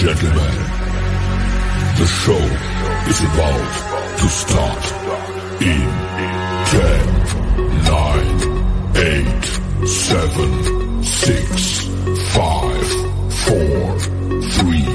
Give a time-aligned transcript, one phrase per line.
[0.00, 0.56] gentlemen,
[1.98, 2.44] the show
[3.06, 3.70] is about
[4.16, 4.84] to start
[5.60, 5.88] in
[6.70, 7.04] 10,
[7.84, 8.24] 9,
[8.96, 11.84] 8, 7, 6,
[12.32, 12.88] 5,
[13.44, 13.98] 4,
[14.40, 14.88] 3,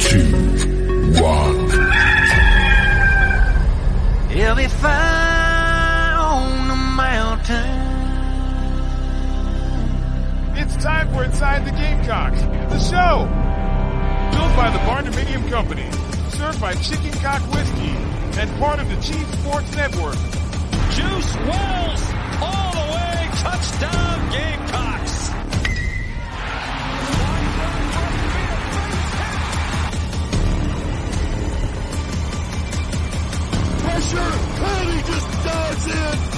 [0.00, 0.34] 2,
[1.22, 1.70] 1.
[4.30, 7.82] He'll be fire on the mountain.
[10.56, 13.53] It's time for Inside the Gamecocks, the show.
[14.54, 15.90] Built by the Barndominium Company,
[16.30, 17.96] served by Chicken Cock Whiskey,
[18.38, 20.14] and part of the Chief Sports Network.
[20.90, 22.02] Juice Wells
[22.40, 25.30] all the way, touchdown Gamecocks.
[33.82, 36.33] Pressure, and he just dives in.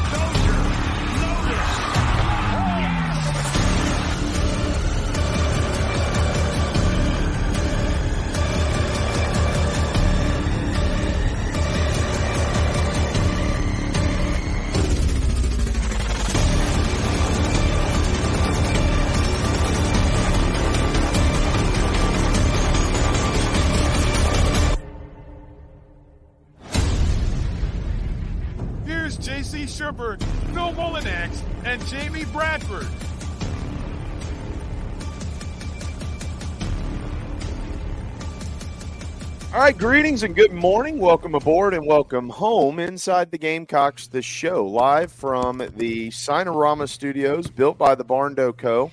[39.56, 40.98] All right, greetings and good morning.
[40.98, 47.46] Welcome aboard and welcome home inside the Gamecocks, the show, live from the Signarama Studios,
[47.46, 48.90] built by the Barndo Co.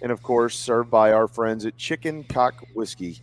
[0.00, 3.20] And of course, served by our friends at Chicken Cock Whiskey.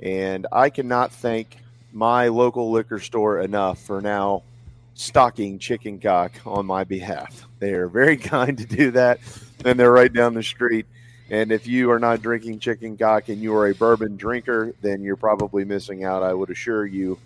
[0.00, 1.56] And I cannot thank
[1.92, 4.42] my local liquor store enough for now
[4.94, 7.46] stocking Chicken Cock on my behalf.
[7.58, 9.20] They are very kind to do that,
[9.64, 10.86] and they're right down the street.
[11.30, 15.02] And if you are not drinking chicken cock and you are a bourbon drinker, then
[15.02, 16.22] you're probably missing out.
[16.22, 17.18] I would assure you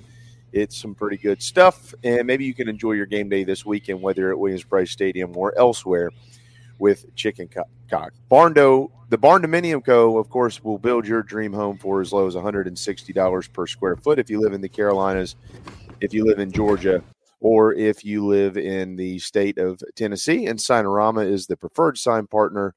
[0.52, 1.94] it's some pretty good stuff.
[2.04, 5.36] And maybe you can enjoy your game day this weekend, whether at Williams Brice Stadium
[5.36, 6.10] or elsewhere,
[6.78, 7.48] with chicken
[7.90, 8.12] cock.
[8.30, 12.26] Barndo, the Barn Barndominium Co., of course, will build your dream home for as low
[12.28, 15.34] as $160 per square foot if you live in the Carolinas,
[16.00, 17.02] if you live in Georgia,
[17.40, 20.46] or if you live in the state of Tennessee.
[20.46, 22.74] And Signarama is the preferred sign partner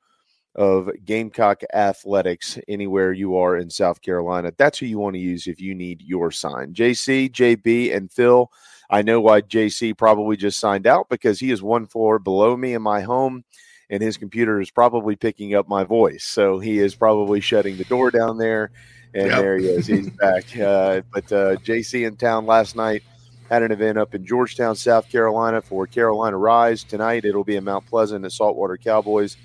[0.56, 4.52] of Gamecock Athletics anywhere you are in South Carolina.
[4.58, 6.74] That's who you want to use if you need your sign.
[6.74, 8.52] JC, JB, and Phil.
[8.90, 12.74] I know why JC probably just signed out because he is one floor below me
[12.74, 13.46] in my home
[13.90, 16.26] and his computer is probably picking up my voice.
[16.26, 18.72] So he is probably shutting the door down there.
[19.14, 19.38] And Yep.
[19.38, 19.88] there he is.
[19.88, 20.44] He's back.
[20.60, 23.04] Uh, but uh, JC in town last night
[23.52, 26.86] had an event up in Georgetown, South Carolina for Carolina Rise.
[26.86, 29.36] Tonight it'll be in Mount Pleasant at Saltwater Cowboys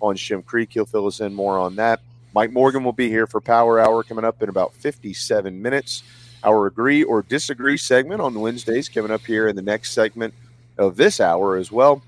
[0.00, 0.70] on Shem Creek.
[0.72, 1.98] He'll fill us in more on that.
[2.32, 6.04] Mike Morgan will be here for Power Hour coming up in about 57 minutes.
[6.44, 10.32] Our agree or disagree segment on Wednesdays coming up here in the next segment
[10.78, 12.02] of this hour as well.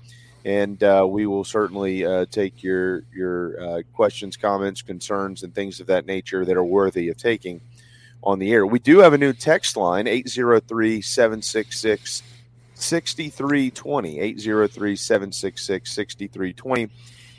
[0.45, 5.81] And uh, we will certainly uh, take your your uh, questions, comments, concerns, and things
[5.81, 7.59] of that nature that are worthy of taking
[8.23, 8.65] on the air.
[8.65, 12.23] We do have a new text line 803 766
[12.75, 14.19] 6320.
[14.19, 16.89] 803 766 6320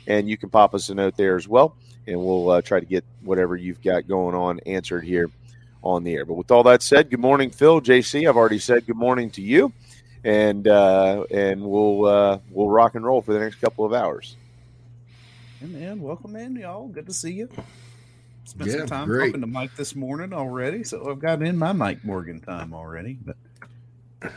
[0.07, 1.75] and you can pop us a note there as well,
[2.07, 5.29] and we'll uh, try to get whatever you've got going on answered here
[5.83, 6.25] on the air.
[6.25, 8.27] But with all that said, good morning, Phil, JC.
[8.27, 9.71] I've already said good morning to you,
[10.23, 14.35] and uh, and we'll uh, we'll rock and roll for the next couple of hours.
[15.59, 16.87] Hey man, welcome in, y'all.
[16.87, 17.49] Good to see you.
[18.51, 19.27] Spent Yeah, some time great.
[19.27, 23.17] talking to Mike this morning already, so I've got in my Mike Morgan time already.
[23.25, 23.37] But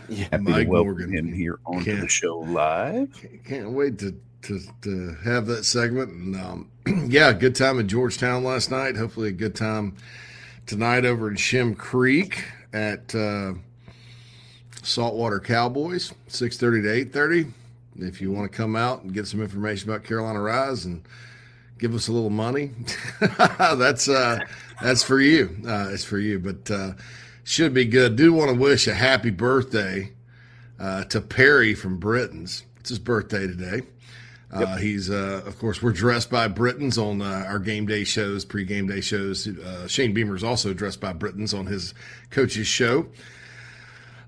[0.08, 1.12] Yeah, happy Mike to welcome Morgan.
[1.12, 3.08] him here on the show live.
[3.44, 6.10] Can't wait to, to to have that segment.
[6.12, 6.70] And um,
[7.10, 8.96] yeah, good time in Georgetown last night.
[8.96, 9.96] Hopefully, a good time
[10.66, 13.54] tonight over in Shem Creek at uh,
[14.82, 17.46] Saltwater Cowboys, six thirty to eight thirty.
[17.96, 21.02] If you want to come out and get some information about Carolina Rise and
[21.78, 22.70] give us a little money,
[23.20, 24.38] that's uh,
[24.82, 25.56] that's for you.
[25.66, 26.92] Uh, it's for you, but uh,
[27.44, 28.16] should be good.
[28.16, 30.12] Do want to wish a happy birthday
[30.78, 32.64] uh, to Perry from Britton's.
[32.80, 33.82] It's his birthday today.
[34.54, 38.44] Uh, he's, uh, of course, we're dressed by Brittons on uh, our game day shows,
[38.44, 39.48] pre game day shows.
[39.48, 41.92] Uh, Shane Beamer is also dressed by Brittons on his
[42.30, 43.06] coach's show.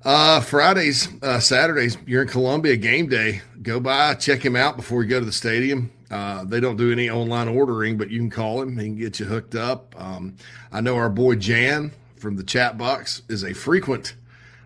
[0.05, 3.43] Uh, Fridays, uh, Saturdays, you're in Columbia game day.
[3.63, 5.93] Go by, check him out before you go to the stadium.
[6.11, 8.79] Uh, they don't do any online ordering, but you can call him.
[8.79, 9.94] He can get you hooked up.
[10.00, 10.37] Um,
[10.70, 14.14] I know our boy Jan from the chat box is a frequent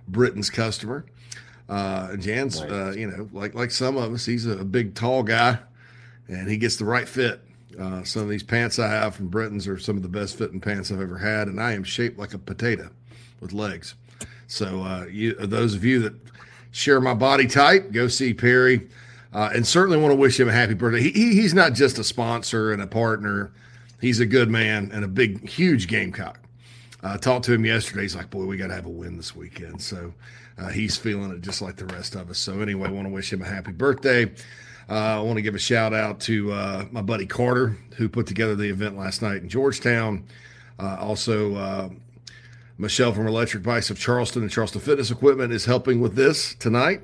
[0.09, 1.07] Britton's customer.
[1.69, 5.59] Uh, Jan's, uh, you know, like like some of us, he's a big, tall guy,
[6.29, 7.41] and he gets the right fit
[7.79, 10.61] Uh, some of these pants I have from Britton's are some of the best fitting
[10.61, 12.91] pants I've ever had, and I am shaped like a potato
[13.41, 13.95] with legs.
[14.49, 16.15] So, uh, you, those of you that
[16.73, 18.89] share my body type, go see Perry,
[19.33, 21.03] uh, and certainly want to wish him a happy birthday.
[21.03, 23.53] He, he, he's not just a sponsor and a partner;
[24.01, 26.41] he's a good man and a big, huge Gamecock.
[27.03, 28.03] I talked to him yesterday.
[28.03, 30.13] He's like, "Boy, we got to have a win this weekend." So
[30.59, 32.39] uh, he's feeling it just like the rest of us.
[32.39, 34.33] So anyway, I want to wish him a happy birthday.
[34.89, 38.27] Uh, I want to give a shout out to uh, my buddy Carter, who put
[38.27, 40.25] together the event last night in Georgetown.
[40.81, 41.89] Uh, also, uh,
[42.77, 47.03] Michelle from Electric Bikes of Charleston and Charleston Fitness Equipment is helping with this tonight,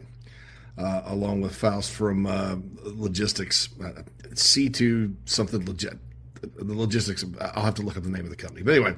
[0.79, 5.99] uh, along with Faust from uh, Logistics, C2 something legit.
[6.43, 8.63] The logistics, I'll have to look up the name of the company.
[8.63, 8.95] But anyway,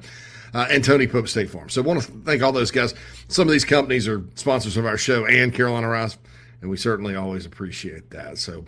[0.53, 1.69] and Tony Pope State Farm.
[1.69, 2.93] So I want to thank all those guys.
[3.27, 6.17] Some of these companies are sponsors of our show and Carolina Rise
[6.61, 8.37] and we certainly always appreciate that.
[8.37, 8.65] So,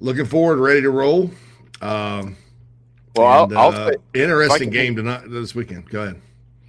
[0.00, 1.30] looking forward, ready to roll.
[1.80, 2.36] Um,
[3.16, 5.88] well, and, I'll, uh, I'll interesting game tonight this weekend.
[5.88, 6.20] Go ahead.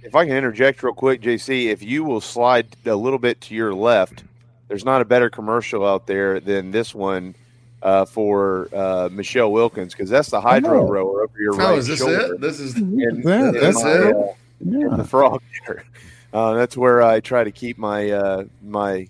[0.02, 3.54] If I can interject real quick, JC, if you will slide a little bit to
[3.54, 4.24] your left,
[4.72, 7.34] there's not a better commercial out there than this one
[7.82, 10.88] uh, for uh, Michelle Wilkins because that's the hydro Oh.
[10.90, 12.32] rower over your Oh, right is this shoulder.
[12.36, 12.40] it?
[12.40, 14.16] This is And- Yeah, and that's my, it?
[14.16, 14.32] uh,
[14.64, 14.96] Yeah.
[14.96, 15.84] the frog there.
[16.32, 19.06] Uh, that's where I try to keep my uh, my,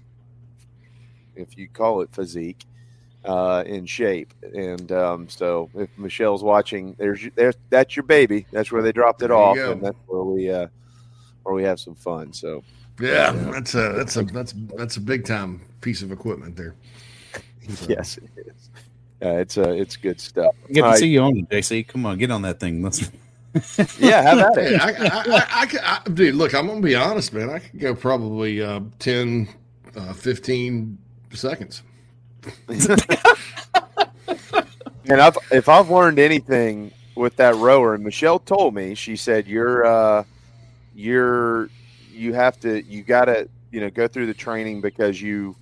[1.37, 2.65] if you call it physique,
[3.25, 4.35] uh, in shape.
[4.57, 8.45] And um, so, if Michelle's watching, there's there's that's your baby.
[8.51, 10.67] That's where they dropped it There off, and that's where we uh,
[11.45, 12.33] where we have some fun.
[12.33, 12.65] So,
[13.01, 13.33] yeah.
[13.33, 16.75] That's a that's a that's that's a big time piece of equipment there.
[17.69, 18.71] So, yes, it is.
[19.25, 20.53] Uh, it's uh, it's good stuff.
[20.67, 20.99] Good to All right.
[20.99, 21.87] see you on it, JC.
[21.87, 22.83] Come on, get on that thing.
[22.83, 23.09] Let's.
[24.01, 24.81] Yeah, have at Hey, it.
[24.81, 27.51] I, I, I, I, could- I, dude, look, I'm gonna be honest, man.
[27.51, 29.47] I could go probably uh, 10,
[29.95, 30.99] uh, 15
[31.35, 31.83] seconds.
[35.09, 39.49] And I've if I've learned anything with that rower, and Michelle told me, she said
[39.49, 40.25] you're uh
[40.95, 41.69] you're
[42.13, 45.57] you have to you gotta, you know, go through the training because you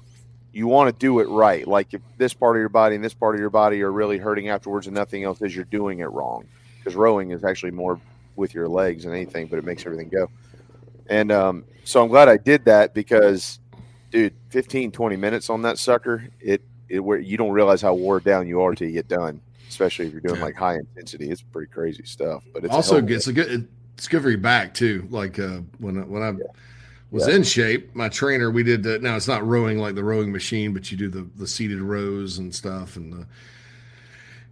[0.53, 1.67] you want to do it right.
[1.67, 4.19] Like if this part of your body and this part of your body are really
[4.19, 6.45] hurting afterwards and nothing else is you're doing it wrong.
[6.79, 8.01] Because rowing is actually more
[8.37, 10.29] with your legs than anything, but it makes everything go.
[11.09, 13.59] And um, so I'm glad I did that because,
[14.11, 18.19] dude, 15, 20 minutes on that sucker, it it where you don't realize how wore
[18.19, 19.41] down you are till you get done.
[19.69, 20.45] Especially if you're doing Yeah.
[20.47, 22.43] like high intensity, it's pretty crazy stuff.
[22.53, 23.69] But it's also hell of a- it's a good
[24.01, 26.33] it's good for your back too like uh when I- when i
[27.11, 27.35] was Yeah.
[27.35, 30.73] in shape my trainer we did uh, now it's not rowing like the rowing machine
[30.73, 33.25] but you do the the seated rows and stuff and uh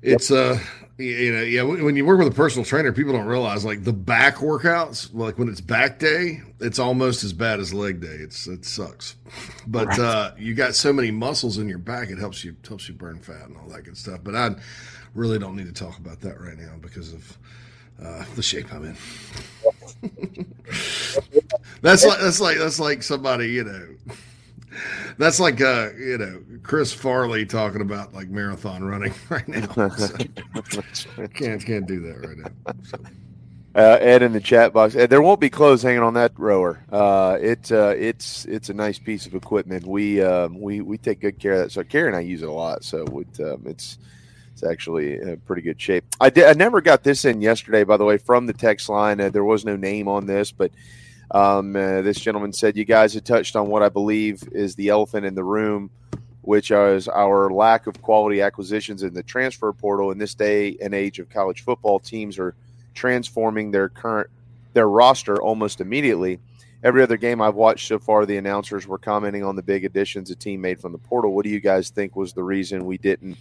[0.03, 0.59] it's uh
[0.99, 3.93] you know yeah when you work with a personal trainer people don't realize like the
[3.93, 8.07] back workouts like when it's back day it's almost as bad as leg day.
[8.09, 9.17] It's it sucks.
[9.67, 12.95] But uh you got so many muscles in your back it helps you helps you
[12.95, 14.21] burn fat and all that good stuff.
[14.23, 14.51] But i
[15.15, 17.39] really don't need to talk about that right now because of
[18.03, 18.97] uh, the shape I'm in.
[21.83, 23.89] that's like that's like that's like somebody you know.
[25.19, 29.69] That's like uh you know Chris Farley talking about like marathon running right now.
[29.97, 30.17] So,
[31.35, 32.51] can't can't do that right now.
[32.85, 32.99] So,
[33.75, 34.97] Uh, Ed in the chat box.
[34.97, 36.85] Ed, there won't be clothes hanging on that rower.
[36.91, 39.87] Uh, it uh, it's it's a nice piece of equipment.
[39.87, 41.73] We um, we we take good care of that.
[41.73, 42.85] So Carrie and I use it a lot.
[42.85, 43.99] So it, um, it's
[44.59, 46.05] it's actually in pretty good shape.
[46.21, 46.45] I did.
[46.45, 49.21] I never got this in yesterday, by the way, from the text line.
[49.21, 50.73] Uh, there was no name on this, but
[51.31, 54.89] um, uh, this gentleman said you guys had touched on what I believe is the
[54.89, 55.91] elephant in the room,
[56.43, 60.11] which is our lack of quality acquisitions in the transfer portal.
[60.11, 62.55] In this day and age of college football, teams are
[62.95, 64.29] transforming their current
[64.73, 66.41] their roster almost immediately.
[66.83, 70.31] Every other game I've watched so far, the announcers were commenting on the big additions
[70.31, 71.35] a team made from the portal.
[71.35, 73.37] What do you guys think was the reason we didn't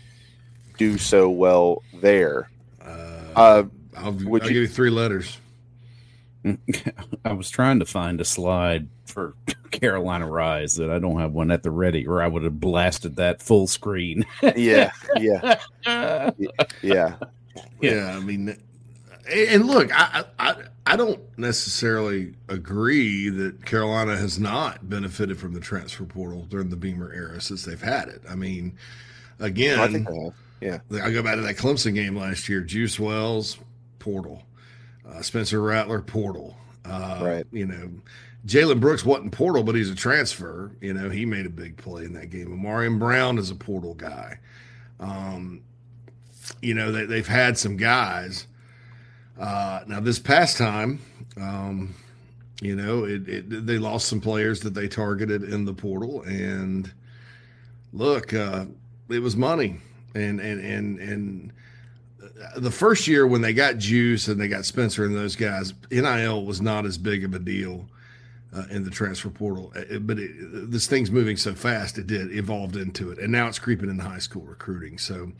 [0.77, 2.49] do so well there?
[2.81, 2.85] uh,
[3.35, 3.63] Uh,
[3.95, 5.37] I'll, would I'll you- give you three letters.
[7.25, 9.33] I was trying to find a slide for
[9.71, 13.17] Carolina Rise that I don't have one at the ready, or I would have blasted
[13.17, 14.25] that full screen.
[14.55, 15.55] yeah, yeah,
[16.81, 17.15] yeah.
[17.81, 18.49] Yeah, I mean,
[19.29, 20.55] and and look, I, I
[20.85, 26.77] I don't necessarily agree that Carolina has not benefited from the transfer portal during the
[26.77, 28.21] Beamer era since they've had it.
[28.29, 28.77] I mean,
[29.39, 30.33] again, I think I have.
[30.61, 32.61] Yeah, I go back to that Clemson game last year.
[32.61, 33.57] Juice Wells,
[33.99, 34.43] portal.
[35.07, 36.57] Uh, Spencer Rattler, portal.
[36.85, 37.45] Uh, Right.
[37.51, 37.89] You know,
[38.45, 40.71] Jalen Brooks wasn't portal, but he's a transfer.
[40.81, 42.47] You know, he made a big play in that game.
[42.47, 44.39] Ahmarean Brown is a portal guy.
[44.99, 45.61] Um,
[46.61, 48.47] you know, they, they've had some guys.
[49.39, 50.99] Uh, now, this past time,
[51.39, 51.93] um,
[52.61, 56.23] you know, it, it, they lost some players that they targeted in the portal.
[56.23, 56.91] And
[57.93, 58.65] look, uh,
[59.09, 59.81] it was money
[60.13, 61.53] and and and and
[62.55, 66.45] the first year when they got Juice and they got Spencer and those guys, NIL
[66.45, 67.87] was not as big of a deal
[68.55, 69.73] uh, in the transfer portal.
[69.75, 70.31] Uh, but it,
[70.71, 74.03] this thing's moving so fast, it did evolved into it, and now it's creeping into
[74.03, 74.97] high school recruiting.
[74.97, 75.31] So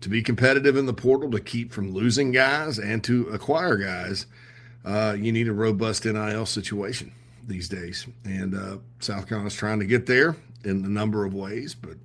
[0.00, 4.26] to be competitive in the portal, to keep from losing guys and to acquire guys,
[4.84, 7.12] uh, you need a robust NIL situation
[7.46, 8.06] these days.
[8.24, 11.96] And uh, South Carolina's trying to get there in a number of ways, but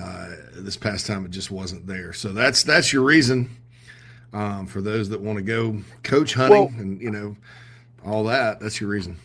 [0.00, 2.12] uh, this past time it just wasn't there.
[2.12, 3.50] So that's that's your reason
[4.32, 7.36] um, for those that want to go coach hunting well, and you know
[8.04, 8.60] all that.
[8.60, 9.18] That's your reason.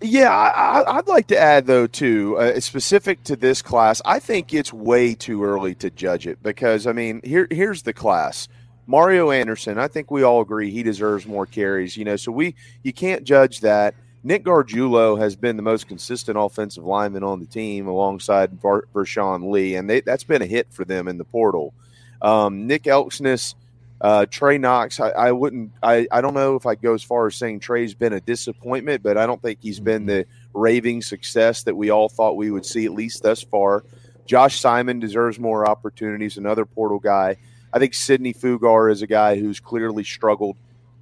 [0.00, 4.00] Yeah, I, would like to add though too, uh, specific to this class.
[4.04, 7.92] I think it's way too early to judge it because I mean, here here's the
[7.92, 8.48] class.
[8.86, 11.96] Mario Anderson, I think we all agree he deserves more carries.
[11.96, 13.94] You know, so we you can't judge that.
[14.24, 19.50] Nick Gargiulo has been the most consistent offensive lineman on the team alongside Ver- Vershon
[19.50, 21.72] Lee, and they, that's been a hit for them in the portal.
[22.20, 23.54] Um, Nick Elksnis,
[24.00, 27.28] uh, Trey Knox, I, I, wouldn't, I, I don't know if I go as far
[27.28, 31.62] as saying Trey's been a disappointment, but I don't think he's been the raving success
[31.62, 33.84] that we all thought we would see, at least thus far.
[34.26, 37.36] Josh Simon deserves more opportunities, another portal guy.
[37.72, 40.56] I think Sidney Fugar is a guy who's clearly struggled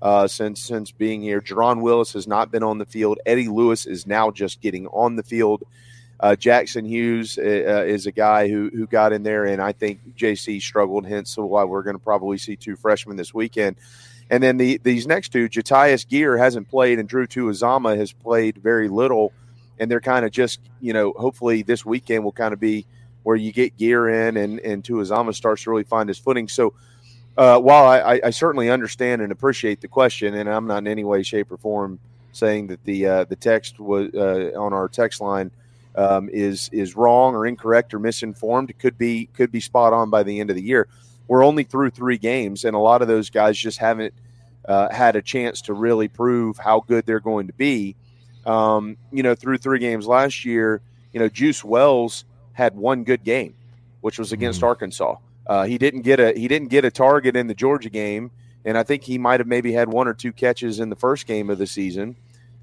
[0.06, 1.40] uh, since since being here.
[1.40, 3.18] Jerron Willis has not been on the field.
[3.26, 5.64] Eddie Lewis is now just getting on the field.
[6.20, 9.72] Uh, Jackson Hughes uh, uh is a guy who who got in there, and I
[9.72, 11.06] think JC struggled.
[11.06, 13.78] Hence, why we're going to probably see two freshmen this weekend.
[14.30, 18.58] And then the these next two, Jatius Gear hasn't played, and Drew Tuazama has played
[18.58, 19.32] very little.
[19.80, 22.86] And they're kind of just, you know, hopefully this weekend will kind of be
[23.24, 26.46] where you get Gear in, and and Tuazama starts to really find his footing.
[26.46, 26.74] So
[27.36, 31.04] uh, while I, I, certainly understand and appreciate the question, and I'm not in any
[31.04, 31.98] way, shape, or form
[32.32, 35.50] saying that the uh, the text was uh, on our text line
[35.96, 38.70] um, is is wrong or incorrect or misinformed.
[38.70, 40.88] It could be could be spot on by the end of the year.
[41.28, 44.14] We're only through three games, and a lot of those guys just haven't
[44.66, 47.96] uh, had a chance to really prove how good they're going to be.
[48.46, 50.80] Um, you know, through three games last year,
[51.12, 53.54] you know, Juice Wells had one good game,
[54.00, 54.68] which was against mm-hmm.
[54.68, 55.16] Arkansas.
[55.46, 58.30] Uh, he didn't get a he didn't get a target in the Georgia game,
[58.64, 61.26] and I think he might have maybe had one or two catches in the first
[61.26, 62.16] game of the season.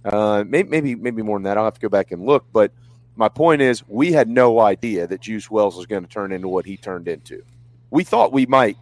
[0.04, 1.58] Uh, maybe, maybe maybe more than that.
[1.58, 2.46] I'll have to go back and look.
[2.52, 2.72] But
[3.16, 6.50] my point is, we had no idea that Juice Wells was going to turn into
[6.50, 7.44] what he turned into.
[7.90, 8.78] We thought we might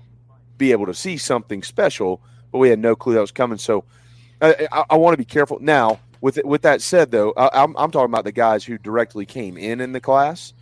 [0.57, 3.59] be able to see something special, but we had no clue that was coming.
[3.59, 3.83] So
[4.41, 5.99] I, I, I want to be careful now.
[6.21, 9.57] With with that said, though, I, am I'm talking about the guys who directly came
[9.57, 10.53] in in the class.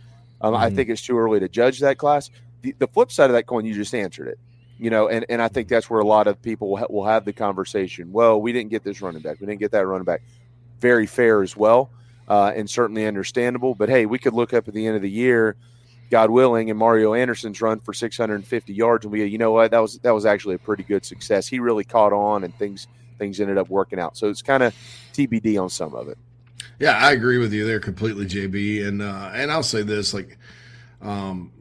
[0.42, 0.62] Um, mm-hmm.
[0.62, 2.30] I think it's too early to judge that class
[2.62, 4.38] the, the flip side of that coin, you just answered it.
[4.78, 7.04] You know, and, and I think that's where a lot of people will, ha- will
[7.04, 8.12] have the conversation.
[8.12, 9.38] Well, we didn't get this running back.
[9.38, 10.22] We didn't get that running back.
[10.80, 11.90] Very fair as well,
[12.28, 13.74] uh, and certainly understandable.
[13.74, 15.56] But hey, we could look up at the end of the year,
[16.10, 19.80] God willing, and Mario Anderson's run for 650 yards, and we, you know what, that
[19.80, 21.46] was that was actually a pretty good success.
[21.46, 22.86] He really caught on, and things
[23.18, 24.16] things ended up working out.
[24.16, 24.74] So it's kind of
[25.12, 26.16] TBD on some of it.
[26.80, 28.86] Yeah, I agree with you there completely, JB.
[28.86, 30.38] And uh, and I'll say this, like,
[31.02, 31.52] um,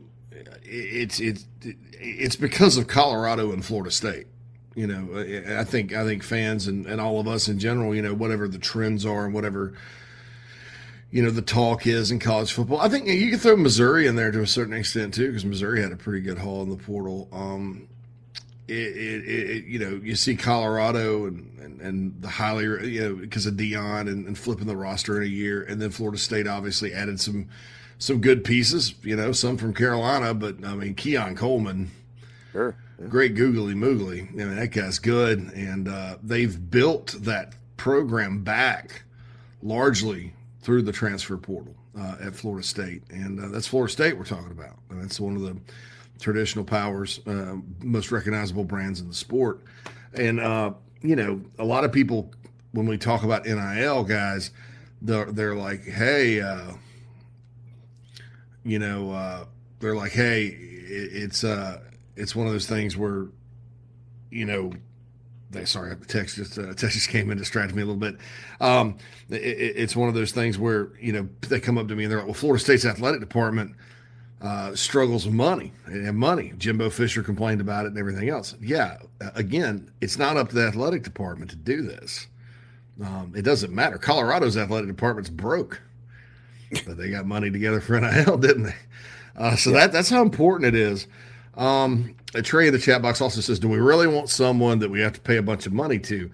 [0.69, 1.45] it's it's
[1.93, 4.27] it's because of Colorado and Florida State.
[4.75, 8.01] You know, I think I think fans and, and all of us in general, you
[8.01, 9.73] know, whatever the trends are and whatever
[11.11, 12.79] you know the talk is in college football.
[12.79, 15.81] I think you can throw Missouri in there to a certain extent too, because Missouri
[15.81, 17.27] had a pretty good haul in the portal.
[17.31, 17.88] Um,
[18.67, 23.15] it, it, it, you know, you see Colorado and, and, and the highly, you know,
[23.15, 26.47] because of Deion and, and flipping the roster in a year, and then Florida State
[26.47, 27.49] obviously added some
[28.00, 31.91] some good pieces, you know, some from Carolina, but I mean, Keon Coleman,
[32.51, 32.75] sure.
[33.00, 33.08] Yeah.
[33.08, 34.29] great googly moogly.
[34.32, 35.39] I mean, that guy's good.
[35.53, 39.03] And uh, they've built that program back
[39.62, 43.03] largely through the transfer portal uh, at Florida State.
[43.10, 44.77] And uh, that's Florida State we're talking about.
[44.89, 45.58] And that's one of the
[46.20, 49.62] traditional powers, uh, most recognizable brands in the sport.
[50.13, 52.32] And, uh, you know, a lot of people,
[52.72, 54.51] when we talk about NIL guys,
[55.01, 56.74] they're, they're like, hey, uh,
[58.63, 59.45] you know, uh,
[59.79, 61.79] they're like, hey, it's uh,
[62.15, 63.27] it's one of those things where,
[64.29, 64.73] you know,
[65.51, 68.17] they sorry, the text just uh, text just came in distracted me a little bit.
[68.59, 68.97] Um,
[69.29, 72.11] it, it's one of those things where you know they come up to me and
[72.11, 73.75] they're like, well, Florida State's athletic department.
[74.41, 76.53] Uh, struggles with money and money.
[76.57, 78.55] Jimbo Fisher complained about it and everything else.
[78.61, 78.95] Yeah,
[79.35, 82.25] again, it's not up to the athletic department to do this.
[83.03, 83.97] Um, it doesn't matter.
[83.97, 85.81] Colorado's athletic department's broke
[86.85, 88.75] but they got money together for NIL, didn't they?
[89.35, 89.77] Uh, so yeah.
[89.77, 91.07] that that's how important it is.
[91.55, 94.89] Um, a Trey in the chat box also says, "Do we really want someone that
[94.89, 96.29] we have to pay a bunch of money to?"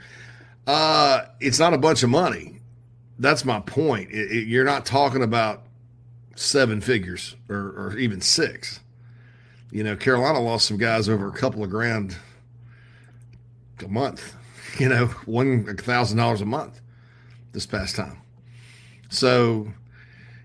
[0.68, 2.60] Uh, it's not a bunch of money.
[3.20, 4.12] That's my point.
[4.12, 5.64] It, it, you're not talking about
[6.36, 8.82] seven figures or, or even six.
[9.72, 12.16] You know, Carolina lost some guys over a couple of grand
[13.84, 14.36] a month,
[14.80, 16.82] you know, one thousand dollars a month
[17.52, 18.18] this past time.
[19.10, 19.68] So,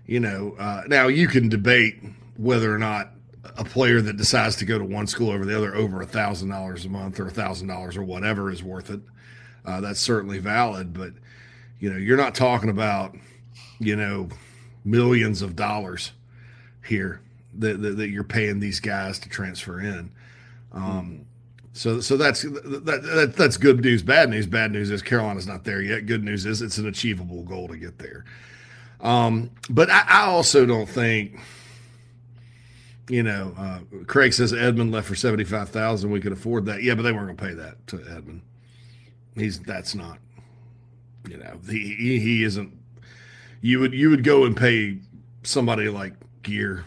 [0.05, 1.95] you know, uh, now you can debate
[2.37, 3.11] whether or not
[3.57, 6.49] a player that decides to go to one school over the other over a thousand
[6.49, 9.01] dollars a month or a thousand dollars or whatever is worth it.
[9.65, 11.13] Uh, that's certainly valid, but
[11.79, 13.15] you know, you're not talking about,
[13.79, 14.29] you know,
[14.85, 16.11] millions of dollars
[16.85, 17.21] here
[17.55, 20.11] that, that, that you're paying these guys to transfer in.
[20.71, 21.25] Um,
[21.73, 24.03] so, so that's that, that, that's good news.
[24.03, 24.45] Bad news.
[24.45, 26.05] Bad news is Carolina's not there yet.
[26.05, 28.25] Good news is it's an achievable goal to get there.
[29.01, 31.39] Um, but I, I also don't think,
[33.09, 36.11] you know, uh, Craig says Edmund left for seventy five thousand.
[36.11, 36.83] We could afford that.
[36.83, 38.43] Yeah, but they weren't going to pay that to Edmund.
[39.35, 40.19] He's that's not,
[41.27, 42.77] you know, he, he isn't.
[43.61, 44.99] You would you would go and pay
[45.43, 46.85] somebody like Gear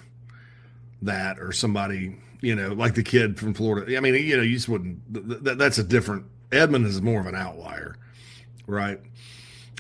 [1.03, 3.97] that or somebody you know like the kid from Florida.
[3.97, 5.01] I mean, you know, you just wouldn't.
[5.45, 6.27] That, that's a different.
[6.53, 7.97] Edmund is more of an outlier,
[8.69, 9.01] right?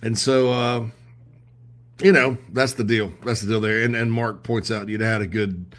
[0.02, 0.52] And so.
[0.52, 0.86] uh
[2.02, 3.12] you know, that's the deal.
[3.24, 3.82] That's the deal there.
[3.82, 5.74] And and Mark points out you'd had a good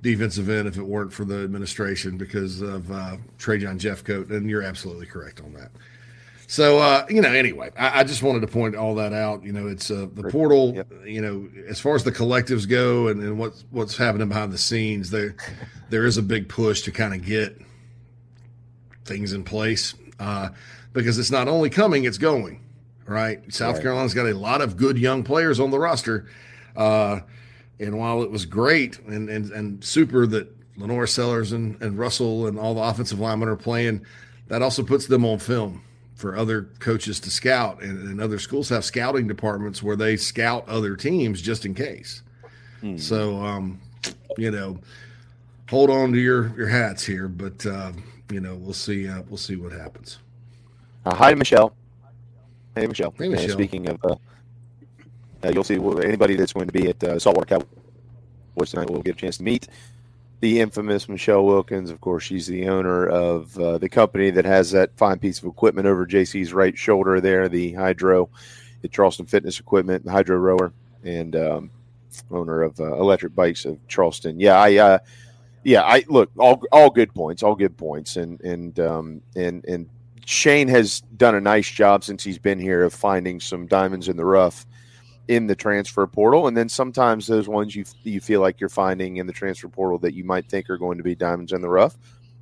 [0.00, 4.62] defensive end if it weren't for the administration because of uh, Trajan Jeffcoat, and you're
[4.62, 5.70] absolutely correct on that.
[6.46, 9.44] So uh, you know, anyway, I, I, just wanted to point all that out.
[9.44, 10.72] You know, it's uh, the portal.
[10.74, 10.92] Yep.
[11.04, 14.58] You know, as far as the collectives go, and, and what's what's happening behind the
[14.58, 15.36] scenes, there
[15.90, 17.60] there is a big push to kind of get
[19.04, 20.48] things in place uh,
[20.94, 22.62] because it's not only coming, it's going
[23.08, 23.40] right?
[23.52, 23.82] South right.
[23.82, 26.26] Carolina's got a lot of good young players on the roster.
[26.76, 27.20] Uh,
[27.80, 32.46] and while it was great and, and, and super that LaNorris Sellers and, and Russell
[32.46, 34.04] and all the offensive linemen are playing,
[34.48, 35.82] that also puts them on film
[36.14, 37.82] for other coaches to scout.
[37.82, 42.22] And, and other schools have scouting departments where they scout other teams just in case.
[42.80, 42.96] Hmm.
[42.96, 43.80] So, um,
[44.36, 44.78] you know,
[45.68, 47.92] hold on to your, your hats here, but, uh,
[48.30, 49.08] you know, we'll see.
[49.08, 50.18] Uh, we'll see what happens.
[51.06, 51.72] Uh, hi, Michelle.
[52.78, 53.14] Hey, Michelle.
[53.18, 53.50] Hey, Michelle.
[53.50, 54.16] speaking of, uh,
[55.44, 59.16] uh, you'll see anybody that's going to be at uh, Saltwater Cowboys tonight will get
[59.16, 59.68] a chance to meet
[60.40, 61.90] the infamous Michelle Wilkins.
[61.90, 65.46] Of course, she's the owner of uh, the company that has that fine piece of
[65.46, 68.28] equipment over JC's right shoulder there, the Hydro,
[68.82, 71.70] the Charleston Fitness Equipment, the Hydro Rower, and um,
[72.30, 74.38] owner of uh, Electric Bikes of Charleston.
[74.40, 74.76] Yeah, I.
[74.76, 74.98] Uh,
[75.64, 79.88] yeah, I look all all good points, all good points, and and um, and and
[80.28, 84.18] Shane has done a nice job since he's been here of finding some diamonds in
[84.18, 84.66] the rough
[85.26, 89.16] in the transfer portal, and then sometimes those ones you you feel like you're finding
[89.16, 91.68] in the transfer portal that you might think are going to be diamonds in the
[91.68, 91.96] rough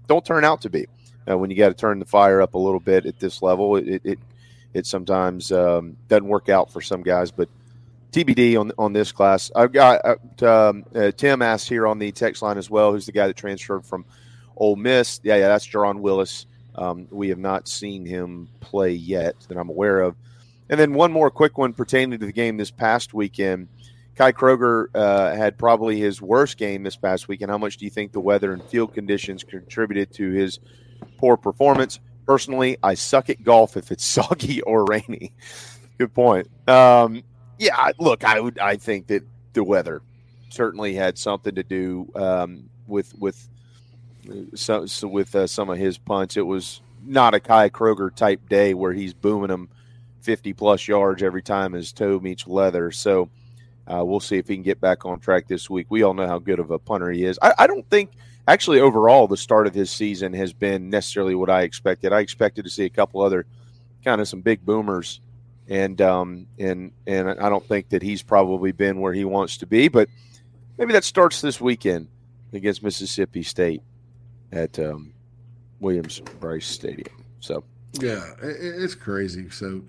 [0.09, 0.87] don't turn out to be.
[1.29, 3.77] Uh, when you got to turn the fire up a little bit at this level,
[3.77, 4.18] it it,
[4.75, 7.49] it sometimes um, doesn't work out for some guys, but.
[8.12, 9.51] TBD on on this class.
[9.55, 12.92] I've got uh, um, uh, Tim asked here on the text line as well.
[12.92, 14.07] Who's the guy that transferred from
[14.57, 15.20] Ole Miss?
[15.22, 16.46] Yeah, yeah, that's Jaron Willis.
[16.76, 20.14] Um, we have not seen him play yet that I'm aware of.
[20.68, 23.68] And then one more quick one pertaining to the game this past weekend.
[24.16, 27.50] Kai Kroger uh, had probably his worst game this past weekend.
[27.50, 30.58] How much do you think the weather and field conditions contributed to his
[31.18, 32.00] poor performance?
[32.26, 35.32] Personally, I suck at golf if it's soggy or rainy.
[35.98, 36.48] Good point.
[36.68, 37.22] Um,
[37.58, 38.58] yeah, look, I would.
[38.58, 40.02] I think that the weather
[40.50, 43.48] certainly had something to do um, with with
[44.54, 48.48] so, so with uh, some of his punts, it was not a Kai Kroger type
[48.48, 49.68] day where he's booming them
[50.20, 52.90] 50 plus yards every time his toe meets leather.
[52.90, 53.30] So
[53.86, 55.86] uh, we'll see if he can get back on track this week.
[55.88, 57.38] We all know how good of a punter he is.
[57.40, 58.10] I, I, don't think,
[58.48, 62.12] actually, overall, the start of his season has been necessarily what I expected.
[62.12, 63.46] I expected to see a couple other
[64.04, 65.20] kind of some big boomers.
[65.68, 69.66] And um, and and I don't think that he's probably been where he wants to
[69.66, 70.08] be, but
[70.78, 72.06] maybe that starts this weekend
[72.52, 73.82] against Mississippi State
[74.52, 75.12] at um,
[75.80, 77.24] Williams Brice Stadium.
[77.40, 77.64] So
[78.00, 79.50] yeah, it's crazy.
[79.50, 79.82] So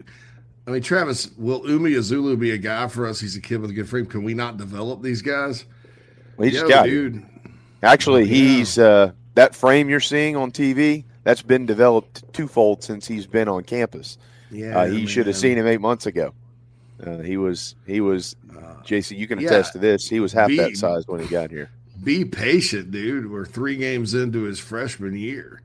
[0.68, 3.20] I mean, Travis, will Umeozulu be a guy for us?
[3.20, 4.06] He's a kid with a good frame.
[4.06, 5.66] Can we not develop these guys?
[6.36, 7.26] Well, he just got dude.
[7.84, 8.36] Actually, yeah.
[8.36, 11.04] he's uh, that frame you're seeing on TV.
[11.24, 14.18] That's been developed twofold since he's been on campus.
[14.50, 15.08] Yeah, uh, he man.
[15.08, 16.34] should have seen him eight months ago.
[17.06, 19.18] Uh, he was he was uh, JC.
[19.18, 20.10] You can attest yeah, to this.
[20.10, 21.70] He was half be, that size when he got here
[22.04, 23.32] be patient, dude.
[23.32, 25.62] We're three games into his freshman year,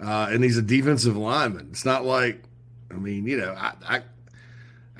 [0.00, 1.68] uh, and he's a defensive lineman.
[1.70, 2.42] It's not like,
[2.90, 4.02] I mean, you know, I I,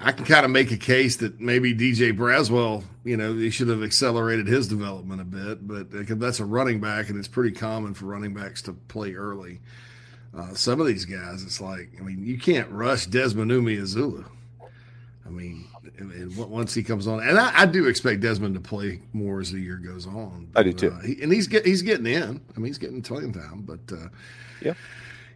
[0.00, 3.68] I can kind of make a case that maybe DJ Braswell, you know, he should
[3.68, 7.94] have accelerated his development a bit, but that's a running back, and it's pretty common
[7.94, 9.60] for running backs to play early.
[10.36, 14.24] Uh, some of these guys, it's like, I mean, you can't rush Desmond Umeozulu.
[15.24, 15.66] I mean,
[15.98, 19.52] and once he comes on, and I, I, do expect Desmond to play more as
[19.52, 20.48] the year goes on.
[20.52, 22.40] But, I do too, uh, he, and he's get, he's getting in.
[22.56, 24.08] I mean, he's getting playing time, but uh,
[24.60, 24.74] yeah,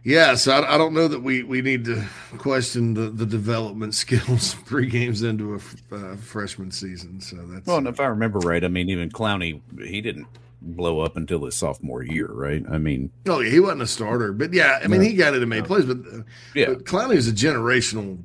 [0.03, 2.03] Yeah, so I, I don't know that we, we need to
[2.37, 7.21] question the, the development skills three games into a f- uh, freshman season.
[7.21, 10.27] So that's Well, and if I remember right, I mean, even Clowney, he didn't
[10.61, 12.63] blow up until his sophomore year, right?
[12.69, 15.41] I mean, oh yeah, he wasn't a starter, but yeah, I mean he got it
[15.41, 16.65] and made plays, but, uh, Yeah.
[16.67, 18.19] but Clowney is a generational.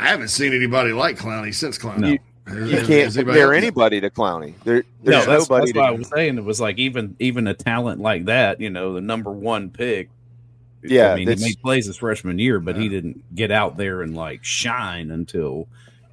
[0.00, 2.00] I haven't seen anybody like Clowney since Clowney.
[2.46, 2.56] No.
[2.66, 4.54] You can't has anybody compare anybody to Clowney.
[4.64, 5.72] There, no, there's that's, nobody.
[5.72, 8.70] that's why I was saying it was like even even a talent like that, you
[8.70, 10.08] know, the number one pick.
[10.82, 14.00] Yeah, I mean, he made plays his freshman year, but he didn't get out there
[14.02, 15.68] and like shine until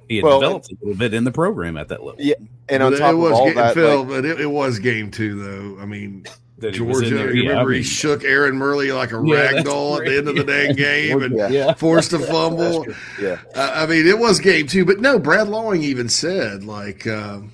[0.08, 2.20] he had Well, developed a little bit in the program at that level.
[2.20, 2.34] Yeah,
[2.68, 4.46] and on But top it was of all ga- that, Phil, like, but it, it
[4.50, 5.82] was game two though.
[5.82, 7.06] I mean, That he was Georgia.
[7.08, 7.34] in there.
[7.34, 10.16] You remember I he mean, shook Aaron Murray like a Yeah, rag doll at the
[10.18, 10.66] end of the great.
[10.68, 11.48] dang game and Yeah.
[11.48, 11.74] yeah.
[11.74, 12.86] forced a fumble.
[13.20, 17.06] yeah, Uh, I mean, it was game two, but no, Brad Lawing even said, like,
[17.06, 17.52] um,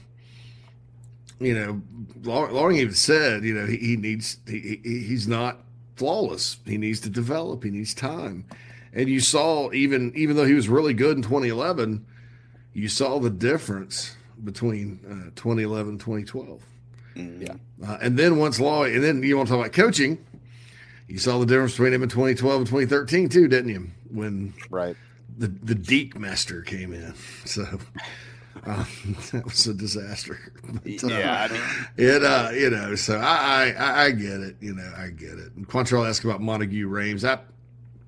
[1.41, 1.83] you know,
[2.23, 5.59] Law- Lawing even said, you know, he, he needs, he, he, he's not
[5.97, 6.57] flawless.
[6.65, 7.65] He needs to develop.
[7.65, 8.45] He needs time.
[8.95, 12.07] And you saw, even even though he was really good in 2011,
[12.73, 16.63] you saw the difference between uh, 2011 and 2012.
[17.17, 17.55] Yeah.
[17.85, 20.25] Uh, and then once Law, and then you want to talk about coaching,
[21.09, 23.89] you saw the difference between him in 2012 and 2013 too, didn't you?
[24.11, 24.97] When right.
[25.37, 27.15] the the Deke Master came in.
[27.45, 27.63] So
[28.65, 28.87] um,
[29.33, 30.39] that was a disaster.
[30.83, 31.63] But, uh, Yeah, I mean,
[31.97, 34.57] it uh, you know, so I, I I get it.
[34.61, 35.53] You know, I get it.
[35.57, 37.23] And Quantrell asked about Montague Rames.
[37.23, 37.45] That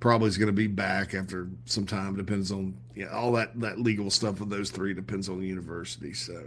[0.01, 2.17] probably is going to be back after some time.
[2.17, 6.15] Depends on yeah, all that that legal stuff with those three depends on the university.
[6.15, 6.43] So,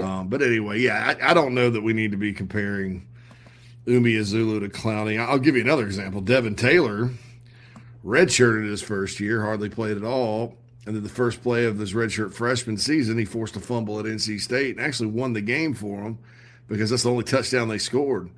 [0.00, 3.06] um, but anyway, yeah, I, I don't know that we need to be comparing
[3.86, 5.18] Umeozulu to Clowney.
[5.18, 6.20] I'll give you another example.
[6.20, 7.10] Devin Taylor
[8.04, 10.56] redshirted his first year, hardly played at all.
[10.84, 14.06] And then the first play of this redshirt freshman season, he forced a fumble at
[14.06, 16.18] NC State and actually won the game for them
[16.66, 18.30] because that's the only touchdown they scored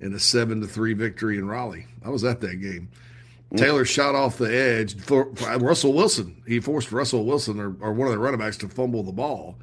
[0.00, 1.86] in a seven to three victory in Raleigh.
[2.04, 2.88] I was at that game.
[3.54, 6.42] Taylor shot off the edge for, for Russell Wilson.
[6.46, 9.56] He forced Russell Wilson or, or one of the running backs to fumble the ball.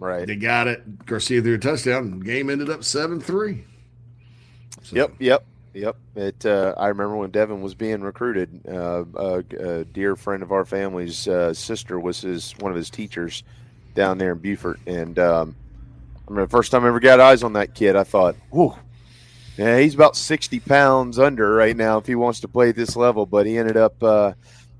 [0.00, 0.26] Right.
[0.26, 1.06] They got it.
[1.06, 2.20] Garcia threw a touchdown.
[2.20, 3.64] Game ended up seven three.
[4.82, 5.96] So, Yep, yep, yep.
[6.16, 6.44] It.
[6.44, 8.60] Uh, I remember when Devin was being recruited.
[8.66, 12.90] Uh, a, a dear friend of our family's uh, sister was his one of his
[12.90, 13.42] teachers
[13.94, 15.54] down there in Beaufort, and um,
[16.16, 17.96] I remember the first time I ever got eyes on that kid.
[17.96, 18.78] I thought, "Whoa,
[19.56, 22.96] yeah, he's about sixty pounds under right now if he wants to play at this
[22.96, 24.32] level." But he ended up uh,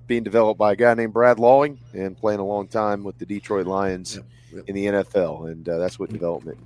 [0.07, 3.27] being developed by a guy named Brad Lawing and playing a long time with the
[3.27, 4.65] Detroit Lions Yep, yep.
[4.69, 6.59] in the NFL, and uh, that's what development.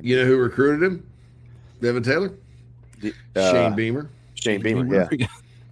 [0.00, 1.06] You know who recruited him?
[1.80, 2.32] Devin Taylor?
[3.34, 4.08] Uh, Shane Beamer.
[4.34, 5.08] Shane Beamer,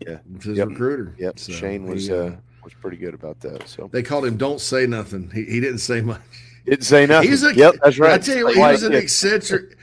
[0.00, 0.18] yeah.
[0.34, 0.68] was His Yep.
[0.68, 1.14] recruiter.
[1.18, 3.68] Yep, So Shane was he, uh, was pretty good about that.
[3.68, 6.20] So They called him "Don't say nothing." He, he didn't say much.
[6.64, 7.30] didn't say nothing.
[7.30, 8.12] He's a, yep, that's right.
[8.14, 9.76] I tell you what, he was an eccentric.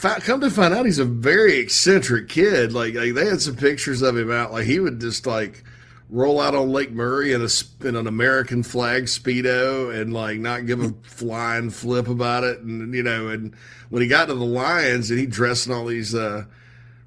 [0.00, 2.72] Come to find out, he's a very eccentric kid.
[2.72, 4.52] Like, like they had some pictures of him out.
[4.52, 5.64] Like he would just like
[6.10, 7.48] roll out on Lake Murray in a
[7.86, 12.60] in an American flag speedo and like not give a flying flip about it.
[12.60, 13.54] And you know, and
[13.90, 16.14] when he got to the Lions and he dressed in all these.
[16.14, 16.44] uh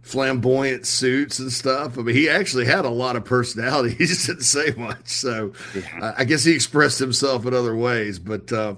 [0.02, 1.98] flamboyant suits and stuff.
[1.98, 3.96] I mean, he actually had a lot of personality.
[4.02, 5.08] He just didn't say much.
[5.08, 5.54] So
[6.02, 8.18] uh, I guess he expressed himself in other ways.
[8.18, 8.76] But uh,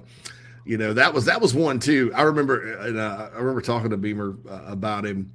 [0.65, 2.11] you know, that was that was one too.
[2.13, 5.31] I remember, and uh, I remember talking to Beamer uh, about him,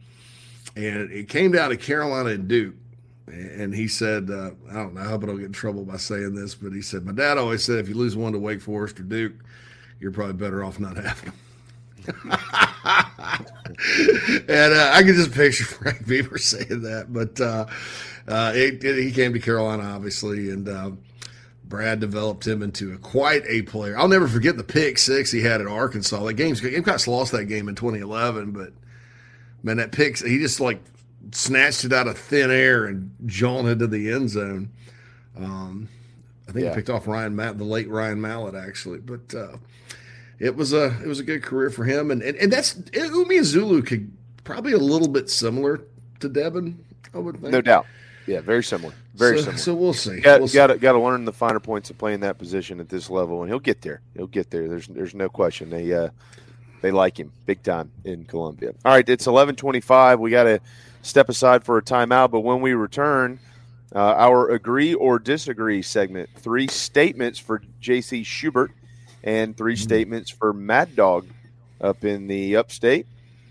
[0.77, 2.75] and it came down to Carolina and Duke.
[3.33, 5.97] And he said, uh, I don't know, I hope I don't get in trouble by
[5.99, 8.61] saying this, but he said, My dad always said, if you lose one to Wake
[8.61, 9.35] Forest or Duke,
[10.01, 11.35] you're probably better off not having them.
[14.49, 17.07] and uh, I can just picture Frank Beamer saying that.
[17.13, 17.67] But uh,
[18.27, 20.91] uh, it, it- he came to Carolina, obviously, and uh,
[21.65, 23.99] Brad developed him into a, quite a player.
[23.99, 26.25] I'll never forget the pick six he had at Arkansas.
[26.25, 28.73] The game's Gamecocks lost that game in 2011, but
[29.63, 30.81] man, that pick he just like
[31.33, 34.71] snatched it out of thin air and jaunted to the end zone.
[35.37, 35.89] Um,
[36.49, 36.71] I think Yeah.
[36.71, 39.35] he picked off Ryan Matt, the late Ryan Mallett, actually, but.
[39.35, 39.57] Uh,
[40.41, 43.85] it was a it was a good career for him, and and, and that's Umeozulu
[43.85, 44.13] could
[44.45, 45.81] probably a little bit similar
[46.21, 46.79] to Devin,
[47.13, 47.53] I would think.
[47.53, 47.87] no doubt.
[48.29, 48.95] Yeah, very similar.
[49.17, 49.59] Very so, similar.
[49.59, 50.21] So we'll see.
[50.21, 50.59] got We'll see.
[50.65, 53.51] to got to learn the finer points of playing that position at this level, and
[53.51, 54.01] he'll get there.
[54.15, 54.69] He'll get there.
[54.69, 55.71] There's there's no question.
[55.71, 56.11] They uh,
[56.83, 58.75] they like him big time in Columbia.
[58.85, 60.21] All right, it's eleven twenty five.
[60.21, 60.61] We got to
[61.03, 63.41] step aside for a timeout, but when we return,
[63.95, 68.23] uh, our agree or disagree segment: three statements for J.C.
[68.25, 68.73] Schubert
[69.25, 71.27] and 3 statements for Mad Dog
[71.81, 73.07] up in the Upstate.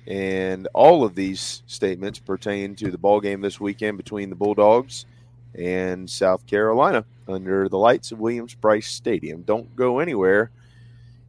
[0.07, 5.05] And all of these statements pertain to the ball game this weekend between the Bulldogs
[5.53, 9.41] and South Carolina under the lights of Williams Brice Stadium.
[9.41, 10.49] Don't go anywhere.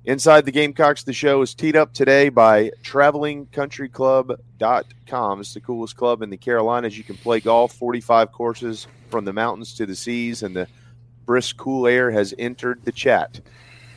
[0.09, 5.41] Inside the Gamecocks, the show is teed up today by travelingcountryclub.com.
[5.41, 6.97] It's the coolest club in the Carolinas.
[6.97, 10.67] You can play golf, 45 courses from the mountains to the seas, and the
[11.27, 13.43] brisk, cool air has entered the chat.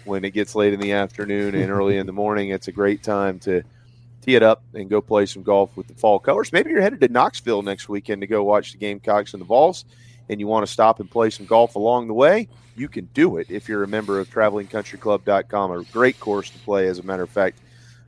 [0.03, 3.03] When it gets late in the afternoon and early in the morning, it's a great
[3.03, 3.63] time to
[4.21, 6.51] tee it up and go play some golf with the fall colors.
[6.51, 9.85] Maybe you're headed to Knoxville next weekend to go watch the Gamecocks and the Vols,
[10.31, 13.37] and you want to stop and play some golf along the way you can do
[13.37, 15.71] it if you're a member of travelingcountryclub.com.
[15.71, 17.59] A great course to play, as a matter of fact,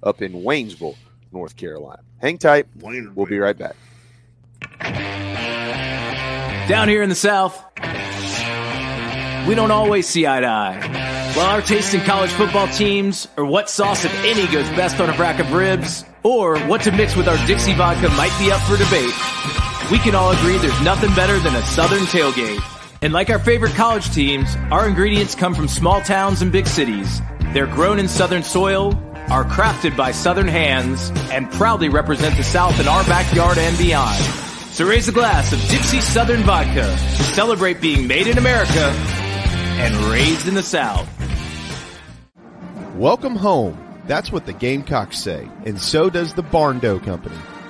[0.02, 0.96] up in Waynesville,
[1.32, 2.02] North Carolina.
[2.20, 2.68] Hang tight.
[2.80, 3.76] We'll be right back.
[6.68, 7.62] Down here in the South,
[9.48, 11.34] we don't always see eye to eye.
[11.36, 15.10] While our taste in college football teams, or what sauce, if any, goes best on
[15.10, 18.62] a rack of ribs, or what to mix with our Dixie vodka might be up
[18.62, 22.62] for debate, we can all agree there's nothing better than a Southern tailgate.
[23.02, 27.22] And like our favorite college teams, our ingredients come from small towns and big cities.
[27.54, 28.96] They're grown in Southern soil,
[29.30, 34.24] are crafted by Southern hands, and proudly represent the South in our backyard and beyond.
[34.72, 38.80] So raise a glass of Dixie Southern Vodka to celebrate being made in America
[39.80, 41.10] and raised in the South.
[42.96, 43.78] Welcome home.
[44.08, 47.38] That's what the Gamecocks say, and so does the Barn Barndo Company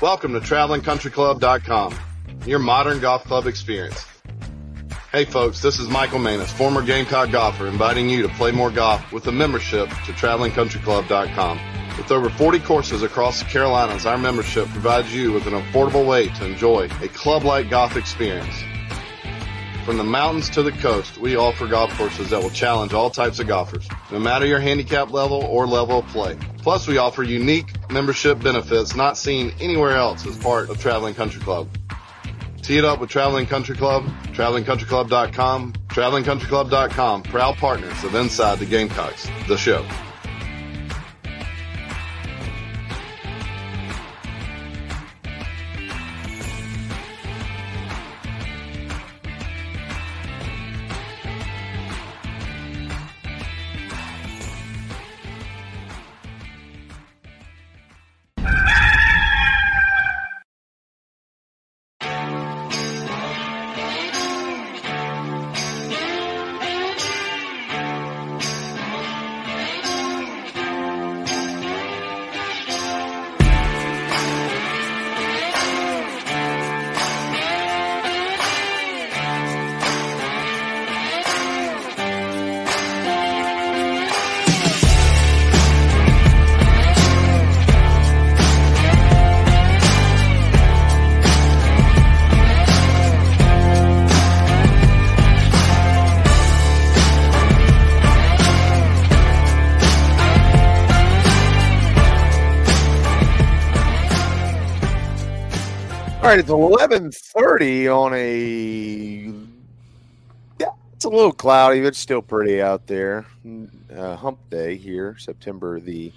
[0.00, 1.94] Welcome to TravelingCountryClub.com,
[2.46, 4.06] your modern golf club experience.
[5.12, 9.12] Hey folks, this is Michael Manus, former Gamecock golfer, inviting you to play more golf
[9.12, 11.60] with a membership to TravelingCountryClub.com.
[11.98, 16.30] With over 40 courses across the Carolinas, our membership provides you with an affordable way
[16.30, 18.56] to enjoy a club-like golf experience.
[19.84, 23.40] From the mountains to the coast, we offer golf courses that will challenge all types
[23.40, 26.36] of golfers, no matter your handicap level or level of play.
[26.58, 31.40] Plus, we offer unique membership benefits not seen anywhere else as part of Traveling Country
[31.40, 31.66] Club.
[32.62, 39.28] Tee it up with Traveling Country Club, travelingcountryclub.com, travelingcountryclub.com, proud partners of Inside the Gamecocks,
[39.48, 39.84] the show.
[106.40, 109.30] It's eleven thirty on a.
[110.58, 113.26] Yeah, it's a little cloudy, but it's still pretty out there.
[113.94, 116.10] Uh, hump day here, September the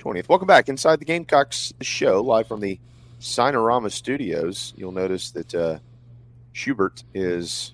[0.00, 0.28] twentieth.
[0.28, 2.80] Welcome back inside the Gamecocks show, live from the
[3.20, 4.74] Signarama Studios.
[4.76, 5.78] You'll notice that uh,
[6.52, 7.72] Schubert is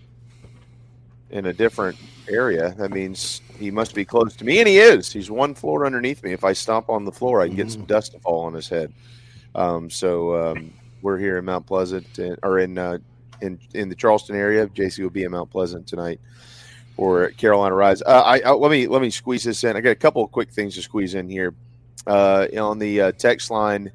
[1.31, 1.97] in a different
[2.29, 2.75] area.
[2.77, 5.11] That means he must be close to me, and he is.
[5.11, 6.35] He's one floor underneath me.
[6.35, 7.87] If I stomp on the floor, I can get some mm.
[7.87, 8.93] dust to fall on his head.
[9.55, 10.75] Um, so um,
[11.07, 12.99] we're here in Mount Pleasant and, or in uh,
[13.40, 14.66] in in the Charleston area.
[14.66, 16.21] JC will be in Mount Pleasant tonight
[16.97, 18.03] for Carolina Rise.
[18.03, 19.77] Uh, I, I, let me let me squeeze this in.
[19.77, 21.55] I got a couple of quick things to squeeze in here.
[22.09, 23.90] Uh, on the uh, text line,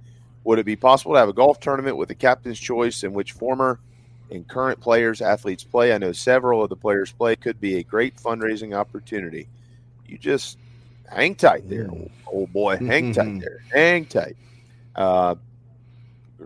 [0.46, 3.34] would it be possible to have a golf tournament with a captain's choice in which
[3.34, 3.80] former
[4.32, 5.94] and current players, athletes play?
[5.94, 7.36] I know several of the players play.
[7.36, 9.50] Could be a great fundraising opportunity.
[10.08, 10.58] You just
[11.10, 12.78] hang tight there, old, old boy.
[12.78, 13.60] Hang tight there.
[13.74, 14.38] Hang tight.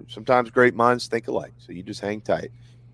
[0.08, 2.52] Sometimes great minds think alike, so you just hang tight.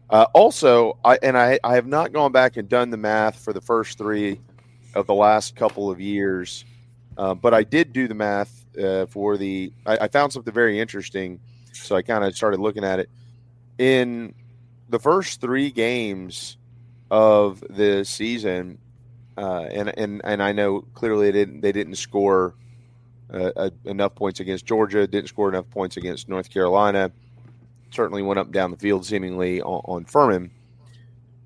[0.09, 3.53] Uh, also, I and I, I have not gone back and done the math for
[3.53, 4.41] the first three
[4.93, 6.65] of the last couple of years,
[7.17, 9.71] uh, but I did do the math uh, for the.
[9.85, 11.39] I, I found something very interesting,
[11.71, 13.09] so I kind of started looking at it.
[13.77, 14.33] In
[14.89, 16.57] the first three games
[17.09, 18.79] of the season,
[19.37, 22.53] uh, and and and I know clearly they didn't they didn't score
[23.33, 27.11] uh, uh, enough points against Georgia, didn't score enough points against North Carolina.
[27.91, 30.51] Certainly went up down the field seemingly on, on Furman,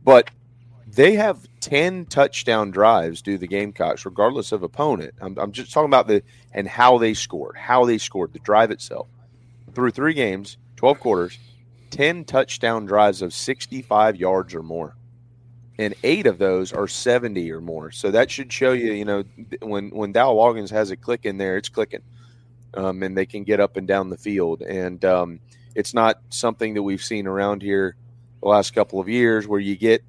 [0.03, 0.29] but
[0.87, 5.13] they have ten touchdown drives to the Gamecocks, regardless of opponent.
[5.19, 6.21] I'm, I'm just talking about the
[6.53, 9.07] and how they scored, how they scored the drive itself
[9.73, 11.39] through three games, twelve quarters,
[11.89, 14.95] ten touchdown drives of sixty-five yards or more
[15.77, 17.91] and eight of those are 70 or more.
[17.91, 19.23] So that should show you, you know,
[19.61, 22.01] when when Dowell Loggins has a click in there, it's clicking,
[22.73, 24.61] um, and they can get up and down the field.
[24.61, 25.39] And um,
[25.75, 27.95] it's not something that we've seen around here
[28.41, 30.03] the last couple of years where you get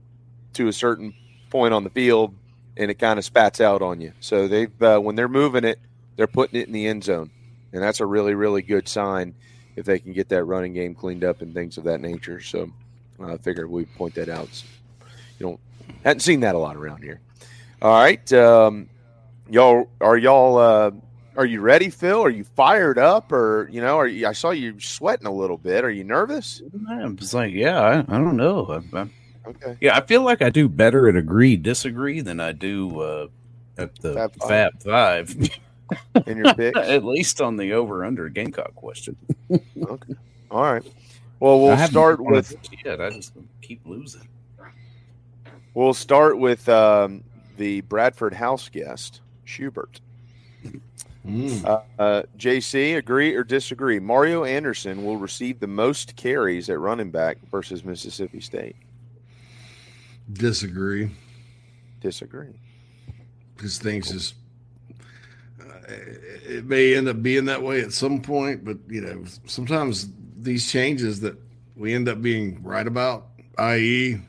[0.55, 1.15] to a certain
[1.51, 2.35] point on the field
[2.77, 4.13] and it kind of spats out on you.
[4.21, 5.81] So they've uh, when they're moving it,
[6.17, 7.31] they're putting it in the end zone,
[7.73, 9.35] and that's a really really good sign
[9.75, 12.41] if they can get that running game cleaned up and things of that nature.
[12.41, 12.71] So
[13.21, 14.63] I figured we'd point that out
[15.39, 15.61] you don't
[16.05, 17.21] hadn't seen that a lot around here.
[17.83, 18.89] All right, um,
[19.51, 20.91] y'all are y'all uh,
[21.37, 22.23] are you ready, Phil?
[22.23, 25.59] Are you fired up, or you know, are you, I saw you sweating a little
[25.59, 25.85] bit.
[25.85, 26.63] Are you nervous?
[26.89, 28.83] I'm just like, yeah, I, I don't know.
[28.95, 29.09] I, I,
[29.47, 29.77] Okay.
[29.81, 33.27] yeah, I feel like I do better at agree disagree than I do uh,
[33.79, 34.49] at the Fab Five.
[34.49, 35.51] Fab Five.
[36.27, 36.77] In your picks?
[36.89, 39.17] at least on the over under Gamecock question.
[39.51, 40.15] okay.
[40.51, 40.83] All right.
[41.39, 43.01] Well, we'll start with pick yet.
[43.01, 44.27] I just keep losing.
[45.77, 47.23] We'll start with um,
[47.59, 50.01] the Bradford house guest Shurburtt.
[51.65, 53.99] Uh, uh, JC, agree or disagree?
[53.99, 58.77] Mario Anderson will receive the most carries at running back versus Mississippi State.
[60.33, 61.11] Disagree.
[62.01, 62.59] Disagree.
[63.57, 64.35] because things just
[65.61, 70.09] uh, it may end up being that way at some point but you know sometimes
[70.39, 71.37] these changes that
[71.75, 73.27] we end up being right about
[73.59, 74.21] i.e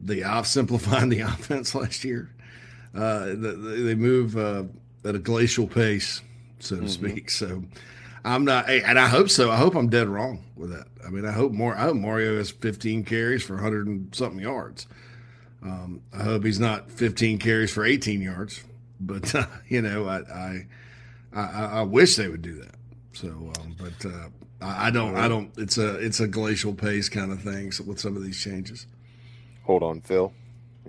[0.00, 2.30] the off simplifying the offense last year
[2.94, 4.64] uh the, the- they move uh
[5.04, 6.20] at a glacial pace
[6.58, 7.62] so to speak so
[8.24, 11.24] i'm not and i hope so i hope i'm dead wrong with that i mean
[11.24, 14.86] i hope more i hope mario has 15 carries for 100 and something yards
[15.60, 18.62] um, I hope he's not 15 carries for 18 yards,
[19.00, 20.66] but uh, you know, I, I,
[21.34, 22.76] I I wish they would do that.
[23.12, 23.26] So,
[23.58, 24.28] um, but uh,
[24.62, 25.50] I, I don't, I don't.
[25.58, 28.86] It's a it's a glacial pace kind of thing so with some of these changes.
[29.68, 30.32] Hold on, Phil.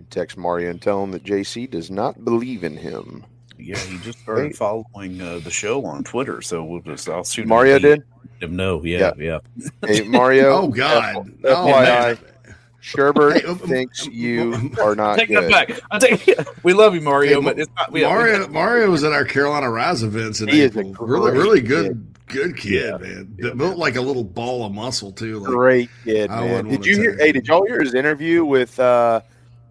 [0.09, 3.25] Text Mario and tell him that JC does not believe in him.
[3.57, 7.45] Yeah, he just started following uh, the show on Twitter, so we'll just I'll shoot
[7.45, 8.03] Mario a did?
[8.39, 9.39] Him no, yeah, yeah.
[9.85, 10.53] Hey, Mario.
[10.63, 11.17] Oh, God.
[11.17, 12.55] F- Oh, FYI, man.
[12.81, 15.51] Shurburtt Hey, um, thinks you are not Take good.
[15.51, 15.79] that back.
[15.91, 17.91] I take we love you, Mario, Hey, but it's not.
[17.91, 21.05] We, Mario Mario was at our Carolina Rise events and He is a April.
[21.05, 22.97] Really, really good, good kid, Yeah.
[22.97, 23.57] man.
[23.57, 25.39] Built like a little ball of muscle too.
[25.39, 26.65] Like, Great kid, I man.
[26.67, 27.15] Did you hear?
[27.17, 29.21] tell Hey, did y'all hear his interview with uh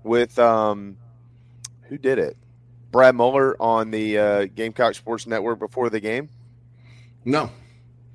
[0.02, 0.96] with um
[1.88, 2.36] who did it?
[2.90, 6.28] Brad Muller on the uh, Gamecock Sports Network before the game.
[7.24, 7.50] No,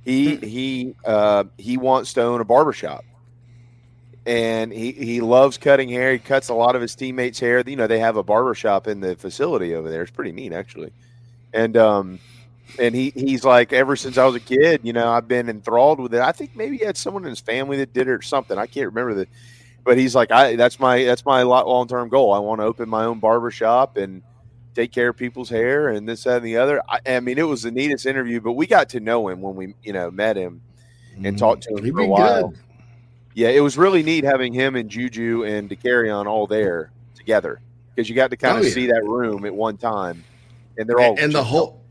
[0.03, 3.03] He he uh, he wants to own a barbershop.
[4.25, 6.13] And he, he loves cutting hair.
[6.13, 7.61] He cuts a lot of his teammates' hair.
[7.67, 10.01] You know, they have a barbershop in the facility over there.
[10.01, 10.91] It's pretty neat actually.
[11.53, 12.19] And um
[12.79, 15.99] and he he's like, ever since I was a kid, you know, I've been enthralled
[15.99, 16.21] with it.
[16.21, 18.57] I think maybe he had someone in his family that did it or something.
[18.57, 19.27] I can't remember the
[19.83, 22.31] but he's like, I that's my that's my long term goal.
[22.33, 24.21] I want to open my own barber shop and
[24.75, 26.81] take care of people's hair and this, that, and the other.
[26.89, 29.55] I, I mean, it was the neatest interview, but we got to know him when
[29.55, 30.61] we, you know, met him
[31.23, 31.85] and talked to him Mm-hmm.
[31.85, 32.47] He'd for a while.
[32.49, 32.59] good.
[33.35, 37.59] Yeah, it was really neat having him and Juju and Dakereon all there together
[37.93, 38.71] because you got to kind Oh, of yeah.
[38.71, 40.23] see that room at one time,
[40.77, 41.83] and they're all and the just whole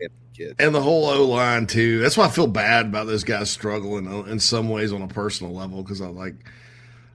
[0.46, 0.54] kids.
[0.58, 1.98] and the whole O line too.
[2.00, 5.08] That's why I feel bad about those guys struggling uh, in some ways on a
[5.08, 6.34] personal level because I like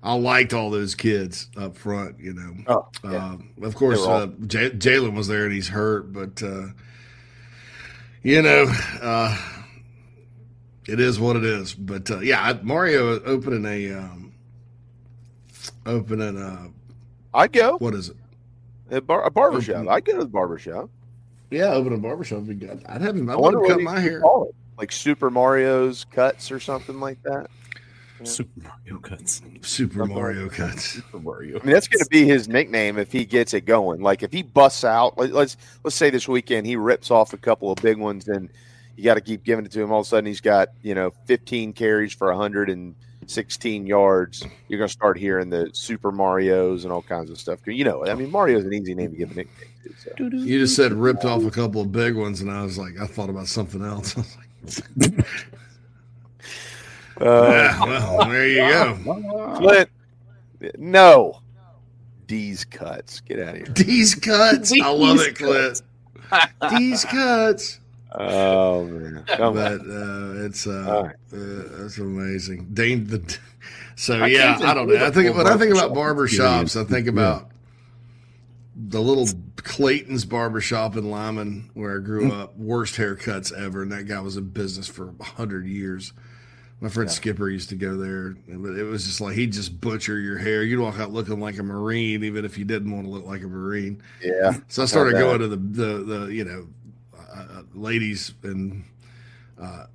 [0.03, 2.19] I liked all those kids up front.
[2.19, 3.25] You know, Oh, yeah.
[3.25, 6.67] um, of course uh, J- Jalen was there and he's hurt, but uh,
[8.23, 8.65] you know.
[9.01, 9.37] Uh,
[10.87, 14.31] it is what it is, but uh, yeah, Mario opening a um,
[15.85, 16.69] opening a
[17.33, 18.15] I'd go what is it?
[18.89, 19.75] a, bar, a barbershop.
[19.75, 20.89] Open- I'd go to the barbershop.
[21.49, 22.83] Yeah, open a barbershop would be good.
[22.87, 23.29] I'd have him.
[23.29, 24.21] I I would wonder cut my hair.
[24.21, 27.49] call it, like Super Mario's cuts or something like that.
[28.23, 29.41] Super Mario cuts.
[29.61, 30.83] Super Mario cuts.
[30.83, 31.59] Super Mario.
[31.59, 34.01] I mean, that's going to be his nickname if he gets it going.
[34.01, 37.37] Like if he busts out, let, let's let's say this weekend he rips off a
[37.37, 38.49] couple of big ones, and
[38.95, 39.91] you got to keep giving it to him.
[39.91, 42.31] All of a sudden, he's got you know 15 carries for
[43.27, 44.45] 116 yards.
[44.69, 47.59] You're going to start hearing the Super Mario's and all kinds of stuff.
[47.65, 49.93] You know, I mean, Mario's an easy name to give a nickname to.
[49.97, 50.37] So.
[50.37, 53.05] You just said ripped off a couple of big ones, and I was like, I
[53.05, 54.17] thought about something else.
[54.17, 54.21] I
[54.63, 55.25] was like,
[57.19, 59.57] Uh, yeah, well, there you go.
[59.57, 59.89] Flint,
[60.77, 61.41] no.
[62.27, 63.21] D's cuts.
[63.21, 63.65] Get out of here.
[63.73, 64.71] These cuts.
[64.81, 65.81] I love it, Clint.
[66.69, 67.79] These cuts.
[68.13, 71.15] Oh man, Come But uh, it's uh, All right.
[71.33, 72.69] uh, that's amazing.
[72.73, 73.37] Dane the
[73.95, 75.05] so I yeah, I don't know.
[75.05, 77.11] I think when I think about barber shops, I think Yeah.
[77.11, 77.51] about
[78.75, 79.27] the little
[79.57, 82.55] Clayton's barbershop in Lyman where I grew up.
[82.57, 86.13] Worst haircuts ever, and that guy was in business for a hundred years.
[86.79, 90.19] My friend Skipper used to go there, but it was just like he'd just butcher
[90.19, 90.61] your hair.
[90.61, 93.41] You'd walk out looking like a marine, even if you didn't want to look like
[93.41, 93.99] a marine.
[94.23, 94.57] Yeah.
[94.67, 96.67] So I started going to the the, the you know
[97.37, 98.83] uh, ladies and
[99.59, 99.85] uh,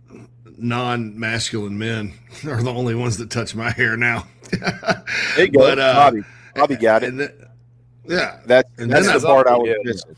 [0.59, 2.13] non masculine men
[2.47, 4.27] are the only ones that touch my hair now.
[4.51, 5.61] There you go.
[5.61, 6.23] But, uh, Bobby.
[6.55, 7.15] Bobby got it.
[8.07, 9.75] yeah, That, And that's the part I was yeah.
[9.85, 10.17] missing.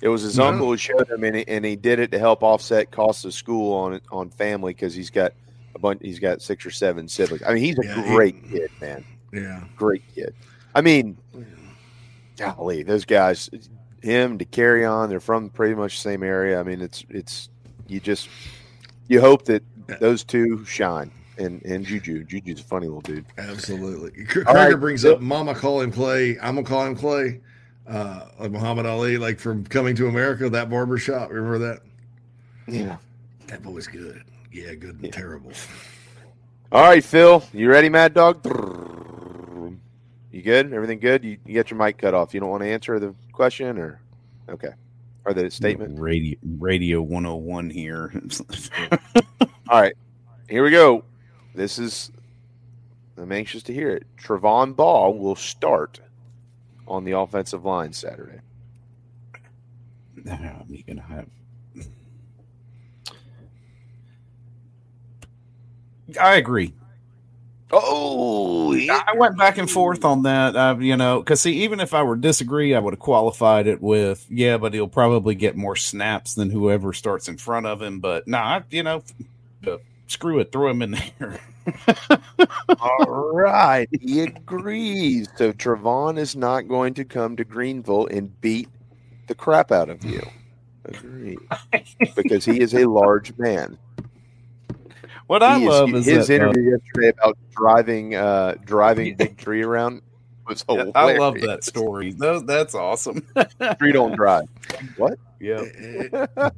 [0.00, 0.48] It was his No.
[0.48, 3.32] uncle who showed him, and he, and he did it to help offset costs of
[3.34, 5.32] school on on family because he's got
[5.74, 6.00] a bunch.
[6.02, 7.42] He's got six or seven siblings.
[7.46, 9.04] I mean, he's a Yeah, he- great kid, man.
[9.32, 9.64] yeah.
[9.76, 10.34] Great kid.
[10.74, 11.16] I mean,
[12.36, 13.48] golly, those guys,
[14.04, 16.60] him to carry on, they're from pretty much the same area.
[16.60, 17.48] I mean, it's it's
[17.88, 18.28] you just
[19.08, 19.62] you hope that
[20.00, 21.10] those two shine.
[21.36, 23.24] And and Juju, Juju's a funny little dude.
[23.38, 24.24] Absolutely.
[24.46, 24.72] All right.
[24.74, 26.38] brings up Mama call him Clay.
[26.40, 27.40] I'm gonna call him Clay.
[27.88, 31.30] Uh, like Muhammad Ali, like from Coming to America, that barber shop.
[31.30, 31.80] Remember that?
[32.66, 32.96] Yeah.
[33.48, 34.22] That boy's good.
[34.52, 35.52] Yeah, good and terrible.
[36.72, 38.40] All right, Phil, you ready, Mad Dog?
[40.30, 40.72] You good?
[40.72, 41.24] Everything good?
[41.24, 42.32] You, you got your mic cut off.
[42.32, 44.00] You don't want to answer the question, or
[44.48, 44.70] okay,
[45.24, 45.98] or the statement?
[45.98, 48.12] Radio Radio 101 here.
[49.68, 49.94] All right,
[50.48, 51.04] here we go.
[51.54, 52.10] This is.
[53.16, 54.06] I'm anxious to hear it.
[54.16, 56.00] Travon Ball will start
[56.88, 58.40] on the offensive line Saturday.
[60.28, 61.26] I'm gonna have.
[66.20, 66.74] I agree.
[67.72, 70.54] Oh, I went back and forth on that.
[70.54, 73.82] Uh, you know, because see, even if I were disagree, I would have qualified it
[73.82, 78.00] with, yeah, but he'll probably get more snaps than whoever starts in front of him.
[78.00, 79.02] But nah, you know,
[79.66, 81.40] uh, screw it, throw him in there.
[82.80, 85.28] All right, he agrees.
[85.36, 88.68] So Travon is not going to come to Greenville and beat
[89.26, 90.22] the crap out of you.
[90.84, 91.48] Agreed,
[92.16, 93.78] because he is a large man.
[95.26, 99.36] What I He love is his that, uh, interview yesterday about driving uh driving Big
[99.38, 100.02] Tree around
[100.46, 100.92] was hilarious.
[100.94, 102.12] I love that story.
[102.12, 103.26] Tho- that's awesome.
[103.78, 104.46] Tree don't drive.
[104.96, 105.18] What?
[105.40, 105.64] Yeah.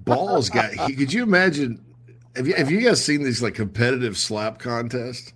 [0.04, 0.72] Balls got.
[0.72, 1.84] He, could you imagine?
[2.34, 5.32] Have you have you guys seen these like competitive slap contests,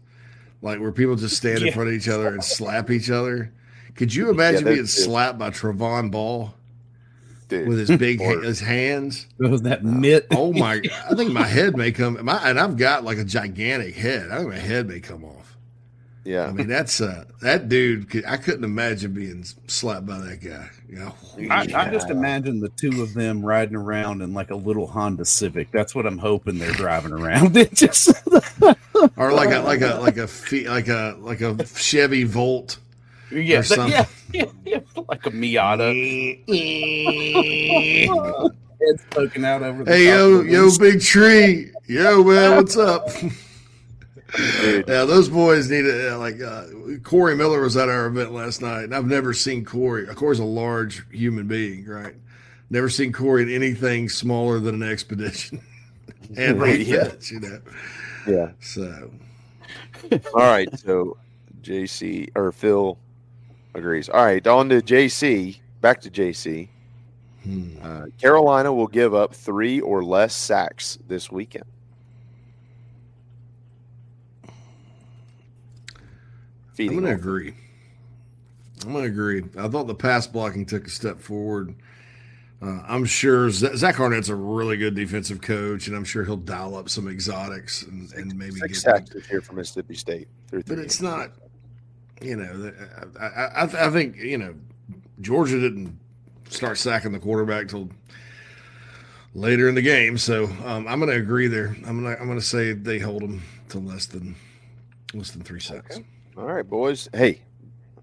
[0.63, 1.73] like where people just stand in Yeah.
[1.75, 3.53] front of each other and slap each other?
[3.95, 4.87] Could you imagine those being two.
[4.87, 6.55] slapped by Trevon Ball
[7.51, 9.27] Dude, with his big or- his hands?
[9.39, 10.27] Was that mitt?
[10.31, 10.81] Oh my!
[11.11, 12.19] I think my head may come.
[12.25, 14.31] My and I've got like a gigantic head.
[14.31, 15.57] I think my head may come off.
[16.25, 16.47] yeah.
[16.47, 18.09] I mean, that's uh that dude.
[18.09, 20.71] Could, I couldn't imagine being slapped by that guy.
[20.89, 21.15] You know,
[21.51, 25.25] I, I just imagine the two of them riding around in like a little Honda
[25.25, 25.71] Civic.
[25.71, 27.57] That's what I'm hoping they're driving around.
[27.57, 28.11] It just
[29.17, 32.79] or like a like a like a fe- like a like a Chevy Volt.
[33.33, 35.91] Yeah, Or yeah, yeah, yeah, like a Miata.
[38.81, 40.81] Head's poking out over the Hey yo the yo windshield.
[40.81, 43.09] big tree yo man what's up
[44.89, 46.65] yeah those boys need to uh, like uh,
[47.03, 50.45] Corey Miller was at our event last night and I've never seen Corey Corey's a
[50.45, 52.15] large human being right
[52.71, 55.61] never seen Corey in anything smaller than an expedition
[56.37, 56.65] and Yeah.
[56.65, 57.61] refits you know
[58.27, 58.53] Yeah.
[58.61, 59.11] so
[60.35, 60.69] All right.
[60.79, 61.17] So
[61.63, 62.97] JC or Phil
[63.75, 64.09] agrees.
[64.09, 64.47] All right.
[64.47, 65.59] On to JC.
[65.81, 66.69] Back to JC.
[67.43, 67.77] hmm.
[67.83, 71.65] Uh, Carolina will give up three or less sacks this weekend.
[76.79, 77.19] I'm gonna off.
[77.19, 77.55] agree
[78.87, 81.75] I'm gonna agree I thought the pass blocking took a step forward
[82.63, 86.37] Uh, I'm sure Z- Zach Arnett's a really good defensive coach, and I'm sure he'll
[86.37, 88.97] dial up some exotics and, and maybe Six get.
[88.97, 90.29] sacks this year for Mississippi State.
[90.51, 91.33] But it's not,
[92.21, 92.73] you know,
[93.21, 94.55] I, I, I think you know
[95.21, 95.99] Georgia didn't
[96.49, 97.91] start sacking the quarterback till
[99.35, 101.77] later in the game, so um, I'm going to agree there.
[101.87, 104.37] I'm going to I'm going to say they hold them to less than
[105.15, 105.97] Less than three sacks.
[105.97, 106.07] Okay.
[106.37, 107.09] All right, boys.
[107.13, 107.41] Hey,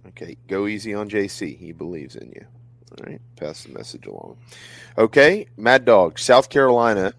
[0.09, 1.57] okay, go easy on JC.
[1.57, 2.45] He believes in you.
[2.91, 4.37] All right, pass the message along.
[4.97, 7.13] Okay, Mad Dog, South Carolina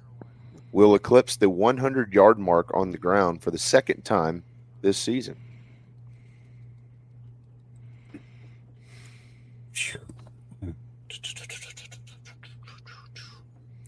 [0.73, 4.45] will eclipse the 100 yard mark on the ground for the second time
[4.83, 5.37] this season.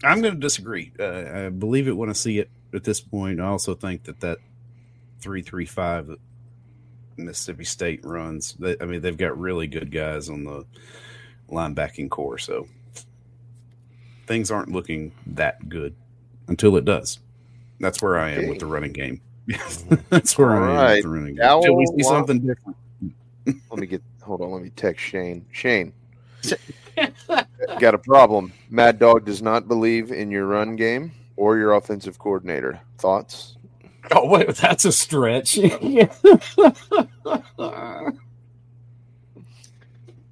[0.03, 0.91] I'm going to disagree.
[0.99, 3.39] Uh, I believe it when I see it at this point.
[3.39, 4.39] I also think that that
[5.19, 6.19] three three five that
[7.17, 8.53] Mississippi State runs.
[8.53, 10.65] They, I mean, they've got really good guys on the
[11.51, 12.67] linebacking core, so
[14.25, 15.95] things aren't looking that good
[16.47, 17.19] until it does.
[17.79, 18.49] That's where I am Okay.
[18.49, 19.21] with the running game.
[20.09, 20.93] That's where All I am right.
[20.95, 21.45] with the running game.
[21.45, 22.77] Until we see something different.
[23.69, 25.45] Let me get, hold on, let me text Shane.
[25.51, 25.93] Shane,
[27.79, 28.53] got a problem.
[28.69, 32.79] Mad Dog does not believe in your run game or your offensive coordinator.
[32.97, 33.57] Thoughts?
[34.11, 35.53] Oh wait, that's a stretch.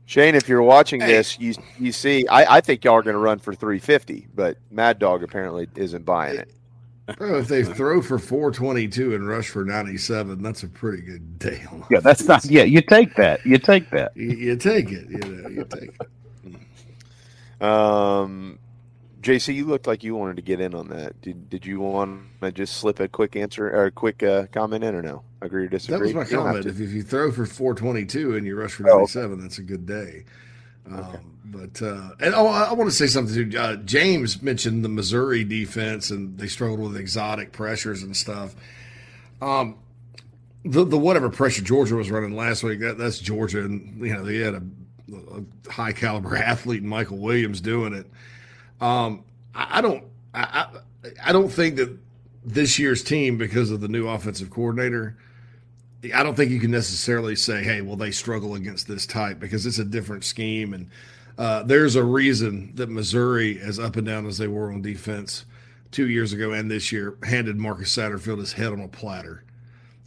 [0.05, 3.19] Shane, if you're watching this, you you see, I, I think y'all are going to
[3.19, 6.51] run for 350, but Mad Dog apparently isn't buying it.
[7.17, 11.63] Bro, if they throw for 422 and rush for 97, that's a pretty good day.
[11.71, 12.45] on yeah, that's not.
[12.45, 13.45] Yeah, you take that.
[13.45, 14.15] You take that.
[14.15, 15.09] You, you take it.
[15.09, 15.91] You know, you take
[17.59, 17.65] it.
[17.65, 18.59] Um,
[19.21, 21.19] JC, you looked like you wanted to get in on that.
[21.21, 24.83] Did Did you want to just slip a quick answer or a quick uh, comment
[24.83, 25.23] in, or no?
[25.41, 26.13] Agree or disagree?
[26.13, 26.19] That disagree?
[26.19, 26.65] was my You comment.
[26.65, 29.85] If, if you throw for 422 and you rush for Oh, 97, that's a good
[29.85, 30.23] day.
[30.91, 33.57] Um, but uh, and oh, I, I want to say something too.
[33.57, 38.55] Uh, James mentioned the Missouri defense and they struggled with exotic pressures and stuff.
[39.41, 39.77] Um,
[40.63, 44.23] the the whatever pressure Georgia was running last week, that that's Georgia, and you know
[44.23, 44.63] they had a,
[45.11, 48.07] a high caliber athlete, Michael Williams, doing it.
[48.81, 49.23] Um,
[49.55, 50.67] I, I don't, I,
[51.03, 51.97] I, I don't think that
[52.43, 55.17] this year's team, because of the new offensive coordinator,
[56.13, 59.65] I don't think you can necessarily say, "Hey, well, they struggle against this type," because
[59.65, 60.89] it's a different scheme, and
[61.37, 65.45] uh, there's a reason that Missouri, as up and down as they were on defense
[65.91, 69.43] two years ago and this year, handed Marcus Satterfield his head on a platter.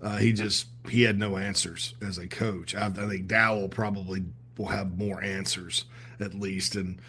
[0.01, 2.75] Uh, he just he had no answers as a coach.
[2.75, 4.25] I, I think Dowell probably
[4.59, 5.85] will have more answers
[6.21, 7.01] at least, and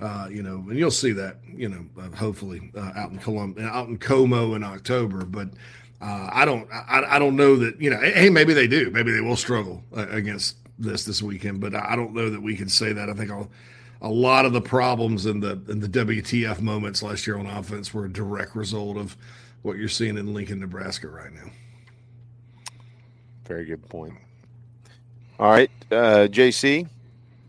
[0.00, 3.56] uh, you know, and you'll see that you know uh, hopefully uh, out in Colum-
[3.60, 5.24] out in Como in October.
[5.24, 5.50] But
[6.00, 7.98] uh, I don't I, I don't know that you know.
[8.00, 8.90] Hey, maybe they do.
[8.90, 11.60] Maybe they will struggle uh, against this this weekend.
[11.60, 13.08] But I don't know that we can say that.
[13.08, 13.50] I think I'll.
[14.02, 17.92] A lot of the problems in the in the WTF moments last year on offense
[17.92, 19.14] were a direct result of
[19.60, 21.50] what you're seeing in Lincoln, Nebraska right now.
[23.44, 24.14] Very good point.
[25.38, 26.88] All right, uh, JC,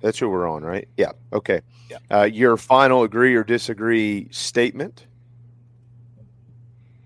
[0.02, 0.89] that's who we're on, right?
[0.97, 1.12] Yeah.
[1.32, 1.62] Okay.
[1.89, 1.97] Yeah.
[2.10, 5.06] Uh, your final agree or disagree statement.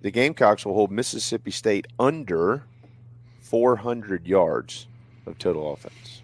[0.06, 2.62] The Gamecocks will hold Mississippi State under
[3.42, 4.86] 400 yards
[5.26, 6.22] of total offense.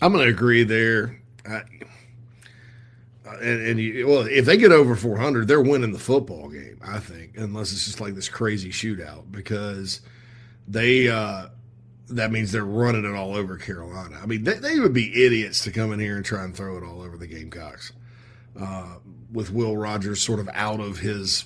[0.00, 1.20] I'm going to agree there.
[1.44, 6.78] And and you, well, if they get over 400, they're winning the football game.
[6.80, 10.02] I think, unless it's just like this crazy shootout, because
[10.68, 11.48] they uh,
[12.10, 14.20] that means they're running it all over Carolina.
[14.22, 16.76] I mean, they, they would be idiots to come in here and try and throw
[16.76, 17.92] it all over the Gamecocks
[18.60, 18.98] uh,
[19.32, 21.44] with Will Rogers sort of out of his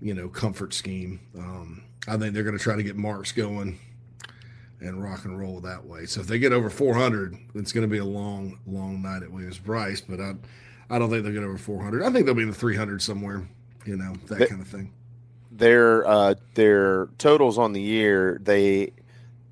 [0.00, 1.20] you know comfort scheme.
[1.38, 3.78] Um, I think they're going to try to get Marks going
[4.80, 6.06] and rock and roll that way.
[6.06, 9.30] So if they get over 400, it's going to be a long, long night at
[9.30, 10.00] Williams Brice.
[10.00, 10.32] But I,
[10.90, 12.02] I don't think they'll get over 400.
[12.02, 13.46] I think they'll be in the 300 somewhere.
[13.86, 14.92] You know that They- kind of thing.
[15.54, 18.94] Their uh, their totals on the year, they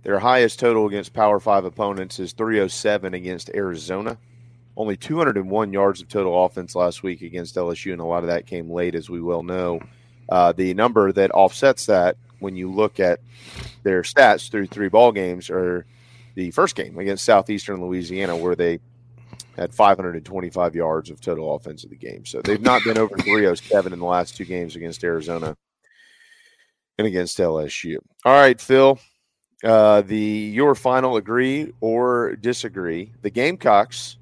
[0.02, 4.16] their highest total against Power Five opponents is 307 against Arizona.
[4.76, 8.46] Only 201 yards of total offense last week against LSU, and a lot of that
[8.46, 9.80] came late, as we well know.
[10.28, 13.20] Uh, the number that offsets that when you look at
[13.82, 15.84] their stats through three ball games are
[16.34, 18.78] the first game against Southeastern Louisiana, where they
[19.56, 22.24] had 525 yards of total offense of the game.
[22.24, 25.56] So they've not been over 307 in the last two games against Arizona
[26.98, 27.98] and against LSU.
[28.24, 28.98] All right, Phil.
[29.62, 33.12] Uh, the your final agree or disagree.
[33.22, 34.16] The Gamecocks.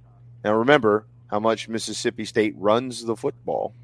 [0.45, 3.75] Now remember how much Mississippi State runs the football.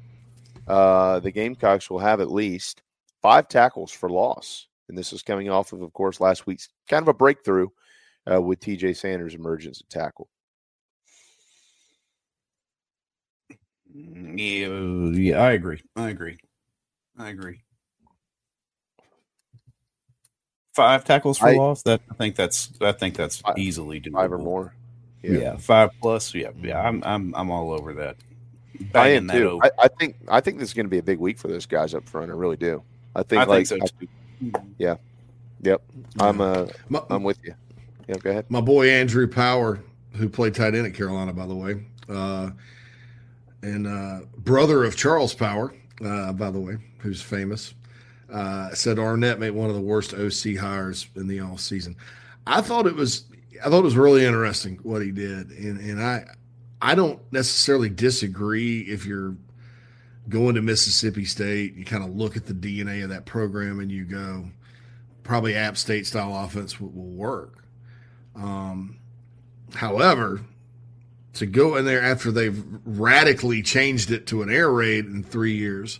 [0.67, 2.81] Uh, the Gamecocks will have at least
[3.21, 7.03] five tackles for loss, and this is coming off of, of course, last week's kind
[7.03, 7.67] of a breakthrough
[8.31, 8.93] uh, with T.J.
[8.93, 10.27] Sanders' emergence at tackle.
[13.93, 15.81] Yeah, yeah, I agree.
[15.95, 16.37] I agree.
[17.17, 17.61] I agree.
[20.73, 21.83] Five tackles for I- loss.
[21.83, 24.13] That I think that's I think that's Five- easily doable.
[24.13, 24.75] Five or more.
[25.33, 25.57] Yeah.
[25.57, 26.33] five plus.
[26.33, 26.81] Yeah, yeah.
[26.81, 28.17] I'm I'm I'm all over that.
[28.93, 29.51] I am too.
[29.51, 29.65] over.
[29.65, 31.65] I, I think I think this is going to be a big week for those
[31.65, 32.29] guys up front.
[32.31, 32.83] I really do.
[33.15, 34.95] I think I think like so I- Yeah.
[35.61, 35.81] Yep.
[36.19, 36.67] I'm uh
[37.09, 37.55] I'm with you.
[38.07, 38.45] Yeah, go ahead.
[38.49, 39.79] My boy Andrew Power,
[40.13, 42.51] who played tight end at Carolina, by the way, uh,
[43.63, 45.73] and uh, brother of Charles Power,
[46.05, 47.73] uh, by the way, who's famous,
[48.31, 51.95] uh, said Arnett made one of the worst OC hires in the all season.
[52.45, 53.25] I thought it was
[53.63, 56.25] I thought it was really interesting what he did, and and I
[56.81, 59.35] I don't necessarily disagree if you're
[60.29, 63.91] going to Mississippi State, you kind of look at the DNA of that program and
[63.91, 64.45] you go,
[65.23, 67.63] probably App State style offense will, will work.
[68.35, 68.99] Um,
[69.73, 70.41] however,
[71.33, 75.55] to go in there after they've radically changed it to an air raid in three
[75.55, 75.99] years,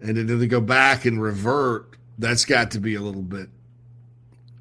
[0.00, 3.48] and then to go back and revert, that's got to be a little bit,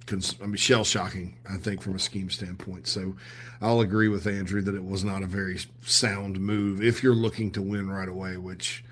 [0.09, 2.87] cons- I mean, shell shocking, I think, from a scheme standpoint.
[2.87, 3.15] So
[3.61, 7.51] I'll agree with Andrew that it was not a very sound move if you're looking
[7.51, 8.83] to win right away, which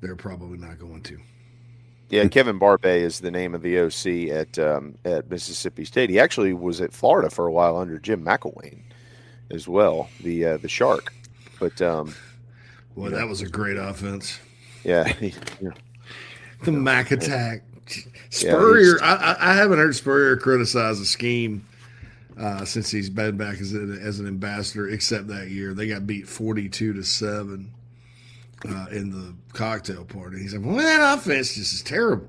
[0.00, 1.18] they're probably not going to.
[2.10, 6.08] Yeah, Kevin Barbay is the name of the OC at um, at Mississippi State.
[6.08, 8.80] He actually was at Florida for a while under Jim McElwain
[9.50, 11.12] as well, the uh, the Shark.
[11.60, 12.14] But um,
[12.94, 14.40] well, that was a great offense.
[14.84, 15.70] Yeah, yeah.
[16.64, 17.62] the Mac attack.
[18.30, 21.66] Spurrier, yeah, I, I haven't heard Spurrier criticize a scheme
[22.38, 26.06] uh, since he's been back as, a, as an ambassador, except that year they got
[26.06, 27.72] beat forty-two to seven
[28.68, 30.40] uh, in the cocktail party.
[30.40, 32.28] He's like, "Well, that offense just is terrible."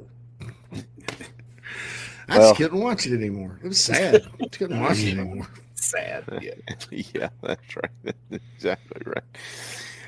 [2.29, 3.59] I well, just couldn't watch it anymore.
[3.63, 4.27] It was sad.
[4.41, 5.47] I couldn't watch it anymore.
[5.75, 6.23] Sad.
[6.41, 6.51] Yeah,
[6.91, 8.15] yeah, that's right.
[8.55, 9.23] exactly right.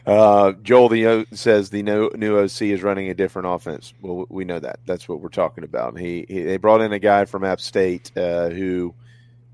[0.05, 3.93] Uh, Joel the says the no, new OC is running a different offense.
[4.01, 4.79] Well, we know that.
[4.85, 5.97] That's what we're talking about.
[5.97, 8.93] He, he they brought in a guy from App State uh, who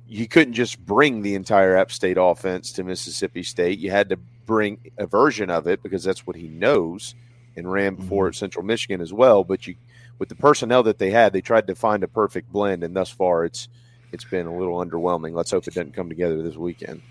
[0.07, 3.79] you couldn't just bring the entire App State offense to Mississippi State.
[3.79, 7.13] You had to bring a version of it because that's what he knows
[7.57, 8.29] and ran before mm-hmm.
[8.29, 9.43] at Central Michigan as well.
[9.43, 9.75] But you,
[10.19, 13.09] with the personnel that they had, they tried to find a perfect blend, and thus
[13.09, 13.67] far, it's
[14.11, 15.33] it's been a little underwhelming.
[15.33, 17.01] Let's hope it doesn't come together this weekend.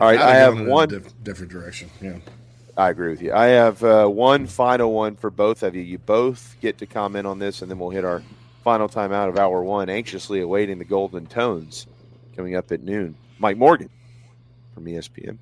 [0.00, 1.90] All right, I have one diff- different direction.
[2.00, 2.18] Yeah,
[2.76, 3.32] I agree with you.
[3.32, 5.82] I have uh, one final one for both of you.
[5.82, 8.22] You both get to comment on this, and then we'll hit our
[8.62, 9.88] final time out of hour one.
[9.88, 11.86] Anxiously awaiting the Golden Tones
[12.36, 13.16] coming up at noon.
[13.38, 13.88] Mike Morgan
[14.74, 15.38] from ESPN.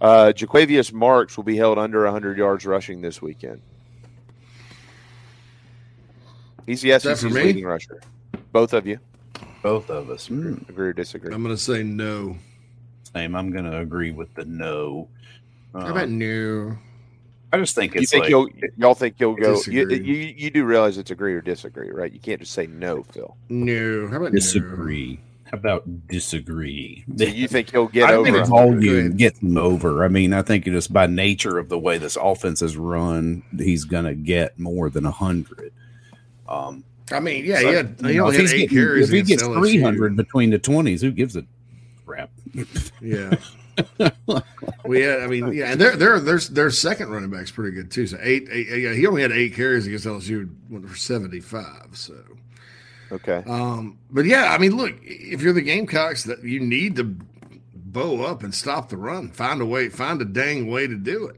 [0.00, 3.60] Uh, Jo'quavious Marks will be held under 100 yards rushing this weekend.
[6.66, 8.00] He's the SEC's leading rusher.
[8.50, 8.98] Both of you.
[9.62, 10.28] Both of us.
[10.28, 10.68] Mm.
[10.68, 11.34] Agree or disagree?
[11.34, 12.36] I'm going to say no.
[13.14, 13.36] Same.
[13.36, 15.08] I'm going to agree with the no.
[15.74, 16.70] How about new?
[16.70, 16.78] no?
[17.52, 18.48] I just think it's you think like, you'll
[18.78, 19.60] y'all think you'll go.
[19.66, 22.10] You, you, you do realize it's agree or disagree, right?
[22.10, 23.36] You can't just say no, Phil.
[23.50, 24.08] No.
[24.08, 25.16] How about disagree?
[25.16, 25.28] No?
[25.52, 27.04] about disagree?
[27.14, 28.32] Do you think he'll get I over?
[28.32, 30.04] think volume gets him over.
[30.04, 33.84] I mean, I think just by nature of the way this offense is run, he's
[33.84, 35.72] going to get more than hundred.
[36.48, 39.08] Um, I mean, yeah, so, he had, he only had eight getting, carries.
[39.08, 41.44] If he gets three hundred between the twenties, who gives a
[42.06, 42.30] crap?
[43.00, 43.34] Yeah.
[44.84, 47.90] we had, I mean, yeah, and their their their their second running back's pretty good
[47.90, 48.06] too.
[48.06, 51.88] So eight, eight yeah, he only had eight carries against LSU, went for seventy five.
[51.92, 52.14] So
[53.12, 53.42] Okay.
[53.46, 57.04] Um, but yeah, I mean, look, if you're the Gamecocks, that you need to
[57.74, 59.30] bow up and stop the run.
[59.30, 61.36] Find a way, find a dang way to do it.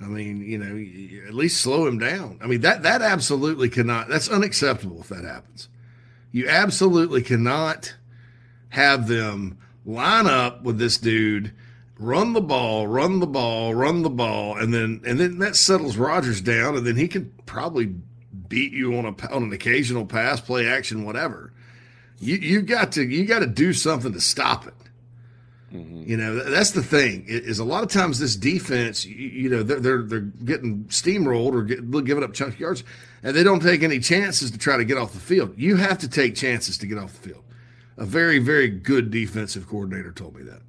[0.00, 2.40] I mean, you know, at least slow him down.
[2.42, 4.08] I mean, that that absolutely cannot.
[4.08, 5.68] That's unacceptable if that happens.
[6.32, 7.94] You absolutely cannot
[8.70, 11.52] have them line up with this dude,
[11.98, 15.96] run the ball, run the ball, run the ball, and then and then that settles
[15.96, 17.94] Rogers down, and then he can probably
[18.48, 21.52] beat you on a on an occasional pass, play action, whatever.
[22.18, 24.74] You you got to you got to do something to stop it.
[25.72, 26.04] Mm-hmm.
[26.06, 29.62] You know that's the thing is a lot of times this defense, you, you know,
[29.62, 32.84] they're, they're, they're getting steamrolled or get, giving up chunk yards,
[33.22, 35.54] and they don't take any chances to try to get off the field.
[35.56, 37.42] You have to take chances to get off the field.
[37.98, 40.60] A very very good defensive coordinator told me that.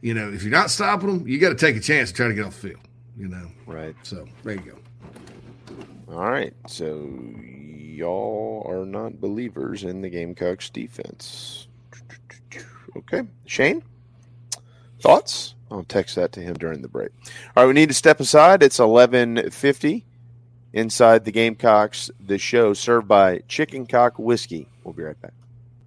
[0.00, 2.28] You know, if you're not stopping them, you got to take a chance to try
[2.28, 2.80] to get off the field.
[3.16, 3.94] You know, right?
[4.02, 4.78] So there you go.
[6.12, 6.54] All right.
[6.66, 7.08] So
[8.02, 11.68] y'all are not believers in the Gamecocks defense.
[12.96, 13.22] Okay.
[13.46, 13.82] Shane?
[15.00, 15.54] Thoughts?
[15.70, 17.10] I'll text that to him during the break.
[17.56, 18.62] All right, we need to step aside.
[18.62, 20.04] It's 1150
[20.72, 24.68] inside the Gamecocks, the show served by Chicken Cock Whiskey.
[24.84, 25.32] We'll be right back.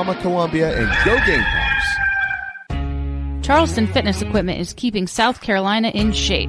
[0.00, 1.86] Signarama Columbia and go Gamecocks!
[3.46, 6.48] Charleston Fitness Equipment is keeping South Carolina in shape.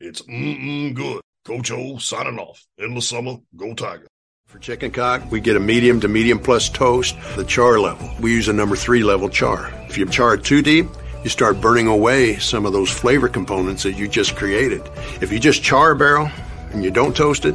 [0.00, 1.20] It's mm-mm good.
[1.44, 2.66] Coach O signing off.
[2.80, 4.06] Endless summer, go Tiger.
[4.46, 8.10] For chicken cock, we get a medium to medium plus toast, the char level.
[8.20, 9.72] We use a number three level char.
[9.88, 10.86] If you char it too deep,
[11.22, 14.82] you start burning away some of those flavor components that you just created.
[15.20, 16.30] If you just char a barrel
[16.72, 17.54] and you don't toast it,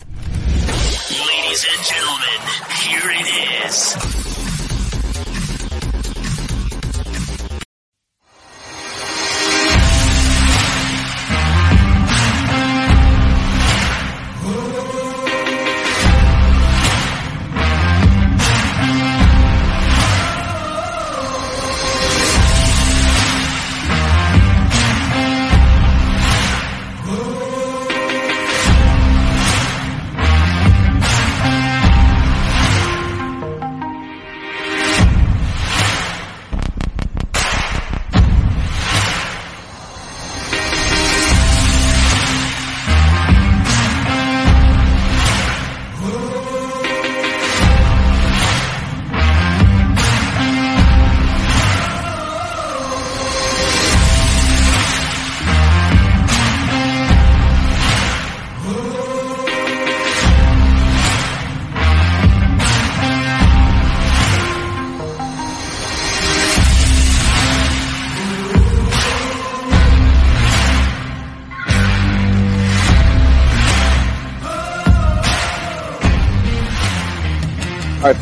[0.00, 2.40] Ladies and gentlemen,
[2.84, 4.47] here it is.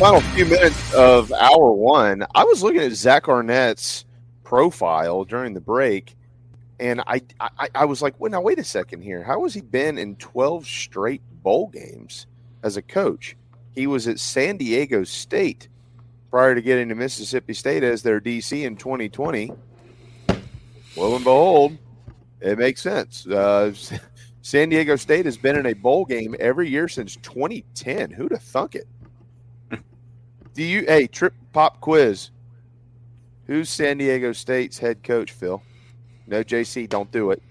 [0.06, 2.24] Final few minutes of hour one.
[2.32, 4.04] I was looking at Zach Arnett's
[4.44, 6.14] profile during the break,
[6.78, 9.24] and I, I, I was like, well, now wait a second here.
[9.24, 12.28] How has he been in 12 straight bowl games
[12.62, 13.36] as a coach?
[13.74, 15.66] He was at San Diego State
[16.30, 19.50] prior to getting to Mississippi State as their DC in 2020.
[20.96, 21.78] Lo and behold,
[22.40, 23.26] it makes sense.
[23.26, 23.74] Uh,
[24.42, 28.12] San Diego State has been in a bowl game every year since 2010.
[28.12, 28.86] Who'd have thunk it?
[30.56, 32.30] Do you hey trip pop quiz?
[33.46, 35.62] Who's San Diego State's head coach, Phil?
[36.26, 37.42] No, JC, don't do it.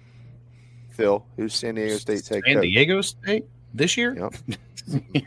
[0.89, 2.63] Phil, who's San Diego State's head San coach?
[2.63, 4.15] San Diego State this year?
[4.17, 4.33] Yep.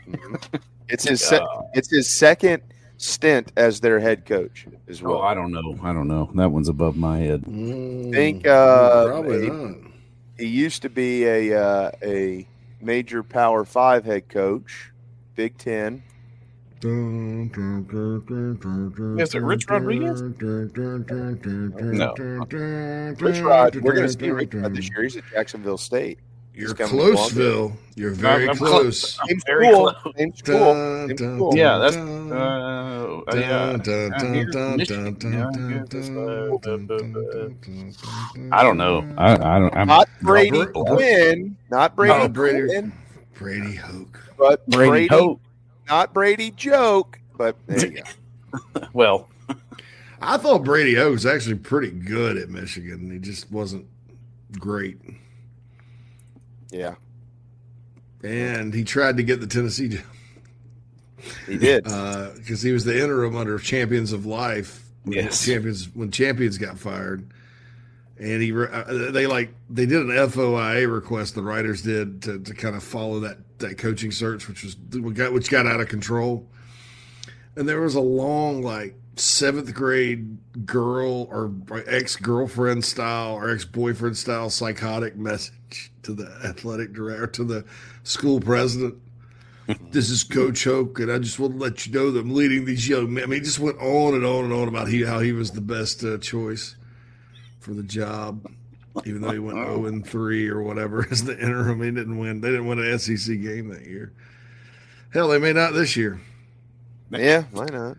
[0.91, 2.63] It's his se- it's his second
[2.97, 5.17] stint as their head coach as well.
[5.17, 5.77] Oh, I don't know.
[5.83, 6.31] I don't know.
[6.33, 7.43] That one's above my head.
[7.47, 9.77] I think uh, Probably he, not.
[10.39, 12.47] he used to be a uh, a
[12.81, 14.91] major Power Five head coach,
[15.35, 16.01] Big Ten.
[16.81, 16.87] Is
[19.35, 20.21] it Rich Rodriguez?
[20.21, 20.29] No.
[23.19, 25.03] Rich Rod, we're going to see Rich Rod this year.
[25.03, 26.19] He's at Jacksonville State.
[26.53, 27.13] You're coming along.
[27.15, 27.73] close, Phil.
[27.95, 29.17] You're very I'm close.
[29.27, 29.93] Same Very school.
[29.93, 30.13] close.
[30.17, 31.07] Same school.
[31.07, 31.53] Same school.
[31.55, 33.21] Yeah, that's Uh,
[38.51, 39.05] I don't know.
[39.17, 39.75] I, I don't.
[39.75, 42.91] I'm, Not Brady Br- Br- Quinn, not Brady No, Brady- Quinn,
[43.35, 44.19] Brady Hoke.
[44.37, 45.39] but Brady Brady, Hoke.
[45.89, 47.19] Not Brady Joke.
[47.37, 48.03] But there you go.
[48.93, 49.29] Well,
[50.21, 53.11] I thought Brady O was actually pretty good at Michigan.
[53.11, 53.85] He just wasn't
[54.57, 54.97] great.
[56.71, 56.95] Yeah,
[58.23, 60.01] And he tried to get the Tennessee job
[61.47, 61.83] he did.
[61.87, 64.83] Uh, because he was the interim under Champions of Life.
[65.03, 65.45] when Yes.
[65.45, 67.27] champions when champions got fired,
[68.19, 71.35] and he uh, they like they did an FOIA request.
[71.35, 75.49] The writers did to, to kind of follow that that coaching search, which was which
[75.49, 76.47] got out of control.
[77.55, 81.53] And there was a long like seventh grade girl or
[81.87, 87.65] ex girlfriend style or ex boyfriend style psychotic message to the athletic director to the
[88.03, 88.95] school president.
[89.91, 92.65] this is Coach Hoke, and I just want to let you know that I'm leading
[92.65, 93.23] these young men.
[93.23, 95.51] I mean, he just went on and on and on about he, how he was
[95.51, 96.75] the best uh, choice
[97.69, 98.51] for the job,
[99.05, 101.81] even though he went 0 and 3 or whatever as the interim.
[101.83, 102.41] He didn't win.
[102.41, 104.11] They didn't win an SEC game that year.
[105.13, 106.19] Hell, they may not this year.
[107.11, 107.97] yeah, why not?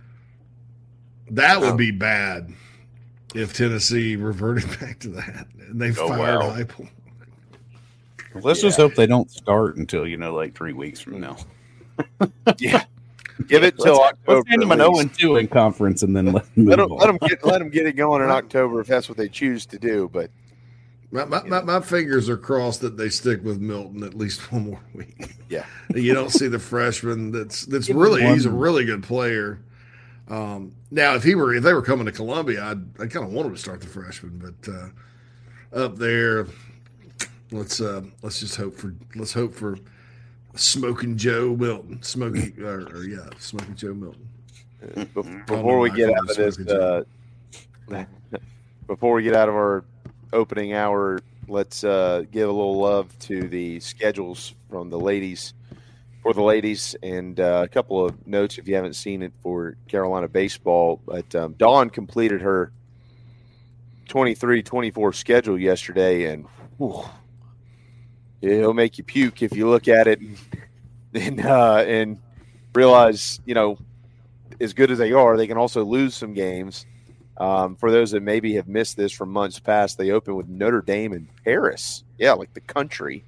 [1.31, 1.61] That Oh.
[1.71, 2.53] would be bad
[3.35, 6.57] if Tennessee reverted back to that and they Oh, fired wow.
[6.57, 6.89] Heupel.
[8.43, 11.37] let's just hope they don't start until you know, like three weeks from now.
[12.59, 12.85] Yeah,
[13.49, 14.39] give it till October.
[14.39, 16.91] let's hand them an 0 and 2 in conference and then let them Let them,
[16.91, 19.67] let them get let them get it going in October if that's what they choose
[19.67, 20.09] to do.
[20.13, 20.31] But
[21.11, 24.67] My, my, my, my fingers are crossed that they stick with Milton at least one
[24.71, 25.35] more week.
[25.49, 29.61] yeah, you don't see the freshman that's that's really he's a really good player.
[30.29, 33.33] Um, now, if he were if they were coming to Columbia, I'd I kind of
[33.33, 36.47] want him to start the freshman, but uh, up there,
[37.51, 39.77] let's uh, let's just hope for let's hope for
[40.55, 44.29] smoking Joe Milton, smoking or, or yeah, smoking Joe Milton.
[45.47, 47.05] Before we get out of this, uh,
[48.87, 49.85] before we get out of our
[50.33, 55.55] opening hour, let's uh, give a little love to the schedules from the ladies
[56.23, 59.77] for the ladies and uh, a couple of notes if you haven't seen it for
[59.89, 61.01] Carolina baseball.
[61.07, 62.73] But um, Dawn completed her
[64.09, 66.47] 23-24 schedule yesterday, and
[66.79, 67.05] whew,
[68.41, 70.39] it'll make you puke if you look at it and
[71.15, 72.19] and, uh, and
[72.75, 73.79] realize you know
[74.61, 76.87] as good as they are, they can also lose some games.
[77.39, 80.83] Um, for those that maybe have missed this from months past, they open with Notre
[80.83, 82.05] Dame in Paris.
[82.19, 83.25] Yeah, like the country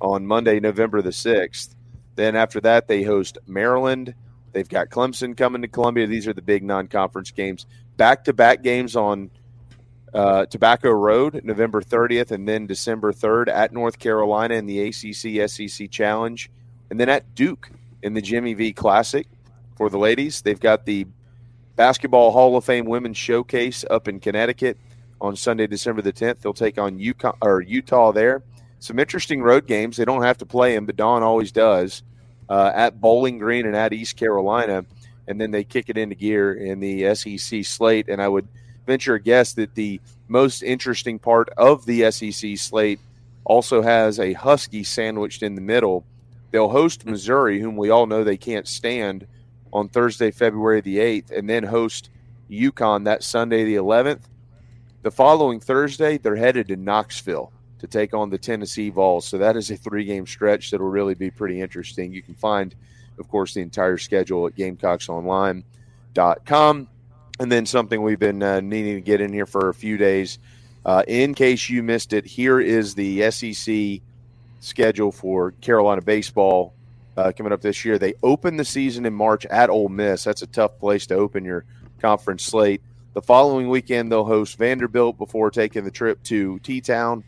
[0.00, 1.74] on Monday, November the 6th.
[2.16, 4.14] Then after that, they host Maryland.
[4.52, 6.08] They've got Clemson coming to Columbia.
[6.08, 7.66] These are the big non conference games.
[7.96, 9.30] Back to back games on
[10.16, 15.48] uh, Tobacco Road, November 30th, and then December 3rd at North Carolina in the ACC
[15.50, 16.50] SEC Challenge.
[16.90, 17.70] And then at Duke
[18.02, 19.26] in the Jimmy V Classic
[19.76, 20.40] for the ladies.
[20.40, 21.06] They've got the
[21.76, 24.78] Basketball Hall of Fame Women's Showcase up in Connecticut
[25.20, 26.40] on Sunday, December the 10th.
[26.40, 26.98] They'll take on
[27.42, 28.42] or Utah there.
[28.78, 29.98] Some interesting road games.
[29.98, 32.02] They don't have to play them, but Dawn always does
[32.48, 34.86] uh, at Bowling Green and at East Carolina.
[35.28, 38.08] And then they kick it into gear in the SEC slate.
[38.08, 38.48] And I would
[38.86, 43.00] venture a guess that the most interesting part of the SEC slate
[43.44, 46.04] also has a Husky sandwiched in the middle.
[46.50, 49.26] They'll host Missouri, whom we all know they can't stand,
[49.72, 52.10] on Thursday, February the 8th, and then host
[52.50, 54.22] UConn that Sunday, the 11th.
[55.02, 59.26] The following Thursday, they're headed to Knoxville to take on the Tennessee Vols.
[59.26, 62.12] So that is a three game stretch that will really be pretty interesting.
[62.12, 62.74] You can find,
[63.18, 66.88] of course, the entire schedule at GamecocksOnline.com.
[67.38, 70.38] And then something we've been uh, needing to get in here for a few days.
[70.84, 74.00] Uh, in case you missed it, here is the SEC
[74.60, 76.74] schedule for Carolina baseball
[77.16, 77.98] uh, coming up this year.
[77.98, 80.24] They open the season in March at Ole Miss.
[80.24, 81.64] That's a tough place to open your
[82.00, 82.82] conference slate.
[83.14, 87.24] The following weekend, they'll host Vanderbilt before taking the trip to T Town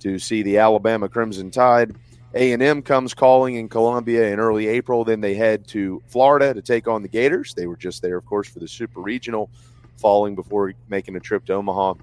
[0.00, 1.94] to see the Alabama Crimson Tide.
[2.34, 5.04] A&M comes calling in Columbia in early April.
[5.04, 7.52] Then they head to Florida to take on the Gators.
[7.54, 9.50] They were just there, of course, for the Super Regional,
[9.98, 11.94] falling before making a trip to Omaha.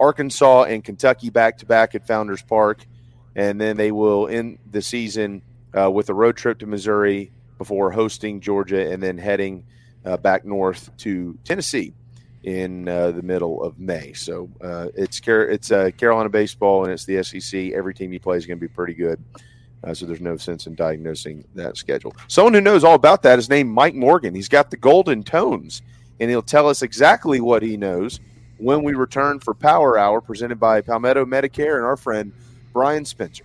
[0.00, 2.86] Arkansas and Kentucky back to back at Founders Park,
[3.34, 5.42] and then they will end the season
[5.78, 9.64] uh, with a road trip to Missouri before hosting Georgia and then heading
[10.04, 11.92] uh, back north to Tennessee
[12.42, 14.12] in uh, the middle of May.
[14.12, 17.72] So uh, it's Car- it's uh, Carolina baseball and it's the SEC.
[17.72, 19.22] Every team you play is going to be pretty good.
[19.84, 22.14] Uh, so there's no sense in diagnosing that schedule.
[22.28, 24.34] Someone who knows all about that is named Mike Morgan.
[24.34, 25.82] He's got the golden tones,
[26.18, 28.20] and he'll tell us exactly what he knows
[28.58, 32.32] when we return for Power Hour presented by Palmetto Medicare and our friend
[32.72, 33.44] Brian Spencer.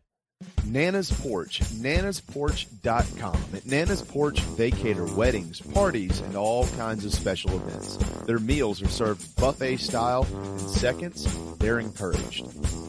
[0.65, 3.37] Nana's Porch, nanasporch.com.
[3.53, 7.97] At Nana's Porch, they cater weddings, parties, and all kinds of special events.
[8.25, 11.27] Their meals are served buffet style, and seconds,
[11.57, 12.45] they're encouraged.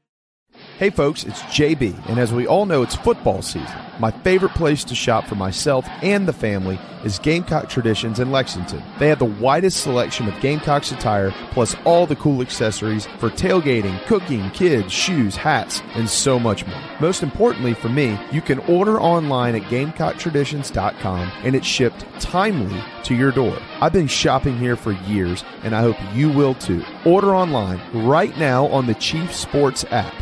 [0.82, 3.78] Hey folks, it's JB, and as we all know, it's football season.
[4.00, 8.82] My favorite place to shop for myself and the family is Gamecock Traditions in Lexington.
[8.98, 14.04] They have the widest selection of Gamecocks attire, plus all the cool accessories for tailgating,
[14.08, 16.82] cooking, kids, shoes, hats, and so much more.
[17.00, 23.14] Most importantly for me, you can order online at GamecockTraditions.com and it's shipped timely to
[23.14, 23.56] your door.
[23.82, 26.84] I've been shopping here for years, and I hope you will too.
[27.06, 30.16] Order online right now on the Chief Sports app.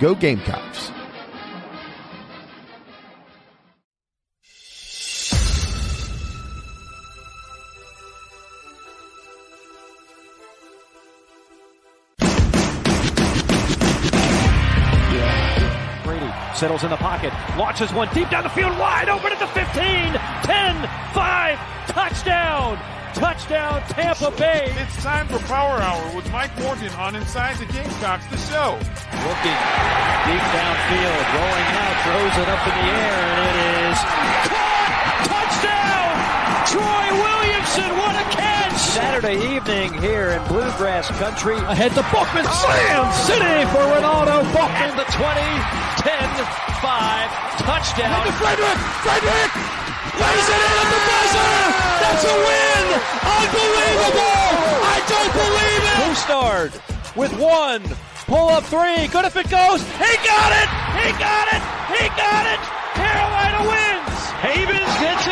[0.00, 0.92] Go Gamecocks.
[16.04, 19.48] Brady settles in the pocket, launches one deep down the field, wide open at the
[19.48, 22.78] 15, 10, 5, touchdown,
[23.14, 24.72] touchdown, Tampa Bay.
[24.78, 28.78] It's time for Power Hour with Mike Morgan on Inside the Gamecocks, the show.
[29.18, 29.58] Looking
[30.30, 33.58] deep downfield, rolling out, throws it up in the air, and it
[33.90, 33.98] is
[34.46, 34.94] caught!
[35.26, 36.10] Touchdown!
[36.70, 38.78] Troy Williamson, what a catch!
[38.78, 41.58] Saturday evening here in Bluegrass Country.
[41.66, 44.94] Ahead to Balkman, Slam City for Renaldo Balkman.
[44.94, 45.34] At the 20,
[45.98, 46.14] 10,
[46.78, 48.22] 5, touchdown.
[48.22, 48.78] To Frederick!
[49.02, 49.50] Frederick!
[50.14, 51.58] Lays it in at the buzzer!
[52.06, 52.84] That's a win!
[53.34, 54.46] Unbelievable!
[54.86, 55.98] I don't believe it!
[56.06, 56.70] Bustard
[57.18, 57.82] with one.
[58.28, 59.08] Pull up three.
[59.08, 59.80] Good if it goes.
[59.80, 60.68] He got it!
[61.00, 61.62] He got it!
[61.96, 62.60] He got it!
[62.92, 64.20] Carolina wins!
[64.44, 65.27] Havens hits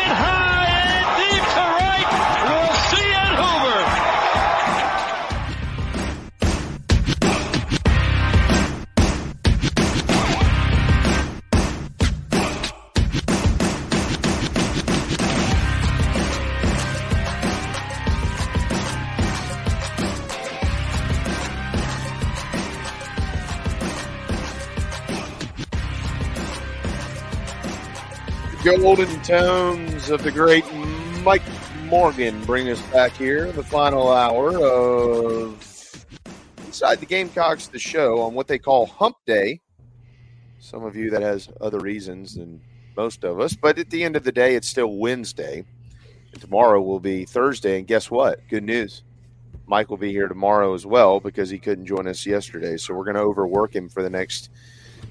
[28.75, 30.65] golden tones of the great
[31.23, 31.41] Mike
[31.85, 36.05] Morgan bring us back here, the final hour of
[36.65, 39.61] Inside the Gamecocks, the show on what they call Hump Day.
[40.59, 42.59] Some of you that has other reasons than
[42.97, 45.63] most of us, but at the end of the day, it's still Wednesday.
[46.33, 48.41] And tomorrow will be Thursday, and guess what?
[48.49, 49.01] Good news.
[49.65, 52.75] Mike will be here tomorrow as well because he couldn't join us yesterday.
[52.75, 54.49] So we're going to overwork him for the next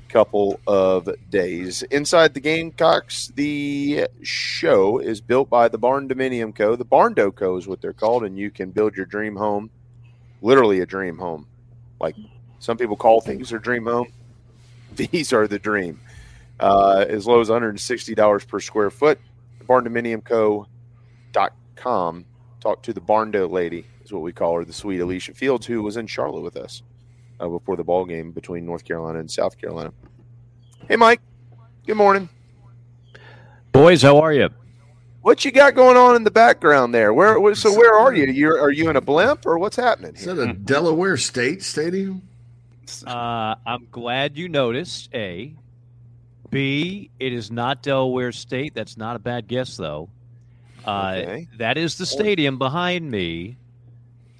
[0.08, 1.82] couple of days.
[1.84, 6.76] Inside the Gamecocks, the show is built by the Barn Dominium Co.
[6.76, 7.56] The Barn Co.
[7.56, 9.70] is what they're called, and you can build your dream home,
[10.42, 11.46] literally a dream home.
[12.00, 12.16] Like
[12.58, 14.12] some people call things their dream home.
[14.94, 16.00] These are the dream.
[16.58, 19.20] Uh, as low as $160 per square foot.
[19.66, 22.24] BarndominiumCo.com.
[22.60, 25.82] Talk to the Barndo lady, is what we call her, the sweet Alicia Fields, who
[25.82, 26.82] was in Charlotte with us
[27.40, 29.92] uh, before the ball game between North Carolina and South Carolina.
[30.88, 31.20] Hey, Mike.
[31.86, 32.28] Good morning.
[33.72, 34.48] Boys, how are you?
[35.22, 37.12] What you got going on in the background there?
[37.12, 37.38] Where?
[37.40, 38.26] where- So where are you?
[38.26, 40.14] You are you in a blimp or what's happening?
[40.14, 42.22] Is that a Delaware State Stadium?
[43.04, 45.10] Uh, I'm glad you noticed.
[45.12, 45.56] A,
[46.50, 47.10] B.
[47.18, 48.74] It is not Delaware State.
[48.74, 50.08] That's not a bad guess, though.
[50.84, 51.48] Uh, Okay.
[51.58, 53.56] That is the stadium behind me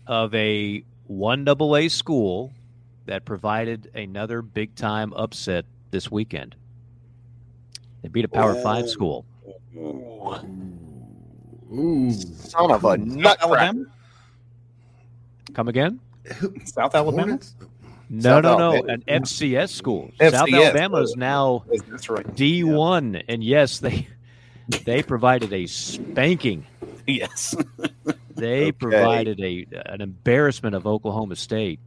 [0.07, 2.53] of a one double A school
[3.07, 6.55] that provided another big time upset this weekend.
[8.03, 9.25] They beat a Power Five school.
[11.73, 13.91] Ooh, son of a nutcracker!
[15.55, 16.01] Come again?
[16.65, 17.39] South Alabama.
[18.09, 18.75] No, South no, no.
[18.75, 18.93] Alabama.
[19.09, 20.11] An FCS school.
[20.21, 22.35] South Alabama is now That's right.
[22.37, 24.07] D one, and yes, they
[24.85, 26.67] they provided a spanking.
[27.07, 27.55] Yes.
[28.35, 31.81] They provided a an embarrassment of Oklahoma State.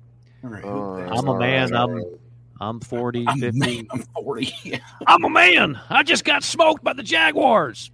[0.44, 1.76] Oh, I'm a man.
[1.76, 2.04] I'm
[2.62, 3.58] I'm 40, I'm, 50.
[3.60, 4.82] man, I'm 40.
[5.08, 5.80] I'm a man.
[5.90, 7.90] I just got smoked by the Jaguars.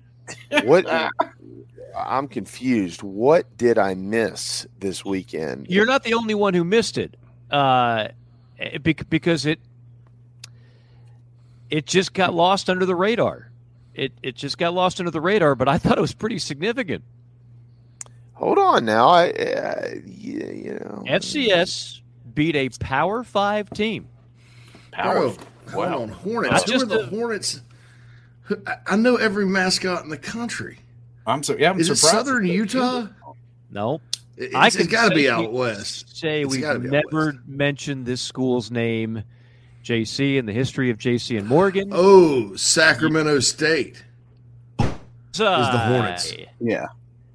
[0.64, 0.86] What?
[1.96, 3.04] I'm confused.
[3.04, 5.68] What did I miss this weekend?
[5.70, 7.16] You're not the only one who missed it,
[7.52, 8.08] uh,
[8.58, 9.60] it- because it
[11.70, 13.52] it just got lost under the radar.
[13.94, 17.04] It it just got lost under the radar, but I thought it was pretty significant.
[18.34, 19.08] Hold on now.
[19.08, 21.04] I, uh, yeah, you know.
[21.08, 22.02] FCS
[22.36, 24.08] beat a Power Five team.
[25.02, 25.36] Bro,
[25.72, 26.52] hold on, Hornets.
[26.52, 27.62] Not Who just are the a- Hornets?
[28.68, 30.78] I- I know every mascot in the country.
[31.26, 31.72] I'm so yeah.
[31.72, 31.96] I'm Is it.
[31.96, 33.08] Southern Utah?
[33.72, 34.00] No,
[34.38, 36.16] It- I It's, can it's got to be out west.
[36.16, 39.24] Say It's we've gotta be out never mentioned this school's name,
[39.84, 41.90] JC, in the history of JC and Morgan.
[41.92, 44.04] Oh, Sacramento State.
[44.80, 45.50] is the
[45.88, 46.34] Hornets.
[46.60, 46.86] Yeah.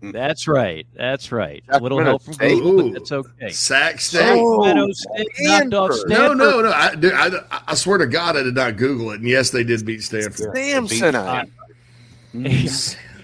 [0.02, 0.12] Mm.
[0.12, 0.86] That's right.
[0.96, 1.62] That's right.
[1.68, 2.54] A little help from State.
[2.62, 2.82] Google, Ooh.
[2.84, 3.50] but that's okay.
[3.50, 4.20] Sac State.
[4.20, 6.10] Sacramento Oh, State knocked off Stanford.
[6.10, 6.72] No, no, no.
[6.72, 7.30] I, dude, I,
[7.68, 9.20] I swear to God, I did not Google it.
[9.20, 10.54] And yes, they did beat Stanford.
[10.54, 11.50] Samsonite.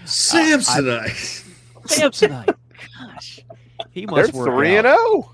[0.05, 1.43] Samsonite.
[1.83, 2.55] Samsonite.
[2.99, 3.39] Gosh,
[3.91, 4.85] he must They're must work three out.
[4.85, 5.33] and oh.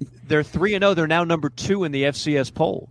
[0.00, 0.10] zero.
[0.28, 0.94] They're three and zero.
[0.94, 2.88] They're now number two in the FCS poll.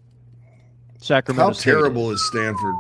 [1.00, 1.48] Sacramento.
[1.48, 1.72] How State.
[1.72, 2.76] terrible is Stanford?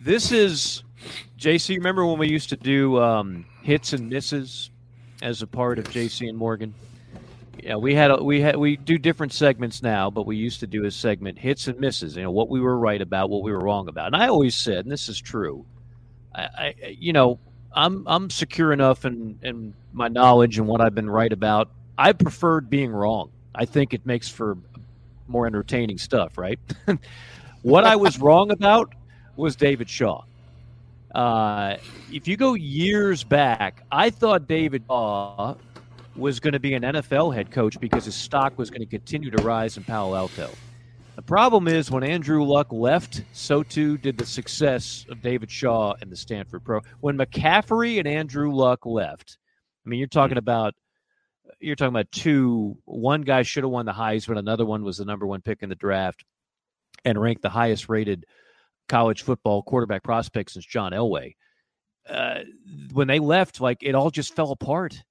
[0.00, 0.82] This is
[1.42, 1.76] JC.
[1.76, 4.70] Remember when we used to do um, hits and misses
[5.22, 6.72] as a part of JC and Morgan?
[7.60, 10.68] Yeah, we had a, we had we do different segments now, but we used to
[10.68, 12.16] do a segment hits and misses.
[12.16, 14.56] You know what we were right about, what we were wrong about, and I always
[14.56, 15.64] said, and this is true.
[16.34, 17.40] I, I you know
[17.74, 21.70] I'm I'm secure enough in in my knowledge and what I've been right about.
[21.98, 23.30] I preferred being wrong.
[23.54, 24.56] I think it makes for
[25.26, 26.58] more entertaining stuff, right?
[27.62, 28.94] what I was wrong about
[29.36, 30.22] was David Shaw.
[31.14, 31.76] Uh,
[32.10, 35.56] if you go years back, I thought David Shaw
[36.16, 39.30] was going to be an NFL head coach because his stock was going to continue
[39.30, 40.50] to rise in Palo Alto.
[41.16, 45.94] The problem is when Andrew Luck left, so too did the success of David Shaw
[46.00, 46.80] and the Stanford Pro.
[47.00, 49.36] When McCaffrey and Andrew Luck left,
[49.84, 50.74] I mean, you're talking about
[51.60, 52.78] you're talking about two.
[52.86, 54.38] One guy should have won the Heisman.
[54.38, 56.24] Another one was the number one pick in the draft
[57.04, 58.24] and ranked the highest rated
[58.88, 61.34] college football quarterback prospect since John Elway.
[62.08, 62.40] Uh,
[62.92, 65.02] when they left, like it all just fell apart.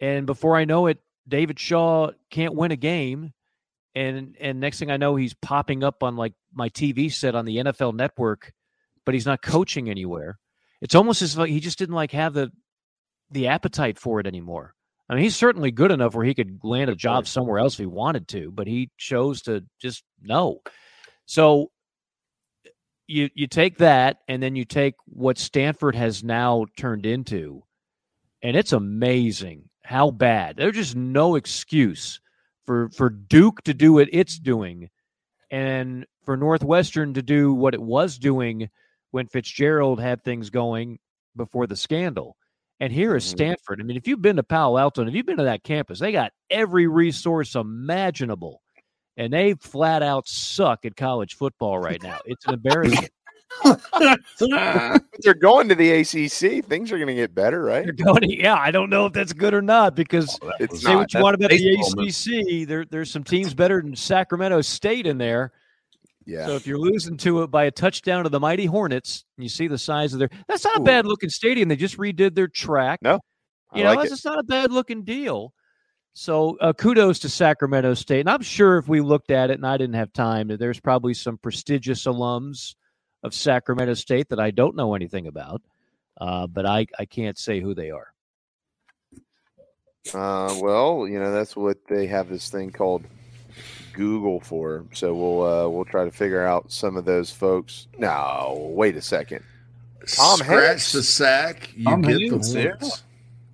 [0.00, 3.32] And before I know it, David Shaw can't win a game.
[3.94, 7.44] And and next thing I know, he's popping up on like my TV set on
[7.44, 8.52] the NFL network,
[9.04, 10.38] but he's not coaching anywhere.
[10.80, 12.50] It's almost as if he just didn't like have the
[13.30, 14.74] the appetite for it anymore.
[15.08, 17.80] I mean, he's certainly good enough where he could land a job somewhere else if
[17.80, 20.60] he wanted to, but he chose to just no.
[21.26, 21.70] So
[23.12, 27.62] you you take that and then you take what Stanford has now turned into,
[28.42, 30.56] and it's amazing how bad.
[30.56, 32.20] There's just no excuse
[32.64, 34.88] for for Duke to do what it's doing,
[35.50, 38.70] and for Northwestern to do what it was doing
[39.10, 40.98] when Fitzgerald had things going
[41.36, 42.36] before the scandal.
[42.80, 43.36] And here is mm-hmm.
[43.36, 43.80] Stanford.
[43.80, 46.00] I mean, if you've been to Palo Alto and if you've been to that campus,
[46.00, 48.62] they got every resource imaginable.
[49.16, 52.18] And they flat out suck at college football right now.
[52.24, 53.10] It's an embarrassment.
[55.20, 56.64] They're going to the ACC.
[56.64, 57.84] Things are going to get better, right?
[57.84, 60.82] They're going to, yeah, I don't know if that's good or not because oh, It's
[60.82, 60.98] say not.
[60.98, 62.62] what you want about That's the baseball, man.
[62.62, 62.68] ACC.
[62.68, 65.52] There, there's some teams better than Sacramento State in there.
[66.24, 66.46] Yeah.
[66.46, 69.66] So if you're losing to it by a touchdown to the mighty Hornets, you see
[69.66, 70.30] the size of their.
[70.48, 71.68] That's not a bad looking stadium.
[71.68, 73.00] They just redid their track.
[73.02, 73.18] No,
[73.72, 74.14] I you know, like it's it.
[74.14, 75.52] just not a bad looking deal.
[76.14, 78.20] So uh, kudos to Sacramento State.
[78.20, 81.14] And I'm sure if we looked at it, and I didn't have time, there's probably
[81.14, 82.74] some prestigious alums
[83.22, 85.62] of Sacramento State that I don't know anything about.
[86.20, 88.12] Uh, but I, I can't say who they are.
[90.12, 93.04] Uh, well, you know that's what they have this thing called
[93.92, 94.84] Google for.
[94.92, 97.86] So we'll uh, we'll try to figure out some of those folks.
[97.98, 99.44] No, wait a second.
[100.06, 100.92] Tom scratch Hanks?
[100.92, 102.68] the sack, you Tom get Hanks, the yeah.
[102.80, 103.02] horns.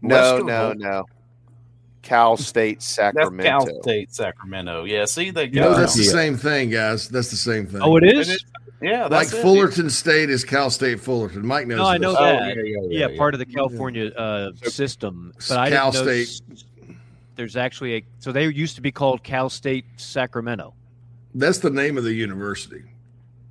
[0.01, 1.05] No, no, no.
[2.09, 3.20] Cal State Sacramento.
[3.20, 3.72] That's Sacramento.
[3.72, 4.85] Cal State, Sacramento.
[4.85, 7.06] Yeah, see, they No, that's the same thing, guys.
[7.09, 7.82] That's the same thing.
[7.82, 8.44] Oh, it is.
[8.80, 9.43] Yeah, like it.
[9.43, 11.44] Fullerton State is Cal State Fullerton.
[11.47, 11.78] Mike knows.
[11.78, 12.20] No, I know this.
[12.20, 12.56] that.
[12.56, 15.32] yeah, yeah, yeah, yeah, part of the California uh, system.
[15.48, 16.64] But I Cal didn't know State.
[17.35, 18.05] There's actually a.
[18.20, 20.74] So they used to be called Cal State Sacramento.
[21.35, 22.85] That's the name of the university.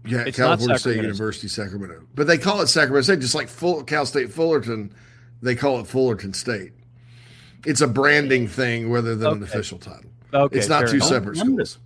[0.06, 1.04] Yeah, It's not California State Sacramento.
[1.04, 2.04] University, Sacramento.
[2.16, 4.94] But they call it Sacramento State, just like Full, Cal State Fullerton.
[5.42, 6.72] They call it Fullerton State.
[7.66, 10.10] It's a branding thing rather than an official title.
[10.34, 11.10] Okay, it's not fair two enough.
[11.10, 11.80] separate schools.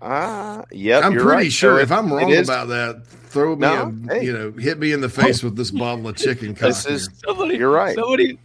[0.00, 1.02] Ah, yep.
[1.02, 1.52] I'm pretty right.
[1.52, 4.24] sure So if I'm wrong about that, throw me No, a, hey.
[4.24, 6.54] you know, hit me in the face with this bottle of chicken.
[6.60, 7.08] This is.
[7.26, 7.96] Somebody, You're right.
[7.96, 8.38] Somebody.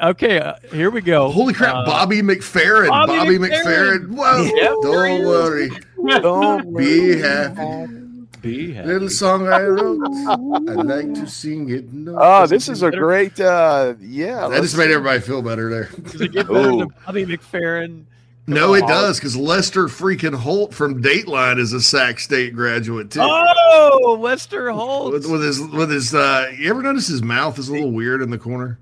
[0.00, 1.30] uh, Okay, uh, here we go.
[1.30, 2.88] Holy crap, Uh, Bobby McFerrin.
[2.88, 4.06] Bobby Bobby, McFerrin.
[4.06, 4.10] McFerrin.
[4.12, 4.42] Whoa.
[4.44, 5.70] Yep, Don't worry.
[6.22, 8.03] Don't Be happy.
[8.44, 8.88] Be happy.
[8.88, 10.00] Little song I wrote.
[10.28, 10.34] I
[10.74, 11.92] like to sing it.
[11.92, 13.40] No, Oh, this is a great.
[13.40, 15.84] uh Yeah, That just made everybody feel better there.
[16.02, 18.04] Does it get better than Bobby McFerrin?
[18.46, 23.20] No, it does because Lester freaking Holt from Dateline is a Sac State graduate too.
[23.22, 25.14] Oh, Lester Holt.
[25.14, 28.20] With, with his, with his, uh, you ever notice his mouth is a little weird
[28.20, 28.78] in the corner?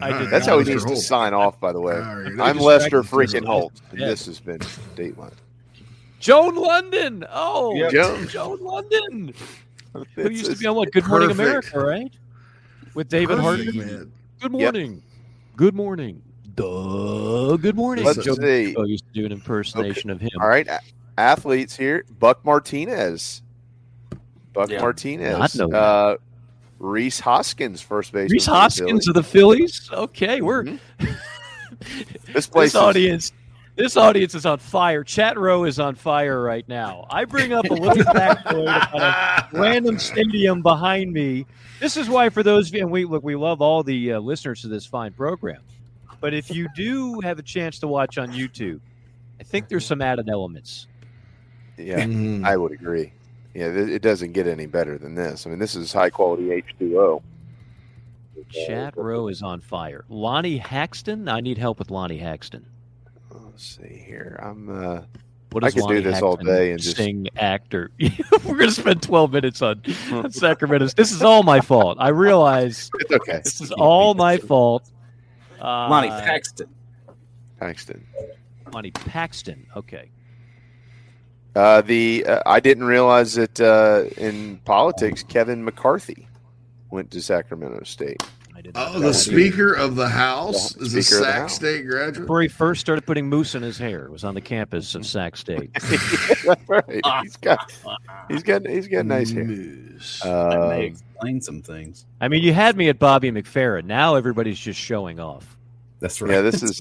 [0.00, 1.60] I did All right, That's how he Lester needs to sign off.
[1.60, 3.44] By the way, All right, I'm Lester freaking.
[3.44, 4.06] Holt, and Yeah.
[4.06, 4.60] this has been
[4.96, 5.34] Dateline.
[6.20, 7.26] Joan Lunden.
[7.32, 7.90] Oh, Yep.
[7.92, 9.34] Joan, Joan Lunden.
[9.92, 10.92] Who It's- used to be on what?
[10.92, 11.72] Good Morning perfect.
[11.72, 12.12] America, right?
[12.94, 13.42] With David Perfect,
[13.74, 13.78] Hardy.
[13.78, 14.12] man.
[14.40, 14.60] Good Yep.
[14.74, 15.02] morning.
[15.56, 16.22] Good morning.
[16.54, 17.56] Duh.
[17.56, 18.04] Good morning.
[18.04, 18.72] Let's Joe see.
[18.72, 20.30] Bucco used to do an impersonation of him.
[20.40, 20.80] All right, a-
[21.18, 22.04] athletes here.
[22.18, 23.42] Buck Martinez.
[24.52, 24.80] Buck Yeah.
[24.80, 25.38] Martinez.
[25.38, 25.76] Not know that.
[25.78, 26.16] Uh,
[26.78, 28.30] Rhys Hoskins, first base.
[28.30, 29.88] Rhys for the Hoskins of the Phillies.
[29.92, 30.80] Okay, we're Phillies.
[32.34, 33.32] This place this is audience.
[33.76, 35.02] This audience is on fire.
[35.04, 37.06] Chat row is on fire right now.
[37.08, 41.46] I bring up a little factoid about a random stadium behind me.
[41.78, 44.20] This is why, for those of you, and we look, we love all the uh,
[44.20, 45.62] listeners to this fine program.
[46.20, 48.80] But if you do have a chance to watch on YouTube,
[49.40, 50.86] I think there's some added elements.
[51.78, 52.44] Yeah, Mhm.
[52.44, 53.12] I would agree.
[53.54, 55.46] Yeah, th- it doesn't get any better than this.
[55.46, 57.22] I mean, this is high quality H2O.
[58.50, 60.04] Chat row is on fire.
[60.08, 61.28] Lonnie Haxton.
[61.28, 62.66] I need help with Lonnie Haxton.
[63.60, 64.40] Let's see here.
[64.42, 64.70] I'm.
[64.70, 65.02] uh
[65.52, 67.90] What I does could do Lonnie this all day and just- sing, actor.
[68.00, 69.82] We're going to spend 12 minutes on,
[70.12, 70.86] on Sacramento.
[70.96, 71.98] This is all my fault.
[72.00, 73.42] I realize It's okay.
[73.44, 74.88] this is all my fault.
[75.60, 76.68] Uh, Lonnie Paxton.
[77.58, 78.06] Paxton.
[78.72, 79.66] Lonnie Paxton.
[79.76, 80.08] Okay.
[81.54, 86.26] Uh, the uh, I didn't realize that uh, in politics, Kevin McCarthy
[86.90, 88.22] went to Sacramento State.
[88.60, 89.14] I did Oh, know the that.
[89.14, 92.28] Speaker of the House The is a Speaker of the Sac State graduate.
[92.28, 95.36] Where he first started putting mousse in his hair was on the campus of Sac
[95.36, 95.70] State.
[96.68, 97.00] Right.
[97.22, 97.72] He's got
[98.28, 99.44] he's got he's got nice hair.
[99.44, 100.24] Mousse.
[100.24, 102.04] Um, that may explain some things.
[102.20, 103.84] I mean, you had me at Bobby McFerrin.
[103.84, 105.56] Now everybody's just showing off.
[106.00, 106.30] That's right.
[106.32, 106.80] yeah, this is.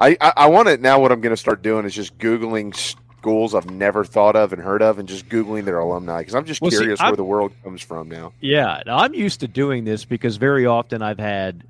[0.00, 0.98] I I, I want it now.
[1.00, 2.74] What I'm going to start doing is just googling
[3.22, 6.44] schools I've never thought of and heard of, and just googling their alumni because I'm
[6.44, 8.32] just Well, see, curious I'm- where the world comes from now.
[8.40, 11.62] Yeah, I'm used to doing this because very often I've had,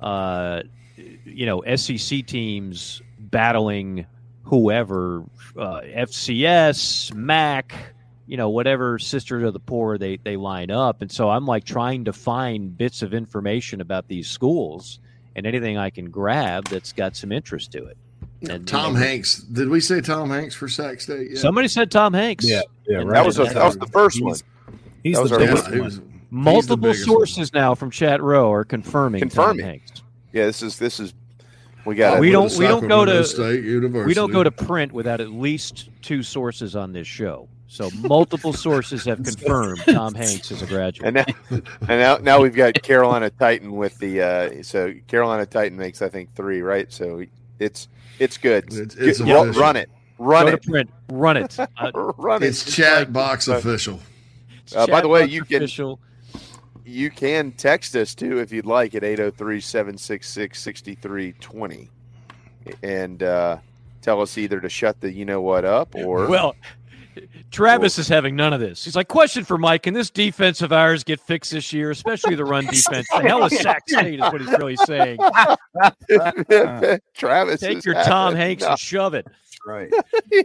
[0.00, 0.62] uh,
[1.24, 4.06] you know, SEC teams battling
[4.42, 5.22] whoever,
[5.56, 7.74] uh, FCS, MAC,
[8.26, 11.62] you know, whatever sister of the poor they they line up, and so I'm like
[11.64, 14.98] trying to find bits of information about these schools
[15.36, 17.96] and anything I can grab that's got some interest to it.
[18.48, 19.38] And, Tom you know, Hanks.
[19.40, 21.30] Did we say Tom Hanks for Sac State?
[21.32, 21.40] Yeah.
[21.40, 22.44] Somebody said Tom Hanks.
[22.44, 23.14] Yeah, yeah, right.
[23.14, 24.32] That was a, that- that was the first one.
[24.34, 24.44] He's,
[25.02, 25.84] he's That was the biggest first he one.
[25.86, 26.00] was-
[26.30, 27.16] Multiple biggest one.
[27.16, 29.58] sources now from Chat Row are confirming, Confirming.
[29.64, 30.02] Tom Hanks.
[30.32, 31.14] Yeah, this is this is
[31.86, 34.06] we got we don't we don't go to State University.
[34.06, 37.48] we don't go to print without at least two sources on this show.
[37.66, 41.06] So multiple sources have confirmed Tom Hanks is a graduate.
[41.06, 41.58] And now,
[41.88, 46.10] and now, now we've got Carolina Titan with the uh, so Carolina Titan makes I
[46.10, 46.92] think three, right?
[46.92, 47.24] So
[47.58, 48.72] it's it's good.
[48.72, 51.56] It's- it's Get- ru- run it, run Go to it, print, run it.
[51.78, 52.46] Uh, run it.
[52.46, 54.00] It's chat like- box official.
[54.76, 56.00] Uh, by the way, Chatbox you can- official.
[56.84, 61.88] You can text us too if you'd like at 803-766-6320
[62.82, 63.58] and uh,
[64.00, 66.54] tell us either to shut the you know what up or Well,
[67.50, 68.84] Travis is having none of this.
[68.84, 72.34] He's like, question for Mike: Can this defense of ours get fixed this year, especially
[72.34, 73.06] the run defense?
[73.14, 75.18] The hell is Sac State is what he's really saying.
[77.14, 78.72] Travis Take is your Tom Hanks none.
[78.72, 79.26] and shove it.
[79.66, 79.92] Right.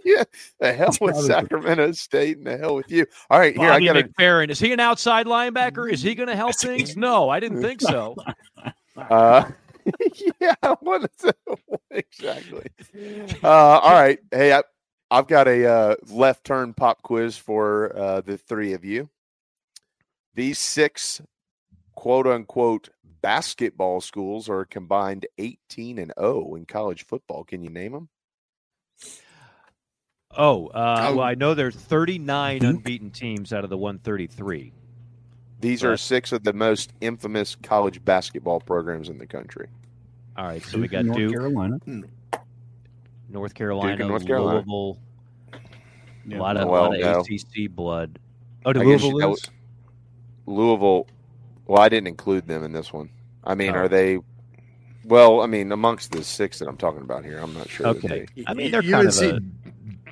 [0.04, 0.24] yeah,
[0.60, 3.06] the hell with Sacramento State and the hell with you.
[3.30, 5.90] All right, here Bobby I got to McFerrin is he an outside linebacker?
[5.90, 6.98] Is he going to help things?
[6.98, 8.18] No, I didn't think so.
[8.98, 9.46] Uh,
[10.42, 11.38] yeah, what is it?
[11.92, 12.68] exactly.
[13.44, 14.20] Uh, all right.
[14.32, 14.64] Hey, I,
[15.14, 19.10] I've got a uh, left turn pop quiz for uh, the three of you.
[20.34, 21.22] These six
[21.94, 22.90] quote unquote
[23.22, 27.44] basketball schools are combined 18 and 0 in college football.
[27.44, 28.10] Can you name them?
[30.36, 34.74] Oh, uh, well, I know there's 39 unbeaten teams out of the 133.
[35.60, 39.68] These are six of the most infamous college basketball programs in the country.
[40.36, 41.80] All right, so we got North Duke, Carolina.
[43.34, 44.58] North Carolina, Duke North Carolina.
[44.60, 45.00] Louisville.
[46.26, 46.38] Yeah.
[46.38, 47.20] A lot of, Well, lot of no.
[47.22, 48.20] ACC blood.
[48.66, 49.26] Oh, did I Louisville you- lose?
[49.28, 49.50] was-
[50.46, 51.08] Louisville.
[51.66, 53.10] Well, I didn't include them in this one.
[53.44, 53.80] I mean, Oh.
[53.80, 54.20] are they?
[55.06, 57.88] Well, I mean, amongst the six that I'm talking about here, I'm not sure.
[57.88, 58.26] Okay.
[58.36, 59.40] they- I mean, they're kind of a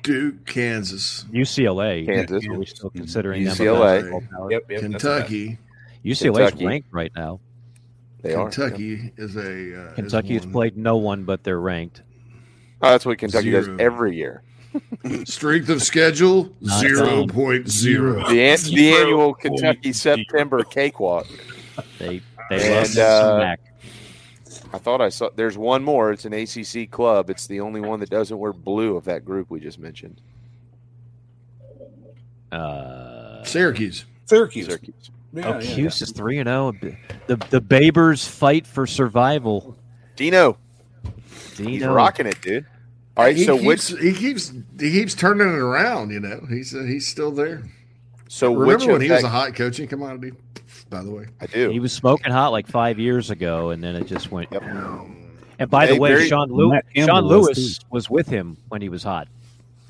[0.02, 2.04] Duke, Kansas, UCLA.
[2.04, 2.46] Kansas.
[2.46, 4.00] Are we still considering UCLA.
[4.00, 4.50] basketball power?
[4.50, 4.80] Yep, yep.
[4.80, 5.58] Kentucky.
[6.04, 6.66] UCLA's Kentucky.
[6.66, 7.38] ranked right now.
[8.22, 8.50] They are.
[8.50, 9.44] Kentucky is a uh,
[9.90, 12.02] is Kentucky has played no one, but they're ranked.
[12.82, 13.64] Oh, that's what Kentucky Zero.
[13.64, 14.42] does every year.
[15.24, 18.26] Strength of schedule Not zero point zero.
[18.28, 21.26] The, an- the annual point Kentucky September cakewalk.
[21.98, 23.60] They they love And, uh, smack.
[24.72, 25.28] I thought I saw.
[25.36, 26.10] There's one more.
[26.12, 27.28] It's an ACC club.
[27.28, 30.20] It's the only one that doesn't wear blue of that group we just mentioned.
[32.50, 34.04] Uh, Syracuse.
[34.26, 34.66] Syracuse.
[34.66, 35.10] Syracuse.
[35.34, 36.72] Yeah, oh, yeah, Cuse is three and zero.
[37.26, 39.76] The the Babers fight for survival.
[40.16, 40.58] Dino,
[41.56, 42.66] he's rocking it, dude.
[43.16, 44.48] All right, he so keeps, which he keeps
[44.80, 46.10] he keeps turning it around.
[46.10, 47.62] You know, he's uh, he's still there.
[48.28, 50.32] so which Remember when of he was a hot coaching commodity?
[50.88, 51.70] By the way, I do.
[51.70, 54.50] He was smoking hot like five years ago, and then it just went.
[54.52, 54.62] Yep.
[55.58, 58.26] And by Hey, the way, very- Sean, Lew- Matt Campbell Sean was Lewis was with
[58.28, 59.28] him when he was hot.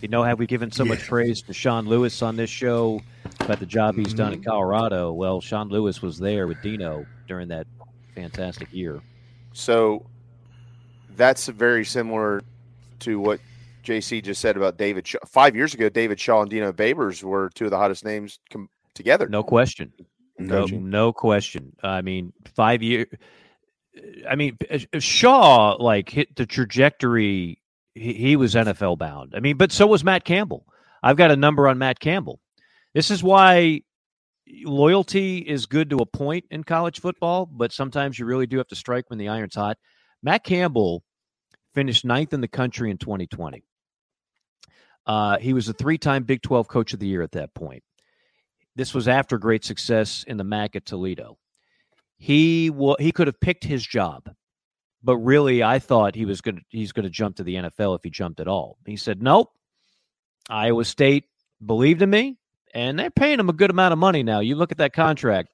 [0.01, 3.01] You know, have we given so much praise to Sean Lewis on this show
[3.39, 4.43] about the job he's done Mm-hmm.
[4.43, 5.13] in Colorado?
[5.13, 7.69] Well, Sean Lewis was there with Dino during that
[8.17, 9.01] fantastic year.
[9.53, 10.05] So
[11.17, 12.43] that's a very similar
[13.03, 13.41] to what
[13.83, 15.07] JC just said about David.
[15.07, 15.19] Shaw.
[15.27, 18.69] Five years ago, David Shaw and Dino Babers were two of the hottest names com-
[18.95, 19.29] together.
[19.29, 19.93] No question.
[20.39, 21.77] No, no question.
[21.83, 23.07] I mean, five year.
[24.29, 27.61] I mean, uh, uh, Shaw like hit the trajectory.
[27.95, 29.35] He, he was NFL bound.
[29.37, 30.67] I mean, but so was Matt Campbell.
[31.03, 32.41] I've got a number on Matt Campbell.
[32.95, 33.83] This is why
[34.65, 38.69] loyalty is good to a point in college football, but sometimes you really do have
[38.69, 39.77] to strike when the iron's hot.
[40.23, 41.03] Matt Campbell
[41.75, 43.63] finished ninth in the country in 2020.
[45.07, 47.83] Uh, he was a three-time Big 12 Coach of the Year at that point.
[48.77, 51.39] This was after great success in the MAC at Toledo.
[52.17, 54.31] He wa- he could have picked his job,
[55.03, 57.97] but really, I thought he was going to he's going to jump to the NFL
[57.97, 58.79] if he jumped at all.
[58.87, 59.51] He said, "Nope."
[60.49, 61.25] Iowa State
[61.65, 62.39] believed in me,
[62.73, 64.41] and they're paying him a good amount of money now.
[64.41, 65.49] You look at that contract.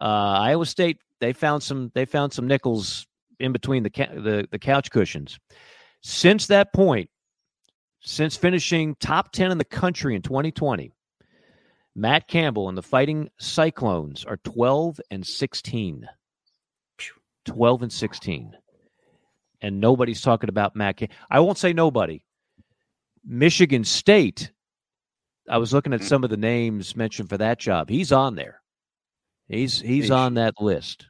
[0.00, 0.04] Uh,
[0.38, 3.06] Iowa State they found some they found some nickels
[3.42, 5.38] in between the ca- the the couch cushions.
[6.02, 7.10] Since that point,
[8.00, 10.92] since finishing top 10 in the country in 2020,
[11.94, 16.08] Matt Campbell and the Fighting Cyclones are 12 and 16.
[17.44, 18.56] 12 and 16.
[19.60, 22.24] And nobody's talking about Matt Cam- I won't say nobody.
[23.24, 24.50] Michigan State,
[25.48, 26.06] I was looking at hmm.
[26.06, 27.88] some of the names mentioned for that job.
[27.88, 28.60] He's on there.
[29.48, 31.06] He's he's on that list.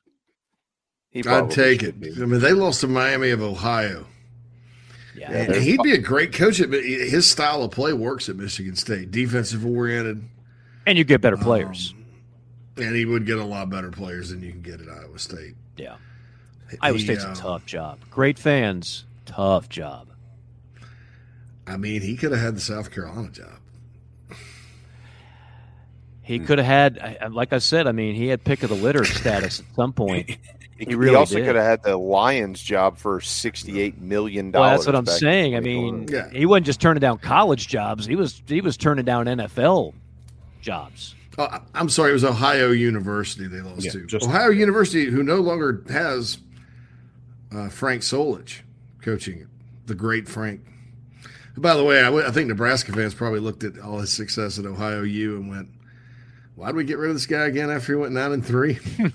[1.13, 2.01] He I'd take it.
[2.01, 2.11] be.
[2.11, 4.07] I mean, they lost to Miami of Ohio.
[5.15, 5.31] Yeah.
[5.31, 6.59] And he'd be a great coach.
[6.61, 10.25] At, his style of play works at Michigan State, defensive oriented,
[10.87, 11.95] And you get better players.
[12.79, 15.55] and he would get a lot better players than you can get at Iowa State.
[15.77, 15.97] yeah.
[16.81, 17.99] Iowa State's uh, a tough job.
[18.11, 20.09] Great fans, tough job.
[21.67, 24.39] I mean, he could have had the South Carolina job.
[26.23, 28.71] He could have had, I- I- like I said, I mean, he had pick of
[28.71, 30.39] the litter status at some point.
[30.85, 31.47] He, He really also did.
[31.47, 34.79] could have had the Lions job for sixty-eight million Well, dollars.
[34.81, 35.55] that's what I'm saying.
[35.55, 39.27] I mean, he wasn't just turning down college jobs; he was he was turning down
[39.27, 39.95] NFL
[40.61, 41.15] jobs.
[41.39, 44.07] Oh, I- I'm sorry, it was Ohio University they lost Yeah, to.
[44.07, 46.39] just- Ohio University, who no longer has
[47.55, 48.61] uh, Frank Solich
[49.03, 49.47] coaching it,
[49.87, 50.61] the great Frank.
[51.57, 54.59] By the way, I, w- I think Nebraska fans probably looked at all his success
[54.59, 55.69] at Ohio U and went,
[56.57, 58.79] "Why did we get rid of this guy again after he went nine and three?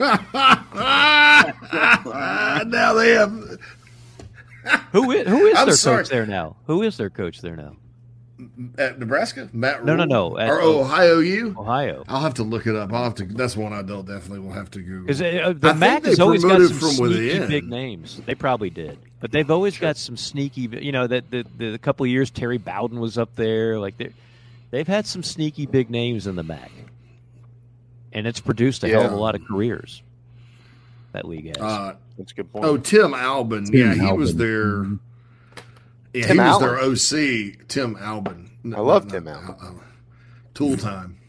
[2.66, 3.58] now they have
[4.92, 5.98] Who is who is I'm their sorry.
[5.98, 6.56] coach there now?
[6.66, 7.76] Who is their coach there now?
[8.78, 9.50] at Nebraska.
[9.52, 10.30] Matt No, no, Rhule?
[10.30, 11.54] no, at or Ohio U.
[11.58, 12.04] Ohio.
[12.08, 12.90] I'll have to look it up.
[12.92, 13.26] I'll have to.
[13.26, 15.06] That's one I don't definitely will have to Google.
[15.08, 17.48] Because uh, the think MAC has always got some from sneaky within.
[17.48, 18.22] big names.
[18.24, 20.62] They probably did, but they've always got some sneaky.
[20.80, 23.98] You know that the, the, the couple of years Terry Bowden was up there, like
[23.98, 24.12] they
[24.70, 26.70] they've had some sneaky big names in the MAC,
[28.12, 30.02] and it's produced a hell of a lot of careers.
[31.12, 31.56] That league has.
[31.58, 32.64] Uh, That's a good point.
[32.64, 33.64] oh, Tim Albin.
[33.64, 34.36] Tim yeah, he was Albin.
[34.36, 34.84] their.
[36.12, 37.66] Yeah, Tim he was their OC.
[37.68, 38.50] Tim Albin.
[38.62, 39.56] No, I love no, Tim Albin.
[39.60, 39.72] Uh,
[40.54, 41.16] Tool time.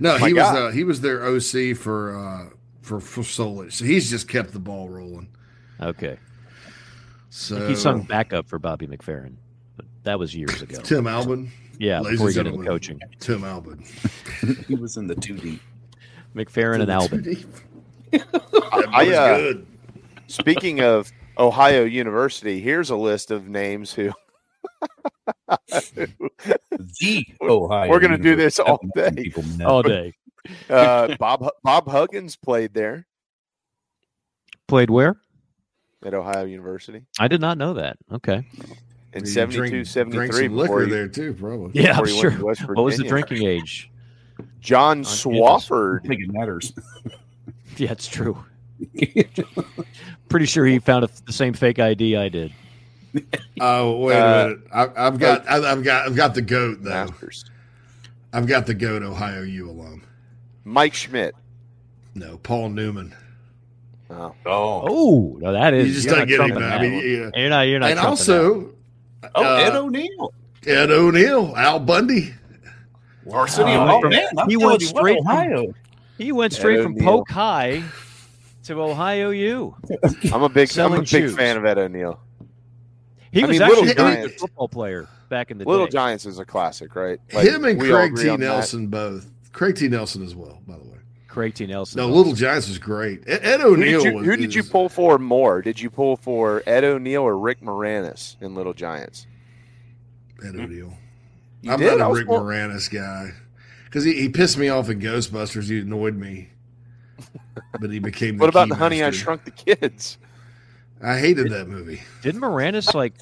[0.00, 0.56] No, My he was God.
[0.56, 2.50] uh, he was their OC for uh,
[2.82, 3.72] for for Solich.
[3.72, 5.28] So he's just kept the ball rolling.
[5.80, 6.18] Okay.
[7.30, 9.34] So he sung backup for Bobby McFerrin,
[9.76, 10.80] but that was years ago.
[10.82, 11.50] Tim Albin.
[11.78, 13.00] Yeah, Ladies before he and got into coaching.
[13.18, 13.84] Tim Albin.
[14.68, 15.60] he was in the two deep.
[16.38, 17.44] McFerrin and Albin.
[18.92, 19.66] I, uh, good.
[20.28, 24.12] Speaking of Ohio University, here's a list of names who.
[25.68, 27.90] the Ohio.
[27.90, 29.32] We're going to do this all day.
[29.64, 30.14] All day.
[30.70, 33.06] Uh, Bob Bob Huggins played there
[34.66, 35.16] Played where?
[36.04, 37.98] at Ohio University I did not know that.
[38.12, 38.46] Okay.
[39.12, 40.16] in You 72, drink- 73.
[40.16, 41.82] Drank some before liquor he- there too, probably.
[41.82, 42.30] Yeah, I'm Before he sure.
[42.30, 43.26] went to West What was the Virginia.
[43.26, 43.90] drinking age?
[44.60, 45.04] John On
[46.04, 46.72] I think it matters.
[47.76, 48.44] Yeah, it's true.
[50.28, 52.52] Pretty sure he found a, the same fake ID I did.
[53.60, 54.60] Oh wait Uh, a minute!
[54.72, 56.90] I, I've got I, I've got I've got the goat though.
[56.90, 57.44] Masters.
[58.32, 60.02] I've got the goat Ohio U alum.
[60.64, 61.34] Mike Schmidt.
[62.14, 63.14] No, Paul Newman.
[64.10, 64.34] Oh.
[64.44, 65.88] Oh, Oh, no, that is.
[65.88, 66.46] You just you're don't not get him.
[66.48, 66.92] trumping I that mean,
[67.34, 67.40] yeah.
[67.40, 67.60] You're not.
[67.62, 67.90] You're not.
[67.90, 68.70] and trumping also
[69.34, 70.32] oh, uh, Ed O'Neill,
[70.66, 72.34] Ed O'Neill, Al Bundy.
[73.30, 73.70] Varsity.
[73.72, 75.74] Uh, oh from- man, I'm he went you what, straight from- Ohio.
[76.18, 77.04] he went straight Ed from O'Neill.
[77.04, 77.82] Polk High
[78.64, 79.74] to Ohio U.
[80.32, 81.36] I'm a big I'm a big shoes.
[81.36, 82.20] fan of Ed O'Neill.
[83.30, 85.70] He I was mean, Little actually a good football player back in the day.
[85.70, 85.92] Little day.
[85.92, 87.18] Giants is a classic, right?
[87.28, 88.28] Him and Craig T.
[88.28, 88.46] on that.
[88.46, 89.30] Nelson both.
[89.52, 89.88] Craig T.
[89.88, 90.96] Nelson as well, by the way.
[91.28, 91.66] Craig T.
[91.66, 91.98] Nelson.
[91.98, 93.22] No, Little Giants was great.
[93.26, 94.02] Ed, Ed Who O'Neill.
[94.02, 95.60] did, you, was, who did you pull for more?
[95.60, 99.26] Did you pull for Ed O'Neill or Rick Moranis in Little Giants?
[100.44, 100.94] Ed O'Neill.
[101.62, 101.98] You I'm did?
[101.98, 103.32] Not a Rick pull- Moranis guy
[103.84, 105.68] because he, he pissed me off in Ghostbusters.
[105.68, 106.50] He annoyed me,
[107.80, 108.36] but he became.
[108.36, 110.18] The What about the Honey I Shrunk the Kids?
[111.02, 112.02] I hated that movie.
[112.22, 113.14] Didn't Moranis like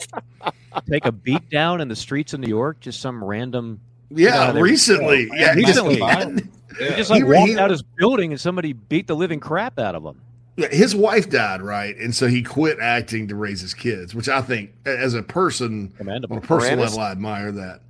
[0.89, 2.81] take a beat down in the streets of New York?
[2.81, 3.81] Just some random.
[4.11, 5.29] Yeah, Yeah, they- recently.
[5.35, 5.99] Yeah, he just- recently.
[5.99, 6.91] Yeah.
[6.91, 9.79] He just like He- walked he- out his building and somebody beat the living crap
[9.79, 10.21] out of him.
[10.59, 11.95] Yeah, his wife died, right?
[11.99, 15.89] And so he quit acting to raise his kids, which I think, as a person,
[15.99, 16.37] Commendable.
[16.37, 16.81] on a personal Moranis?
[16.89, 17.81] level, I admire that.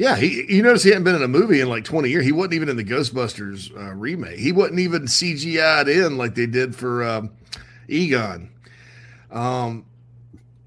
[0.00, 0.46] Yeah, he.
[0.48, 2.24] You notice he hadn't been in a movie in like twenty years.
[2.24, 4.38] He wasn't even in the Ghostbusters uh, remake.
[4.38, 7.30] He wasn't even CGI'd in like they did for um,
[7.86, 8.50] Egon.
[9.30, 9.84] Um.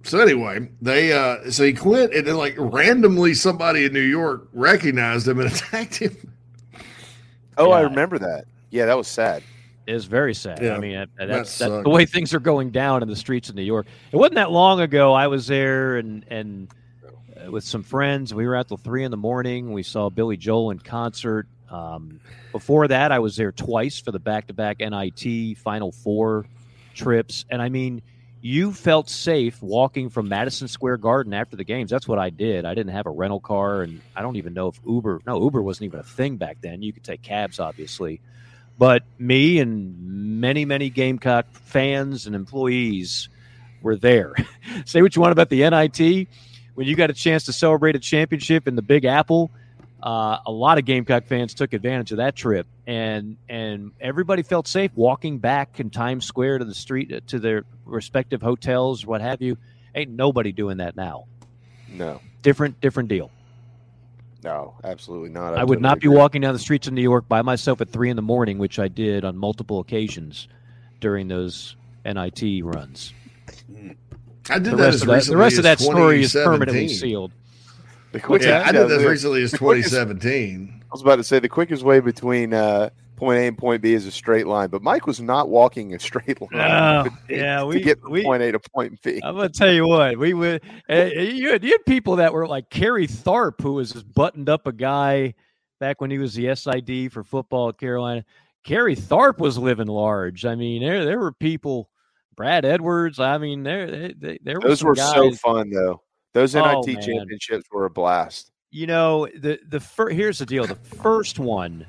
[0.04, 4.50] So anyway, they uh so he quit, and then like randomly somebody in New York
[4.54, 6.16] recognized him and attacked him.
[7.58, 8.46] Oh, I remember that.
[8.70, 9.42] Yeah, that was sad.
[9.88, 10.62] It was very sad.
[10.62, 13.16] Yeah, I mean, that- that that's, that's the way things are going down in the
[13.16, 13.88] streets of New York.
[14.12, 15.12] It wasn't that long ago.
[15.14, 16.68] I was there and and
[17.50, 18.34] with some friends.
[18.34, 19.72] We were out till three in the morning.
[19.72, 21.48] We saw Billy Joel in concert.
[21.70, 22.20] Um,
[22.52, 26.46] before that, I was there twice for the back-to-back NIT Final Four
[26.94, 28.02] trips, and I mean,
[28.42, 31.90] you felt safe walking from Madison Square Garden after the games.
[31.90, 32.66] That's what I did.
[32.66, 35.22] I didn't have a rental car, and I don't even know if Uber.
[35.26, 36.82] No, Uber wasn't even a thing back then.
[36.82, 38.20] You could take cabs, obviously.
[38.78, 43.30] But me and many, many Gamecock fans and employees
[43.82, 44.36] were there.
[44.86, 46.28] Say what you want about the NIT.
[46.76, 49.52] When you got a chance to celebrate a championship in the Big Apple,
[50.02, 54.68] uh, a lot of Gamecock fans took advantage of that trip, and and everybody felt
[54.68, 59.42] safe walking back in Times Square to the street to their respective hotels, what have
[59.42, 59.58] you.
[59.96, 61.26] Ain't nobody doing that now.
[61.88, 63.30] No, Different, different deal.
[64.44, 65.54] no, absolutely not.
[65.54, 66.18] I would totally not be agree.
[66.18, 68.80] walking down the streets of New York by myself at three in the morning, which
[68.80, 70.48] I did on multiple occasions
[71.00, 73.14] during those NIT runs.
[74.50, 76.88] I did The that rest as of that, the rest of that story is permanently
[76.90, 77.32] sealed.
[78.12, 80.82] The quickest, Yeah, I did that as recently as the quickest- 2017.
[80.84, 83.94] I was about to say the quickest way between uh, point A and point B
[83.94, 86.50] is a straight line, but Mike was not walking a straight line.
[86.52, 89.20] No, to- yeah, to we- get from we- point A to point B.
[89.24, 90.62] I'm gonna tell you what we would.
[90.90, 94.50] Uh, you, had, you had people that were like Kerry Tharp, who was just buttoned
[94.50, 95.34] up a guy
[95.80, 98.24] back when he was the SID for football at Carolina.
[98.64, 100.46] Kerry Tharp was living large.
[100.46, 101.90] I mean, there there were people.
[102.36, 103.20] Brad Edwards.
[103.20, 106.02] I mean, there they, they, there were Those some were guys, so fun, though.
[106.34, 107.02] Those NIT Oh, man.
[107.02, 108.52] championships were a blast.
[108.72, 111.86] you know the the fir- here's the deal the first one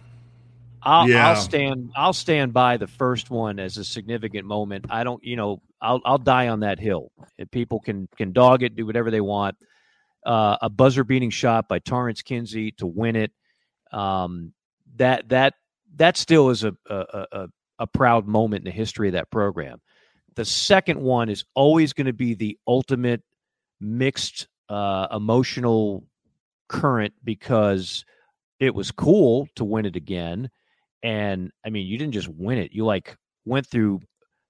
[0.83, 1.29] I'll, Yeah.
[1.31, 5.35] I'll stand i'll stand by the first one as a significant moment i don't you
[5.37, 9.11] know i'll i'll die on that hill And people can can dog it do whatever
[9.11, 9.57] they want
[10.27, 13.33] uh, a buzzer beating shot by tarence kinsey to win it
[13.93, 14.53] um,
[14.97, 15.55] that that
[15.97, 17.49] that still is a a, a
[17.79, 19.81] a proud moment in the history of that program
[20.35, 23.23] the second one is always going to be the ultimate
[23.81, 26.05] mixed uh, emotional
[26.69, 28.05] current because
[28.59, 30.51] it was cool to win it again.
[31.03, 34.01] And I mean, you didn't just win it, you like went through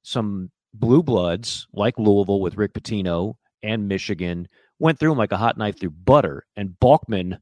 [0.02, 4.48] some blue bloods like Louisville with Rick Pitino and Michigan,
[4.78, 6.44] went through them like a hot knife through butter.
[6.56, 7.38] And Balkman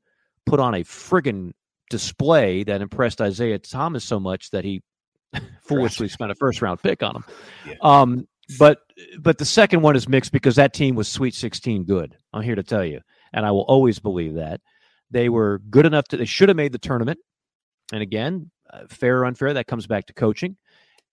[0.46, 1.52] put on a friggin'
[1.90, 4.82] display that impressed Isiah Thomas so much that he
[5.62, 7.24] foolishly spent a first round pick on him.
[7.80, 8.28] Um,
[8.58, 8.78] but
[9.20, 12.16] but the second one is mixed because that team was Sweet 16 good.
[12.32, 13.00] I'm here to tell you,
[13.32, 14.60] and I will always believe that
[15.10, 16.16] they were good enough to.
[16.16, 17.18] They should have made the tournament.
[17.92, 20.56] And again, uh, fair or unfair, that comes back to coaching.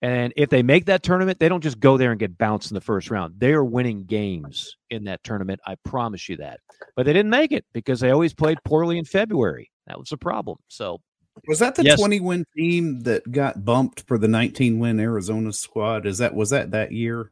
[0.02, 2.74] And if they make that tournament, they don't just go there and get bounced in
[2.74, 3.34] the first round.
[3.36, 5.60] They are winning games in that tournament.
[5.66, 6.60] I promise you that.
[6.96, 9.70] But they didn't make it because they always played poorly in February.
[9.86, 10.56] That was a problem.
[10.68, 11.00] So
[11.48, 11.98] Was that the Yes.
[11.98, 16.06] 20 win team that got bumped for the 19 win Arizona squad?
[16.06, 17.30] Is that was that that year?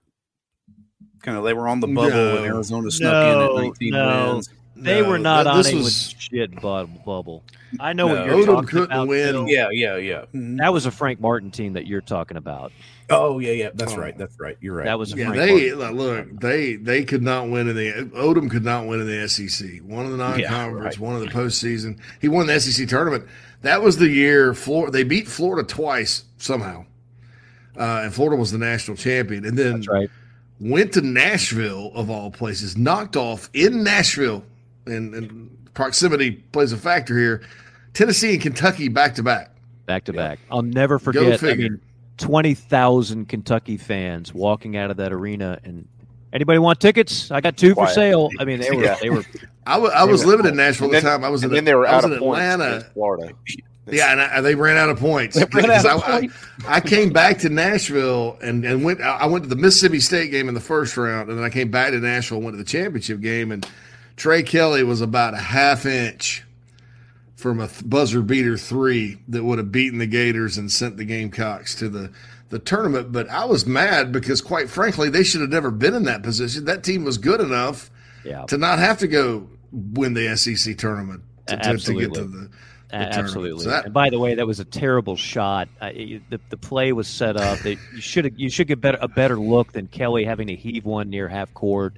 [1.22, 4.32] Kind of they were on the bubble and Arizona snuck in at 19 no.
[4.34, 4.48] wins.
[4.76, 7.42] They were not that- on this a was- shit bu- bubble.
[7.80, 8.14] I know No.
[8.14, 9.08] what you're Odom talking about.
[9.08, 9.32] win.
[9.32, 9.48] Phil.
[9.48, 10.24] Yeah, yeah, yeah.
[10.32, 10.58] Mhm.
[10.58, 12.70] That was a Frank Martin team that you're talking about.
[13.10, 13.70] Oh yeah, yeah.
[13.74, 13.96] That's Oh.
[13.98, 14.16] right.
[14.16, 14.56] That's right.
[14.60, 14.84] You're right.
[14.86, 15.96] That was a Yeah, Frank they Martin.
[15.96, 16.40] look.
[16.40, 19.80] They they could not win in the Odom could not win in the SEC.
[19.84, 20.98] One of the non-conference, right.
[21.00, 21.98] one of the postseason.
[22.20, 23.24] He won the SEC tournament.
[23.62, 24.92] That was the year Florida.
[24.92, 26.86] They beat Florida twice somehow,
[27.76, 29.44] uh, and Florida was the national champion.
[29.44, 30.10] And then That's right.
[30.60, 34.44] went to Nashville of all places, knocked off in Nashville,
[34.86, 37.42] and, and proximity plays a factor here.
[37.94, 39.50] Tennessee and Kentucky back to back.
[39.86, 40.38] back to back.
[40.50, 41.42] I'll never forget.
[41.42, 41.80] I mean,
[42.16, 45.88] twenty thousand Kentucky fans walking out of that arena, and
[46.32, 47.30] anybody want tickets?
[47.30, 48.30] I got two for sale.
[48.38, 48.96] I mean, they were Yeah.
[49.00, 49.24] they were.
[49.66, 51.24] I wa- I They was were- living in Nashville And at the then, time.
[51.24, 52.64] I was in then they were out of Atlanta.
[52.76, 53.32] against Florida.
[53.90, 55.42] Yeah, and I, they ran out of points.
[55.42, 56.34] Because out of I, points.
[56.66, 59.00] I, I came back to Nashville and, and went.
[59.00, 61.70] I went to the Mississippi State game in the first round, and then I came
[61.70, 63.66] back to Nashville, and went to the championship game, and
[64.16, 66.44] Tre Kelley was about a half inch
[67.36, 71.06] from a th- buzzer beater three that would have beaten the Gators and sent the
[71.06, 72.10] Gamecocks to the
[72.50, 73.12] the tournament.
[73.12, 76.64] But I was mad because, quite frankly, they should have never been in that position.
[76.64, 77.90] That team was good enough
[78.24, 82.24] Yeah, to not have to go win the SEC tournament to, to- to get to
[82.24, 82.26] the.
[82.26, 82.50] Tournament.
[82.90, 83.64] Absolutely.
[83.64, 85.68] So that- and by the way, that was a terrible shot.
[85.94, 87.58] You- the the play was set up.
[87.58, 90.86] That you should you should get better, a better look than Kelley having to heave
[90.86, 91.94] one near half court.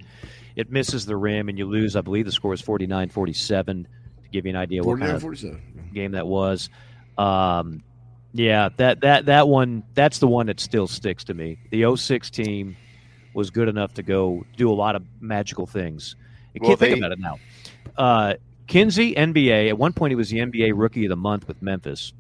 [0.57, 1.95] It misses the rim and you lose.
[1.95, 6.13] I believe the score is 49-47 to give you an idea what kind of game
[6.13, 6.69] that was.
[7.17, 7.85] Um,
[8.33, 11.59] yeah, that that that one that's the one that still sticks to me.
[11.71, 12.77] The 06 team
[13.35, 16.17] was good enough to go do a lot of magical things.
[16.61, 17.39] Well, can't think they- about it now.
[17.97, 18.35] Uh,
[18.67, 19.69] Kinsey, NBA.
[19.69, 22.13] At one point, he was the NBA Rookie of the Month with Memphis.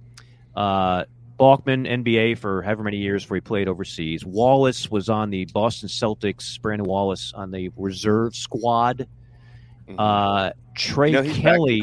[0.55, 1.05] Uh,
[1.39, 4.27] Balkman, NBA for however many years before he played overseas.
[4.27, 6.61] Wallace was on the Boston Celtics.
[6.61, 9.07] Brandon Wallace on the reserve squad.
[9.97, 11.83] Uh, Tre You know, he's back Kelley.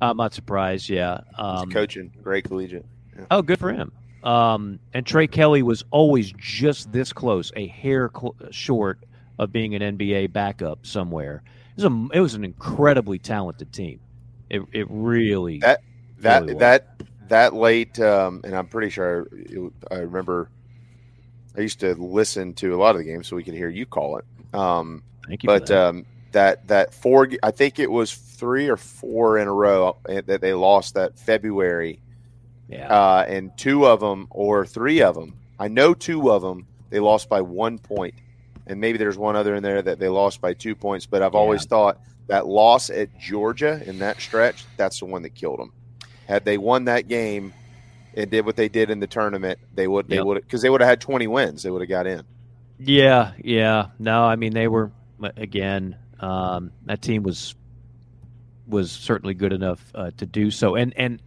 [0.00, 0.88] I'm not surprised.
[0.88, 1.20] Yeah.
[1.36, 2.12] Um, He's coaching.
[2.22, 2.86] Great collegiate.
[3.16, 3.26] Yeah.
[3.30, 3.92] Oh, good for him.
[4.22, 8.98] Um, and Tre Kelley was always just this close, a hair cl- short
[9.38, 11.42] of being an NBA backup somewhere.
[11.76, 14.00] It was, a, it was an incredibly talented team.
[14.50, 15.82] It, it really That
[16.18, 20.50] that really that that late, um, and I'm pretty sure it, I remember.
[21.56, 23.84] I used to listen to a lot of the games so we could hear you
[23.84, 24.24] call it.
[24.54, 29.38] Um, Thank you but um, that that four, I think it was three or four
[29.38, 32.00] in a row uh, that they lost that February,
[32.68, 35.34] yeah, uh, and two of them or three of them.
[35.58, 38.14] I know two of them they lost by one point.
[38.14, 38.14] point,
[38.66, 41.06] and maybe there's one other in there that they lost by two points.
[41.06, 45.34] But I've always thought that loss at Georgia in that stretch, that's the one that
[45.34, 45.72] killed them.
[46.26, 47.52] Had they won that game
[48.14, 50.24] and did what they did in the tournament, they would they Yep.
[50.24, 51.62] would because they would have had 20 wins.
[51.62, 52.22] They would have got in.
[52.78, 53.88] Yeah, yeah.
[53.98, 54.92] No, I mean they were
[55.36, 55.96] again.
[56.20, 57.54] Um, that team was
[58.66, 61.20] was certainly good enough uh, to do so, and and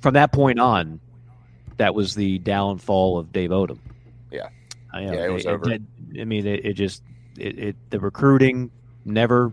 [0.00, 1.00] from that point on,
[1.78, 3.78] that was the downfall of Dave Odom.
[4.30, 4.48] Yeah,
[4.92, 5.72] I, Yeah, it was over.
[5.72, 7.02] I mean, it, it just
[7.38, 8.70] it, it the recruiting
[9.04, 9.52] never.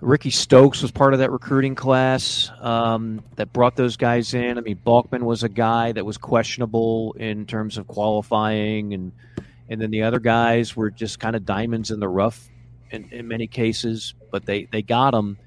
[0.00, 4.56] Ricky Stokes was part of that recruiting class um, that brought those guys in.
[4.56, 9.10] I mean, Balkman was a guy that was questionable in terms of qualifying, and
[9.68, 12.48] and then the other guys were just kind of diamonds in the rough
[12.90, 15.38] in, in many cases, but they they got him.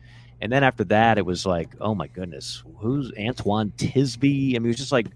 [0.42, 4.56] And then after that, it was like, oh my goodness, who's Antoine Tisby?
[4.56, 5.08] I mean, it was just like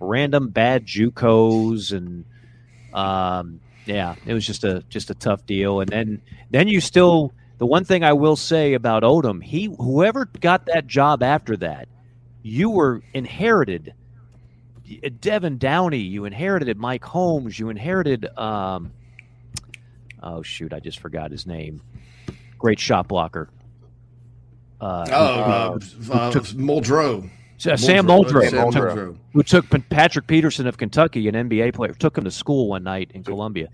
[0.00, 2.24] random bad JUCOs, and
[2.92, 5.80] um, yeah, it was just a just a tough deal.
[5.80, 10.26] And then then you still the one thing I will say about Odom, he whoever
[10.40, 11.88] got that job after that,
[12.42, 13.94] you were inherited.
[15.20, 18.92] Devin Downey, you inherited Mike Holmes, you inherited um,
[20.22, 21.82] oh shoot, I just forgot his name.
[22.58, 23.48] Great shot blocker.
[24.80, 27.24] Uh, Oh, uh, who uh, took- Muldrow.
[27.66, 28.42] uh, Sam Muldrow.
[28.42, 32.24] Muldrow, Sam took- who took P- Patrick Patterson of Kentucky, an NBA player, took him
[32.24, 33.68] to school one night in Columbia.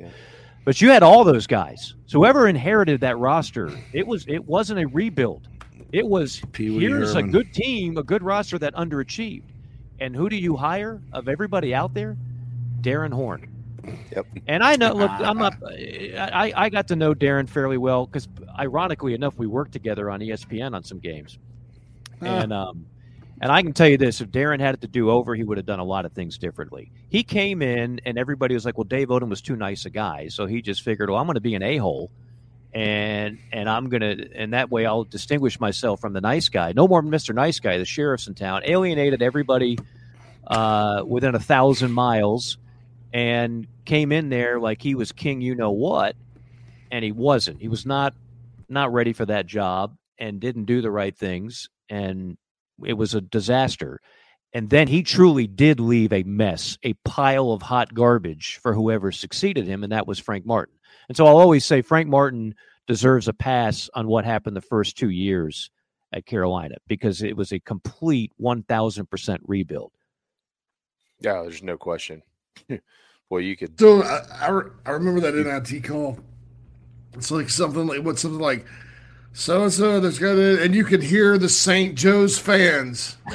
[0.65, 1.95] But you had all those guys.
[2.07, 5.49] So whoever inherited that roster, it was it wasn't a rebuild.
[5.93, 7.31] It was Pee-wee here's Herman.
[7.31, 9.45] a good team, a good roster that underachieved.
[10.01, 12.19] And who do you hire of everybody out there?
[12.83, 13.49] Darrin Horn.
[14.15, 14.27] Yep.
[14.47, 15.55] And I know, look, I'm not.
[15.65, 18.28] I, I got to know Darrin fairly well because,
[18.59, 21.39] ironically enough, we worked together on ESPN on some games.
[22.20, 22.86] And um,
[23.40, 25.59] and I can tell you this: if Darrin had it to do over, he would
[25.59, 26.90] have done a lot of things differently.
[27.09, 30.28] He came in, and everybody was like, "Well, Dave Odom was too nice a guy,"
[30.28, 32.10] so he just figured, "Well, I'm going to be an a hole."
[32.74, 36.73] And and I'm gonna and that way I'll distinguish myself from the nice guy.
[36.73, 37.35] No more Mr.
[37.35, 37.78] Nice Guy.
[37.78, 39.78] The sheriff's in town alienated everybody
[40.47, 42.59] uh, within a thousand miles,
[43.12, 45.40] and came in there like he was king.
[45.40, 46.16] You know what?
[46.90, 47.60] And he wasn't.
[47.60, 48.14] He was not
[48.68, 51.68] not ready for that job and didn't do the right things.
[51.89, 52.36] And
[52.85, 54.01] it was a disaster.
[54.52, 59.12] And then he truly did leave a mess, a pile of hot garbage for whoever
[59.12, 60.74] succeeded him, and that was Frank Martin.
[61.09, 62.55] And so I'll always say Frank Martin
[62.86, 65.70] deserves a pass on what happened the first two years
[66.12, 69.93] at Carolina because it was a complete 1000% rebuild.
[71.20, 72.22] Yeah, there's no question.
[73.28, 73.78] Boy, you could.
[73.78, 76.18] So I, I, I remember that NIT call.
[77.14, 78.64] It's like something like what something like
[79.32, 80.01] so and so.
[80.01, 81.94] There's got to, and you could hear the St.
[81.94, 83.16] Joe's fans.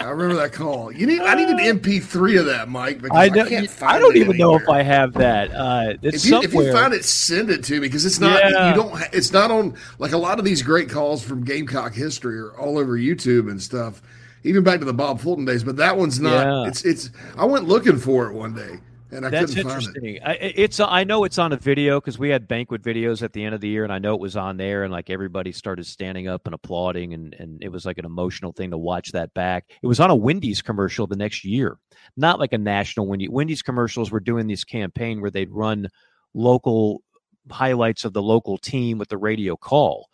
[0.00, 0.90] I remember that call.
[0.90, 3.00] You need I need an MP3 of that, Mike.
[3.00, 4.68] Because I, I can't find I don't it even know if.
[4.68, 5.50] I have that.
[5.52, 8.40] Uh, it's If you, if you find it, send it to me because it's not.
[8.40, 8.70] Yeah.
[8.70, 9.00] You don't.
[9.12, 12.78] It's not on like a lot of these great calls from Gamecock history are all
[12.78, 14.02] over YouTube and stuff.
[14.44, 16.46] Even back to the Bob Fulton days, but that one's not.
[16.46, 16.68] Yeah.
[16.68, 17.10] It's it's.
[17.36, 18.80] I went looking for it one day
[19.12, 19.86] and I That's couldn't find it.
[19.86, 20.18] interesting.
[20.24, 23.44] I, it's I know it's on a video because we had banquet videos at the
[23.44, 25.86] end of the year, and I know it was on there, and like everybody started
[25.86, 29.32] standing up and applauding, and and it was like an emotional thing to watch that
[29.34, 29.66] back.
[29.82, 31.76] It was on a Wendy's commercial the next year,
[32.16, 33.30] not like a national Wendy's.
[33.30, 35.88] Wendy's commercials were doing this campaign where they'd run
[36.34, 37.02] local
[37.50, 40.08] highlights of the local team with the radio call.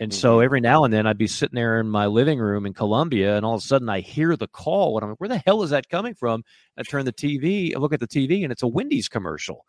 [0.00, 2.72] And so every now and then I'd be sitting there in my living room in
[2.72, 5.42] Columbia, and all of a sudden I hear the call, and I'm like, "Where the
[5.44, 6.44] hell is that coming from?"
[6.76, 9.66] I turn the TV, I look at the TV, and it's a Wendy's commercial.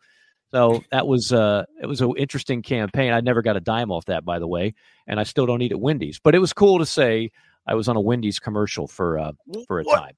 [0.52, 3.12] So that was uh, it was an interesting campaign.
[3.12, 4.74] I never got a dime off that, by the way,
[5.06, 6.20] and I still don't eat at Wendy's.
[6.22, 7.32] But it was cool to say
[7.66, 9.32] I was on a Wendy's commercial for uh,
[9.66, 10.14] for a time.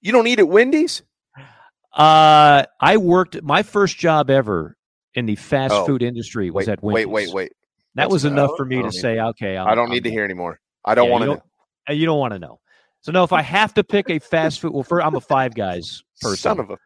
[0.00, 1.02] You don't eat at Wendy's?
[1.92, 4.76] Uh, I worked my first job ever
[5.14, 5.86] in the fast Oh.
[5.86, 7.06] food industry was Wait, at Wendy's.
[7.08, 7.52] wait, wait, wait.
[7.96, 8.56] That That's was enough enough.
[8.56, 10.60] for me to say, okay, I'm, I don't I'm need to hear anymore.
[10.84, 11.42] I don't Yeah, want you to don't-
[11.88, 12.60] uh, You don't want to know.
[13.02, 15.54] So no, if I have to pick a fast food, well, for I'm a Five
[15.54, 16.36] Guys person.
[16.36, 16.76] Son of a.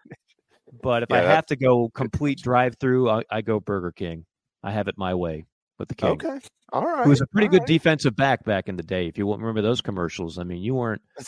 [0.83, 4.25] But if Yeah, I have to go complete drive through, I, I go Burger King.
[4.63, 5.45] I have it my way
[5.79, 6.13] with the king.
[6.13, 6.39] Okay.
[6.73, 7.05] All right.
[7.05, 7.69] Who was a pretty all good right.
[7.69, 9.07] defensive back back in the day.
[9.09, 11.03] If you remember those commercials, I mean, you weren't.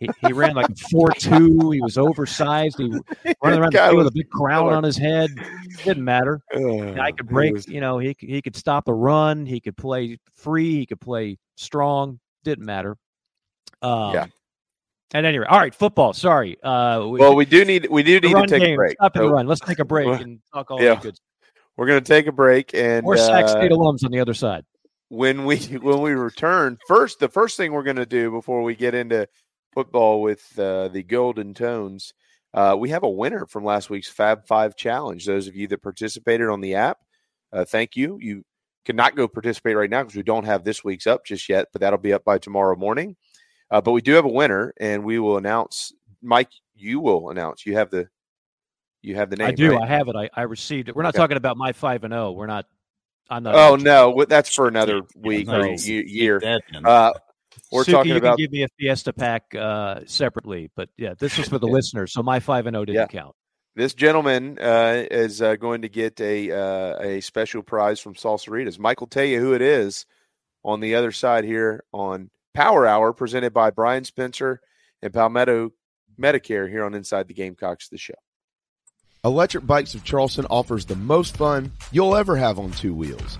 [0.00, 1.70] He, he ran like a four two.
[1.70, 2.78] He was oversized.
[2.78, 2.88] He
[3.44, 4.74] running around the field with a big crown killer.
[4.76, 5.30] on his head.
[5.84, 6.40] Didn't matter.
[6.54, 7.52] Uh, I could break.
[7.52, 9.44] was- You know, he he could stop a run.
[9.46, 10.78] He could play free.
[10.78, 12.18] He could play strong.
[12.44, 12.96] Didn't matter.
[13.82, 14.26] Um, Yeah.
[15.12, 15.74] At any rate, all right.
[15.74, 16.12] Football.
[16.12, 16.56] Sorry.
[16.62, 18.74] Uh, Well, we do need we do need to take game.
[18.74, 18.92] a break.
[18.92, 19.46] Stop and So run.
[19.46, 21.00] Let's take a break and talk all yeah.
[21.00, 21.18] good.
[21.76, 24.34] We're going to take a break and More Sac uh, State alums on the other
[24.34, 24.64] side.
[25.08, 28.74] when we when we return first the first thing we're going to do before we
[28.76, 29.26] get into
[29.72, 32.14] football with uh, the golden tones
[32.52, 35.82] uh, we have a winner from last week's fab five challenge those of you that
[35.82, 36.98] participated on the app
[37.52, 38.44] uh, thank you you
[38.84, 41.80] cannot go participate right now because we don't have this week's up just yet but
[41.80, 43.16] that'll be up by tomorrow morning
[43.70, 45.92] uh, but we do have a winner and we will announce
[46.22, 48.08] mike you will announce you have the
[49.02, 49.72] you have the name I do.
[49.72, 49.82] right?
[49.82, 50.16] I have it.
[50.16, 50.96] I, I received it.
[50.96, 51.18] We're not Okay.
[51.18, 52.32] talking about my five and zero.
[52.32, 52.66] We're not.
[53.28, 53.54] I'm not.
[53.54, 55.60] oh no well, that's for another week no.
[55.60, 57.12] or year that uh,
[57.72, 61.14] we're Suki, talking you about can give me a Fiesta pack uh, separately, but yeah,
[61.18, 62.12] this was for the listeners.
[62.12, 63.34] So my five and zero didn't count.
[63.76, 68.78] This gentleman uh, is uh, going to get a uh, a special prize from Salsaritas.
[68.78, 70.06] Mike will tell you who it is
[70.64, 74.60] on the other side here on Power Hour, presented by Brian Spencer
[75.02, 75.70] and Palmetto
[76.20, 78.14] Medicare here on Inside the Gamecocks, the show.
[79.24, 83.38] Electric Bikes of Charleston offers the most fun you'll ever have on two wheels.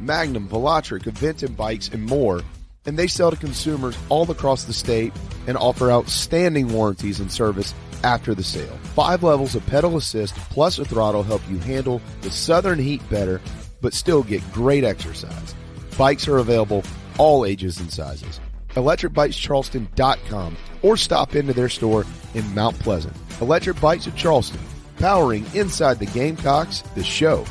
[0.00, 2.42] Magnum, Velotric, Aventon bikes, and more.
[2.86, 5.12] And they sell to consumers all across the state
[5.46, 8.76] and offer outstanding warranties and service after the sale.
[8.94, 13.40] Five levels of pedal assist plus a throttle help you handle the southern heat better,
[13.80, 15.54] but still get great exercise.
[15.96, 16.82] Bikes are available
[17.18, 18.40] all ages and sizes.
[18.74, 23.14] ElectricBikesCharleston.com or stop into their store in Mount Pleasant.
[23.40, 24.60] Electric Bikes of Charleston,
[24.98, 27.44] powering inside the Gamecocks, the show.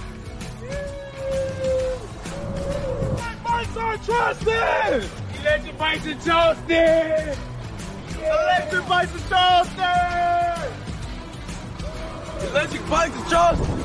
[3.44, 5.10] Bikes are trusted!
[5.41, 7.38] Electric bikes are Charleston!
[8.22, 10.30] Electric bikes are Charleston!
[12.41, 13.84] Electric bike to Charleston.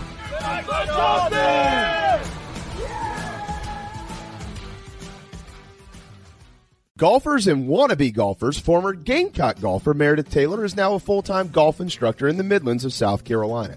[0.87, 2.44] Charleston.
[6.97, 11.81] Golfers and wannabe golfers, former Gamecock golfer Meredith Taylor is now a full time golf
[11.81, 13.77] instructor in the Midlands of South Carolina.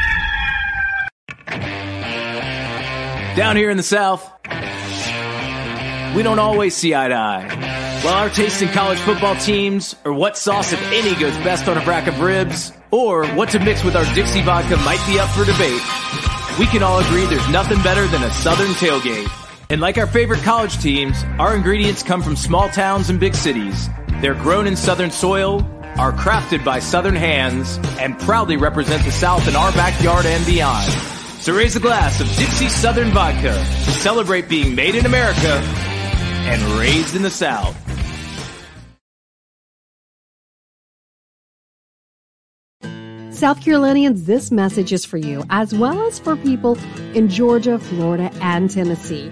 [3.35, 4.29] Down here in the South,
[6.13, 8.01] we don't always see eye to eye.
[8.03, 11.77] While our taste in college football teams, or what sauce, if any, goes best on
[11.77, 15.29] a rack of ribs, or what to mix with our Dixie vodka might be up
[15.29, 15.81] for debate,
[16.59, 19.31] we can all agree there's nothing better than a Southern tailgate.
[19.69, 23.87] And like our favorite college teams, our ingredients come from small towns and big cities.
[24.19, 25.61] They're grown in Southern soil,
[25.97, 31.20] are crafted by Southern hands, and proudly represent the South in our backyard and beyond.
[31.41, 35.59] So raise a glass of Dixie Southern Vodka to celebrate being made in America
[36.45, 37.75] and raised in the South.
[43.33, 46.77] South Carolinians, this message is for you, as well as for people
[47.15, 49.31] in Georgia, Florida, and Tennessee.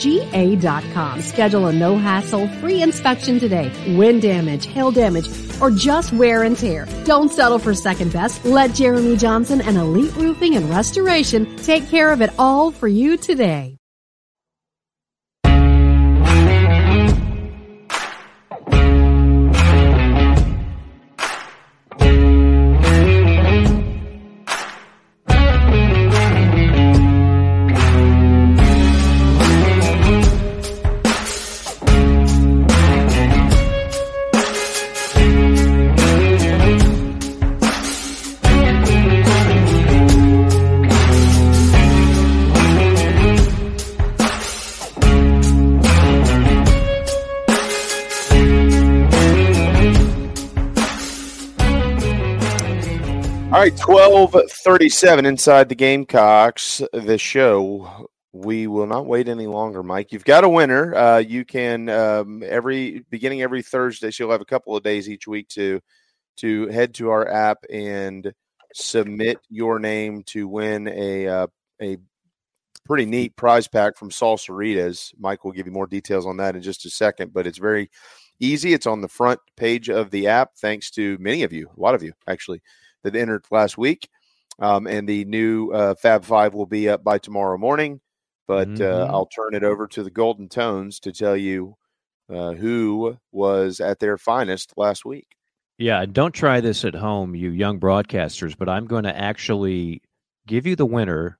[0.00, 1.20] ga.com.
[1.22, 3.72] Schedule a no hassle free inspection today.
[3.96, 5.28] Wind damage, hail damage,
[5.60, 6.86] or just wear and tear.
[7.04, 8.44] Don't settle for second best.
[8.44, 13.16] Let Jeremy Johnson and Elite Roofing and Restoration take care of it all for you
[13.16, 13.77] today.
[54.28, 58.10] 1237 inside the Gamecocks, the show.
[58.34, 60.12] We will not wait any longer, Mike.
[60.12, 60.94] You've got a winner.
[60.94, 65.08] Uh, you can um, every beginning every Thursday, so you'll have a couple of days
[65.08, 65.80] each week to
[66.36, 68.34] to head to our app and
[68.74, 71.46] submit your name to win a uh,
[71.80, 71.96] a
[72.84, 75.14] pretty neat prize pack from Salsaritas.
[75.18, 77.90] Mike will give you more details on that in just a second, but it's very
[78.40, 78.74] easy.
[78.74, 81.94] It's on the front page of the app, thanks to many of you, a lot
[81.94, 82.60] of you actually,
[83.04, 84.10] that entered last week.
[84.60, 88.00] Um, and the new uh, Fab Five will be up by tomorrow morning.
[88.46, 89.10] But uh, Mhm.
[89.10, 91.76] I'll turn it over to the Golden Tones to tell you
[92.30, 95.28] uh, who was at their finest last week.
[95.78, 100.02] Yeah, don't try this at home, you young broadcasters, but I'm going to actually
[100.46, 101.38] give you the winner,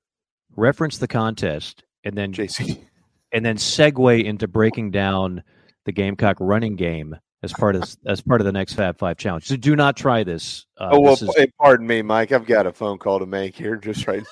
[0.55, 2.85] reference the contest, and then JC.
[3.33, 5.43] and then segue into breaking down
[5.87, 9.47] the Gamecock running game as part of as part of the next Fab Five challenge.
[9.47, 10.67] So do not try this.
[10.79, 12.33] Uh, oh well, this is- p- pardon me, Mike.
[12.33, 14.23] I've got a phone call to make here just right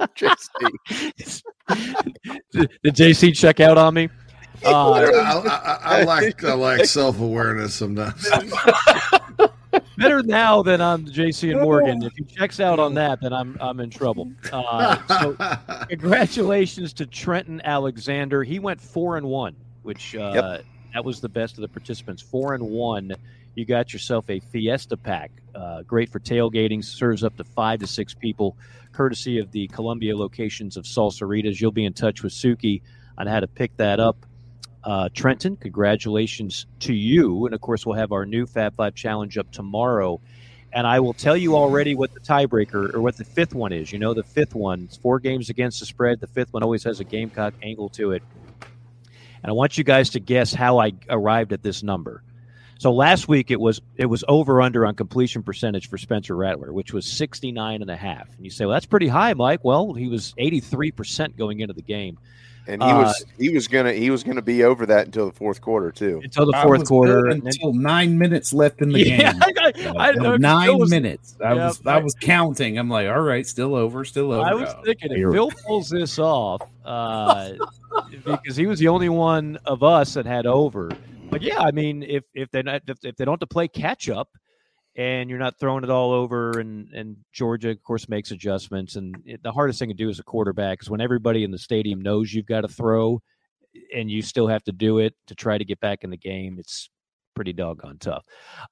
[0.00, 0.06] now.
[0.16, 1.42] JC.
[2.52, 4.08] did, did JC check out on me?
[4.64, 5.40] I, Uh,
[5.82, 8.28] I, I, I lack I lack self awareness sometimes.
[9.98, 12.02] better now than on JC and Morgan.
[12.02, 14.30] If he checks out on that, then I'm I'm in trouble.
[14.52, 18.42] Uh, so congratulations to Trenton Alexander.
[18.44, 20.58] He went four and one, which uh,
[20.96, 22.22] that was the best of the participants.
[22.22, 23.12] Four and one.
[23.54, 25.30] You got yourself a Fiesta pack.
[25.54, 26.82] Uh, great for tailgating.
[26.82, 28.56] Serves up to five to six people,
[28.92, 31.60] courtesy of the Columbia locations of Salsaritas.
[31.60, 32.80] You'll be in touch with Suki
[33.18, 34.24] on how to pick that up.
[34.82, 37.44] Uh, Trenton, congratulations to you.
[37.44, 40.18] And of course, we'll have our new Fab Five challenge up tomorrow.
[40.72, 43.92] And I will tell you already what the tiebreaker or what the fifth one is.
[43.92, 46.20] You know, the fifth one, it's four games against the spread.
[46.20, 48.22] The fifth one always has a Gamecock angle to it.
[49.46, 52.24] And I want you guys to guess how I arrived at this number.
[52.80, 56.72] So last week it was it was over under on completion percentage for Spencer Rattler,
[56.72, 58.28] which was 69 and a half.
[58.36, 59.60] And you say, well, that's pretty high, Mike.
[59.62, 62.18] Well, he was 83% going into the game.
[62.68, 65.32] And he Uh, was he was gonna he was gonna be over that until the
[65.36, 66.20] fourth quarter too.
[66.24, 67.22] until the I fourth was quarter.
[67.22, 69.42] good then- until nine minutes left in the Yeah, game.
[69.42, 71.36] I- I- I- nine was- minutes.
[71.40, 72.76] I Yeah, was I was counting.
[72.76, 74.42] I'm like, all right, still over, still over.
[74.42, 77.52] I was Oh, thinking if here- Phil pulls this off, uh,
[78.24, 80.90] because he was the only one of us that had over.
[81.30, 84.08] But yeah, I mean, if if they if, if they don't have to play catch
[84.08, 84.28] up,
[84.96, 89.16] and you're not throwing it all over, and and Georgia, of course, makes adjustments, and
[89.26, 92.00] it, the hardest thing to do as a quarterback is when everybody in the stadium
[92.00, 93.20] knows you've got to throw,
[93.94, 96.58] and you still have to do it to try to get back in the game.
[96.58, 96.88] It's
[97.34, 98.24] pretty doggone tough.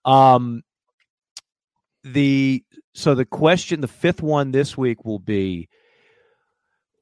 [0.04, 0.62] Um,
[2.04, 2.64] the
[2.94, 5.68] so the question, the fifth one this week will be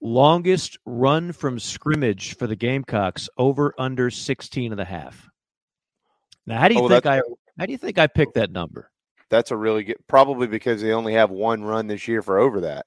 [0.02, 5.28] longest run from scrimmage for the Gamecocks over under 16 and a half.
[6.46, 7.22] Now, how do you Oh, think I
[7.58, 8.90] how do you think I picked that number?
[9.30, 12.60] That's a really good probably because they only have one run this year for over
[12.62, 12.86] that.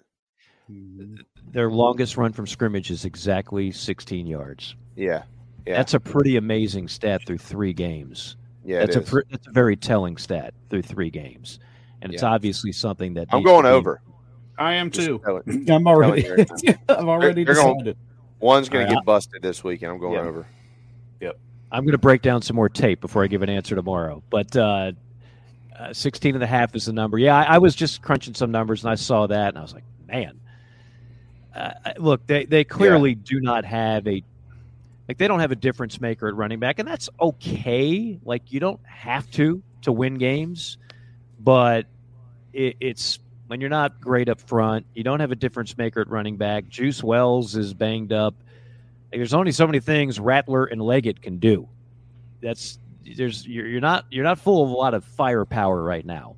[0.70, 1.16] Mm-hmm.
[1.52, 4.76] Their longest run from scrimmage is exactly 16 yards.
[4.96, 5.24] Yeah.
[5.66, 5.78] Yeah.
[5.78, 8.36] That's a pretty amazing stat through 3 games.
[8.64, 9.10] Yeah, it that's a is.
[9.10, 11.60] pre- that's a very telling stat through 3 games.
[12.02, 14.02] And it's obviously something that I'm needs to going be- over.
[14.58, 15.20] I am Just too.
[15.24, 16.22] tell it- I'm already.
[16.22, 16.46] here.
[16.90, 17.96] I'm already They're- they're gonna-
[18.40, 20.20] One's going All to get busted this week, and I'm going Yeah.
[20.30, 20.46] over.
[21.22, 21.40] Yep.
[21.72, 24.22] I'm going to break down some more tape before I give an answer tomorrow.
[24.30, 24.92] But uh,
[25.78, 27.18] uh, 16 and a half is the number.
[27.18, 29.74] Yeah, I, I was just crunching some numbers and I saw that and I was
[29.74, 30.40] like, man.
[31.56, 34.22] Uh, look, they, they clearly do not have a
[35.08, 38.20] like they don't have a difference maker at running back, and that's okay.
[38.26, 40.78] Like you don't have to to win games,
[41.40, 41.86] but
[42.52, 46.10] it, it's when you're not great up front, you don't have a difference maker at
[46.10, 46.68] running back.
[46.68, 48.36] Juice Wells is banged up.
[49.12, 51.68] There's only so many things Rattler and Legette can do.
[52.42, 52.80] That's
[53.16, 56.36] there's you're, not you're not full of a lot of firepower right now.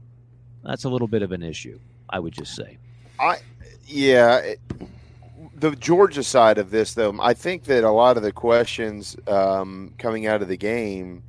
[0.63, 1.79] That's a little bit of an issue,
[2.09, 2.77] I would just say.
[3.19, 3.38] I
[3.85, 4.59] yeah, it,
[5.55, 9.93] the Georgia side of this though, I think that a lot of the questions um,
[9.97, 11.23] coming out of the game,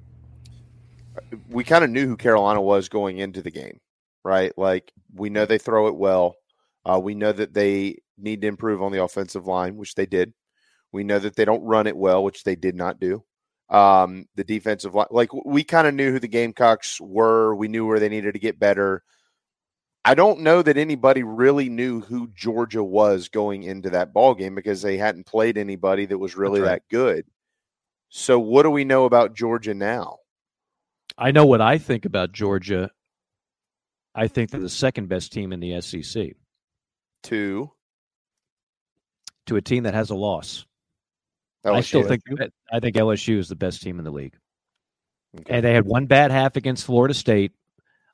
[1.48, 3.78] we kind of knew who Carolina was going into the game,
[4.24, 4.56] right?
[4.58, 6.36] Like we know they throw it well.
[6.84, 10.32] Uh, we know that they need to improve on the offensive line, which they did.
[10.92, 13.24] We know that they don't run it well, which they did not do.
[13.68, 17.54] Um, the defensive line, like we kind of knew who the Gamecocks were.
[17.54, 19.02] We knew where they needed to get better.
[20.04, 24.54] I don't know that anybody really knew who Georgia was going into that ball game
[24.54, 26.68] because they hadn't played anybody that was really right.
[26.68, 27.26] that good.
[28.08, 30.18] So what do we know about Georgia now?
[31.18, 32.90] I know what I think about Georgia.
[34.14, 36.32] I think they're the second best team in the SEC
[37.24, 37.70] To
[39.46, 40.66] to a team that has a loss.
[41.64, 42.22] I still think
[42.70, 44.36] I think LSU is the best team in the league.
[45.48, 47.52] And they had one bad half against Florida State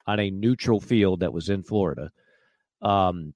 [0.06, 2.10] on a neutral field that was in Florida.
[2.82, 3.34] Um,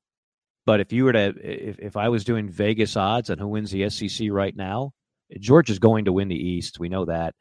[0.66, 3.70] but if you were to, if, if I was doing Vegas odds on who wins
[3.70, 4.92] the SEC right now,
[5.38, 6.78] Georgia's going to win the East.
[6.78, 7.34] We know that.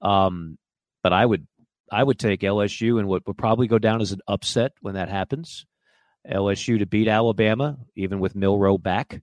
[0.00, 0.58] Um,
[1.02, 1.46] but I would,
[1.90, 5.08] I would take LSU and what would probably go down as an upset when that
[5.08, 5.66] happens.
[6.30, 9.20] LSU to beat Alabama, even with Milroe back,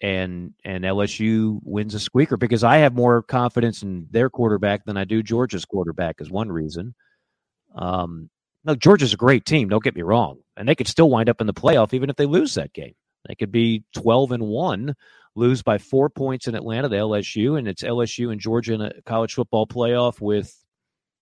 [0.00, 4.96] and and LSU wins a squeaker because I have more confidence in their quarterback than
[4.96, 6.94] I do Georgia's quarterback is one reason.
[7.74, 8.30] Um,
[8.64, 9.68] no, Georgia's a great team.
[9.68, 12.16] Don't get me wrong, and they could still wind up in the playoff even if
[12.16, 12.94] they lose that game.
[13.28, 14.94] They could be twelve and one,
[15.34, 19.02] lose by four points in Atlanta to LSU, and it's LSU and Georgia in a
[19.02, 20.61] college football playoff with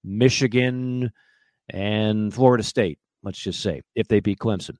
[0.04, 1.10] Michigan
[1.68, 2.98] and Florida State.
[3.22, 4.76] Let's just say if they beat Clemson,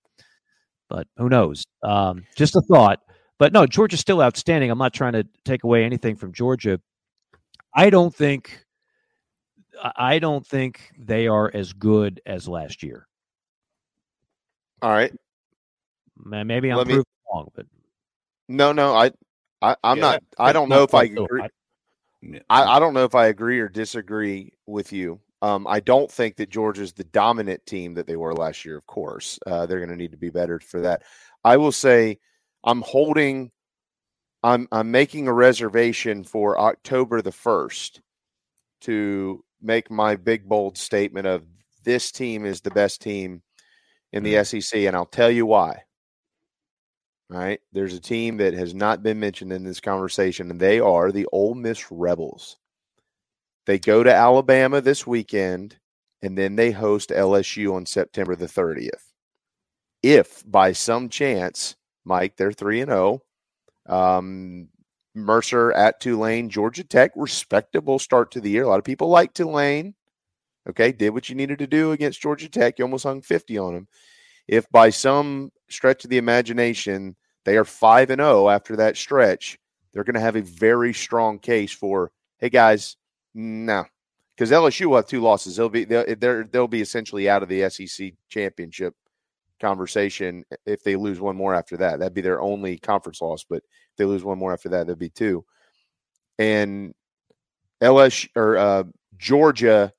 [0.88, 1.64] but who knows?
[1.82, 3.00] Um, just a thought.
[3.38, 4.70] But no, Georgia's still outstanding.
[4.70, 6.80] I'm not trying to take away anything from Georgia.
[7.74, 8.64] I don't think
[9.96, 13.06] I don't think they are as good as last year.
[14.82, 15.12] All right.
[16.22, 17.02] Maybe I'm me-
[17.32, 17.66] wrong, but
[18.48, 19.10] No, no, I,
[19.62, 20.22] I I'm Yeah, not.
[20.38, 21.42] I don't know if I agree.
[22.22, 22.32] Hot.
[22.32, 22.40] Yeah.
[22.48, 25.20] I, I don't know if I agree or disagree with you.
[25.42, 28.76] Um, I don't think that Georgia's the dominant team that they were last year.
[28.76, 31.02] Of course, uh, they're going to need to be better for that.
[31.44, 32.18] I will say,
[32.64, 33.50] I'm holding.
[34.42, 38.00] I'm I'm making a reservation for October the first
[38.82, 41.42] to make my big bold statement of
[41.84, 43.42] this team is the best team
[44.12, 45.82] in the SEC, and I'll tell you why.
[47.30, 47.60] Right.
[47.72, 51.28] There's a team that has not been mentioned in this conversation, and they are the
[51.30, 52.56] Ole Miss Rebels.
[53.66, 55.78] They go to Alabama this weekend,
[56.22, 59.12] and then they host LSU on September the 30th.
[60.02, 63.22] If by some chance, Mike, they're 3 and 0,
[63.86, 64.68] um,
[65.14, 68.64] Mercer at Tulane, Georgia Tech, respectable start to the year.
[68.64, 69.94] A lot of people like Tulane.
[70.68, 72.78] Okay, did what you needed to do against Georgia Tech.
[72.78, 73.88] You almost hung 50 on them.
[74.48, 79.58] If by some stretch of the imagination they are 5 and 0 after that stretch,
[79.92, 82.96] they're going to have a very strong case for, hey guys,
[83.34, 83.84] no.
[84.36, 85.56] Because LSU will have two losses.
[85.56, 88.94] They'll be they'll, they'll be essentially out of the SEC championship
[89.60, 91.98] conversation if they lose one more after that.
[91.98, 93.44] That'd be their only conference loss.
[93.44, 95.44] But if they lose one more after that, that'd be two.
[96.38, 96.94] And
[97.82, 98.84] LSU or uh,
[99.18, 99.92] Georgia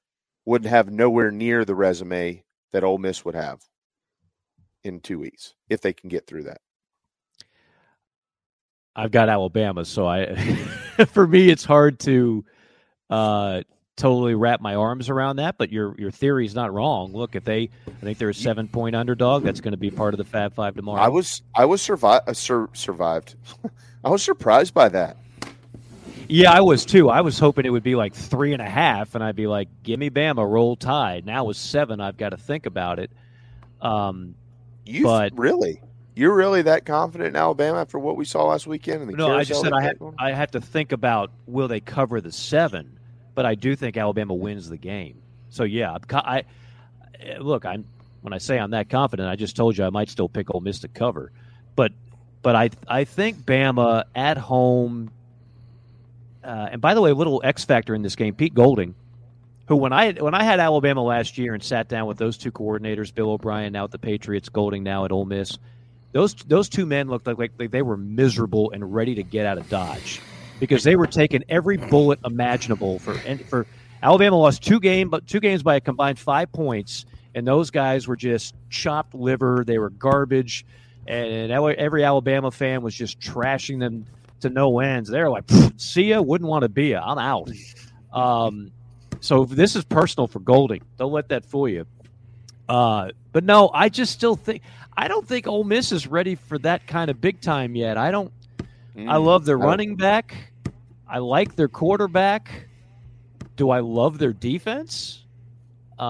[0.45, 2.43] would have nowhere near the resume
[2.73, 3.61] that Ole Miss would have
[4.83, 6.61] in two weeks if they can get through that.
[8.95, 10.35] I've got Alabama, so I
[11.09, 12.43] for me it's hard to
[13.09, 13.61] uh,
[13.95, 15.57] totally wrap my arms around that.
[15.57, 17.13] But your your theory is not wrong.
[17.13, 19.43] Look, if they, I think they're a seven point underdog.
[19.43, 21.01] That's going to be part of the Fab Five tomorrow.
[21.01, 23.35] I was I was survived uh, sur- survived.
[24.03, 25.17] I was surprised by that.
[26.27, 27.09] Yeah, I was too.
[27.09, 29.67] I was hoping it would be like three and a half, and I'd be like,
[29.83, 31.99] "Give me Bama, roll tide." Now with seven.
[31.99, 33.11] I've got to think about it.
[33.81, 34.35] Um,
[34.85, 35.81] You but really,
[36.15, 39.07] you're really that confident in Alabama after what we saw last weekend?
[39.07, 39.97] The no, I just said I had?
[40.19, 42.99] I have to think about will they cover the seven,
[43.33, 45.21] but I do think Alabama wins the game.
[45.49, 46.43] So yeah, I
[47.39, 47.65] look.
[47.65, 47.85] I'm
[48.21, 50.61] when I say I'm that confident, I just told you I might still pick Ole
[50.61, 51.31] Miss to cover,
[51.75, 51.91] but
[52.41, 55.11] but I I think Bama at home.
[56.43, 58.95] Uh, and by the way, a little X factor in this game, Pete Golding,
[59.67, 62.51] who when I when I had Alabama last year and sat down with those two
[62.51, 65.57] coordinators, Bill O'Brien now at the Patriots, Golding now at Ole Miss,
[66.11, 69.57] those those two men looked like, like, they were miserable and ready to get out
[69.57, 70.21] of Dodge
[70.59, 73.65] because they were taking every bullet imaginable for and for
[74.03, 77.05] Alabama lost two game but two games by a combined five points,
[77.35, 79.63] and those guys were just chopped liver.
[79.65, 80.65] They were garbage,
[81.07, 84.05] and every every Alabama fan was just trashing them
[84.41, 85.09] to no ends.
[85.09, 85.45] They're like,
[85.77, 87.01] "See ya, wouldn't want to be ya.
[87.03, 87.49] I'm out."
[88.11, 88.71] Um,
[89.21, 90.81] so this is personal for Golding.
[90.97, 91.85] Don't let that fool you.
[92.67, 94.61] Uh, but no, I just still think
[94.95, 97.97] I don't think Ole Miss is ready for that kind of big time yet.
[97.97, 98.31] I don't.
[98.97, 100.51] I Mm, love their I running back.
[101.07, 102.67] I like their quarterback.
[103.55, 105.23] Do I love their defense?
[105.97, 106.03] Uh,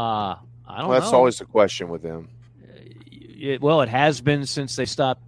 [0.68, 1.18] I don't Well, that's know.
[1.18, 2.28] always the question with them.
[3.12, 5.22] It, well, it has been since they stopped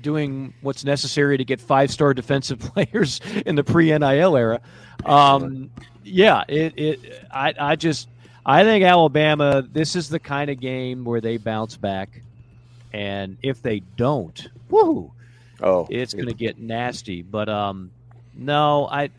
[0.00, 4.60] doing what's necessary to get five star defensive players in the pre NIL era.
[5.04, 5.70] Um,
[6.04, 7.00] yeah, it, it
[7.30, 8.08] I, I just
[8.46, 9.62] I think Alabama.
[9.62, 12.22] This is the kind of game where they bounce back,
[12.92, 15.12] and if they don't, woo,
[15.60, 17.22] oh, it's going to get nasty.
[17.22, 17.90] But um,
[18.34, 19.10] no, I,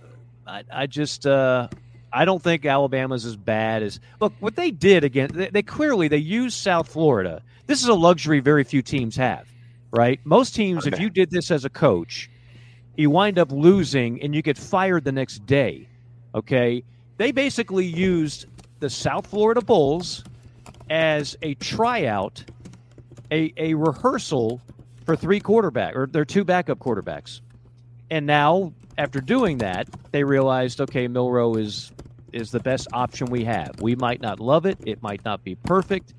[0.46, 1.68] I, I just uh,
[2.12, 5.30] I don't think Alabama's as bad as look what they did again.
[5.34, 7.42] They, they clearly they used South Florida.
[7.66, 9.48] This is a luxury very few teams have,
[9.92, 10.20] right?
[10.24, 12.30] Most teams, if you did this as a coach,
[12.96, 15.88] you wind up losing and you get fired the next day.
[16.36, 16.84] Okay,
[17.18, 18.46] they basically used
[18.80, 20.24] the South Florida Bulls
[20.90, 22.44] as a tryout,
[23.34, 24.62] a a rehearsal
[25.06, 27.42] for three quarterback or their two backup quarterbacks.
[28.10, 31.92] And now, after doing that, they realized, okay, Milroe is
[32.32, 33.82] is the best option we have.
[33.82, 36.14] We might not love it, it might not be perfect,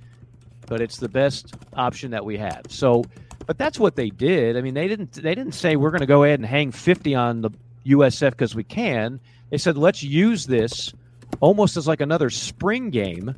[0.67, 2.63] but it's the best option that we have.
[2.69, 3.05] So,
[3.47, 4.57] but that's what they did.
[4.57, 7.15] I mean, they didn't they didn't say we're going to go ahead and hang 50
[7.15, 7.51] on the
[7.87, 9.21] USF because we can.
[9.51, 10.93] They said let's use this
[11.41, 13.35] almost as like another spring game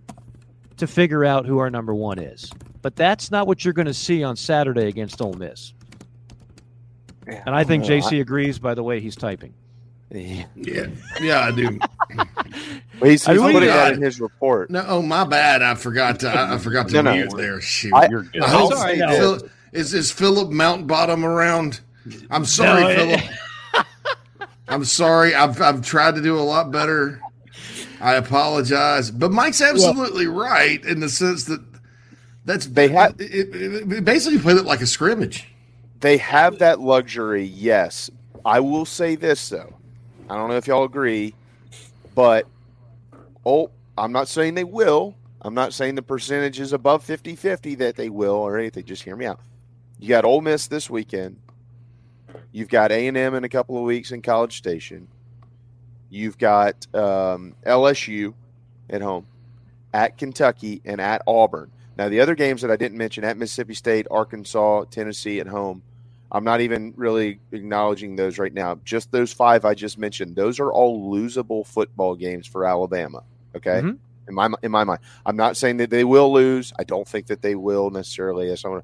[0.76, 2.50] to figure out who our number 1 is.
[2.86, 5.74] But that's not what you're going to see on Saturday against Ole Miss.
[7.26, 9.54] And I think Well, JC agrees by the way he's typing.
[10.12, 10.44] Yeah,
[11.20, 11.80] yeah, I do.
[13.00, 14.70] Well, he's, I he's mean, putting that in his report.
[14.70, 15.62] No, oh my bad.
[15.62, 16.28] I forgot to.
[16.30, 17.12] I, I forgot to No, no.
[17.14, 17.60] mute there.
[17.60, 18.40] Shoot, I- You're good.
[18.42, 19.08] I hope It's all right, no.
[19.38, 21.80] Phil- is is Philip Mountbottom around?
[22.30, 23.86] I'm sorry, No, Philip.
[24.68, 25.34] I'm sorry.
[25.34, 27.20] I've I've tried to do a lot better.
[28.00, 31.60] I apologize, but Mike's absolutely right in the sense that
[32.46, 35.48] that's they have it, it, it basically played it like a scrimmage.
[36.00, 38.10] They have that luxury, yes.
[38.44, 39.74] I will say this though.
[40.30, 41.34] I don't know if y'all agree,
[42.14, 42.46] but
[43.44, 45.16] oh, I'm not saying they will.
[45.42, 48.84] I'm not saying the percentage is above 50-50 that they will or anything.
[48.84, 49.40] Just hear me out.
[49.98, 51.36] You got Ole Miss this weekend.
[52.52, 55.08] You've got A&M in a couple of weeks in College Station.
[56.10, 58.34] You've got um, LSU
[58.90, 59.26] at home,
[59.92, 61.70] at Kentucky, and at Auburn.
[61.96, 65.82] Now, the other games that I didn't mention at Mississippi State, Arkansas, Tennessee at home,
[66.30, 68.78] I'm not even really acknowledging those right now.
[68.84, 73.22] Just those five I just mentioned, those are all losable football games for Alabama.
[73.54, 73.80] Okay.
[73.82, 73.98] Mhm.
[74.28, 76.72] In my in my mind, I'm not saying that they will lose.
[76.78, 78.50] I don't think that they will necessarily.
[78.50, 78.82] As someone,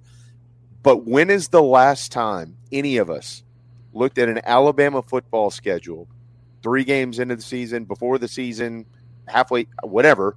[0.84, 3.42] but when is the last time any of us
[3.92, 6.06] looked at an Alabama football schedule,
[6.62, 8.86] three games into the season, before the season,
[9.26, 10.36] halfway, whatever,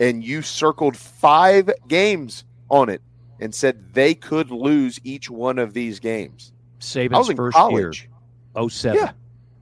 [0.00, 3.00] and you circled five games on it
[3.38, 6.52] and said they could lose each one of these games.
[6.80, 8.08] Saban's I was in first college.
[8.56, 8.98] year, 07.
[8.98, 9.12] Yeah.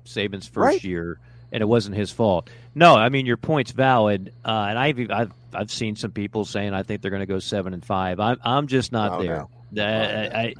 [0.06, 0.85] Saban's first Right.
[0.85, 1.19] year,
[1.52, 2.48] and it wasn't his fault.
[2.74, 6.73] No, I mean your point's valid, uh, and I've, I've I've seen some people saying
[6.74, 8.20] I think they're going to go seven and five.
[8.20, 9.47] I'm I'm just not Oh, there.
[9.73, 9.85] no.
[9.85, 10.55] I,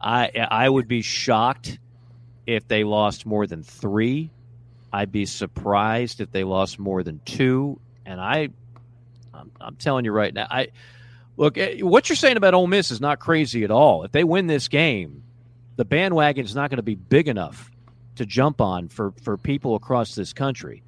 [0.00, 1.78] I I I would be shocked
[2.46, 4.30] if they lost more than three.
[4.92, 7.80] I'd be surprised if they lost more than two.
[8.06, 8.50] And I,
[9.34, 10.68] I'm, I'm telling you right now, I
[11.36, 14.04] look eh, what you're saying about Ole Miss is not crazy at all.
[14.04, 15.22] If they win this game,
[15.76, 17.70] the bandwagon is not going to be big enough
[18.16, 20.82] to jump on for for people across this country.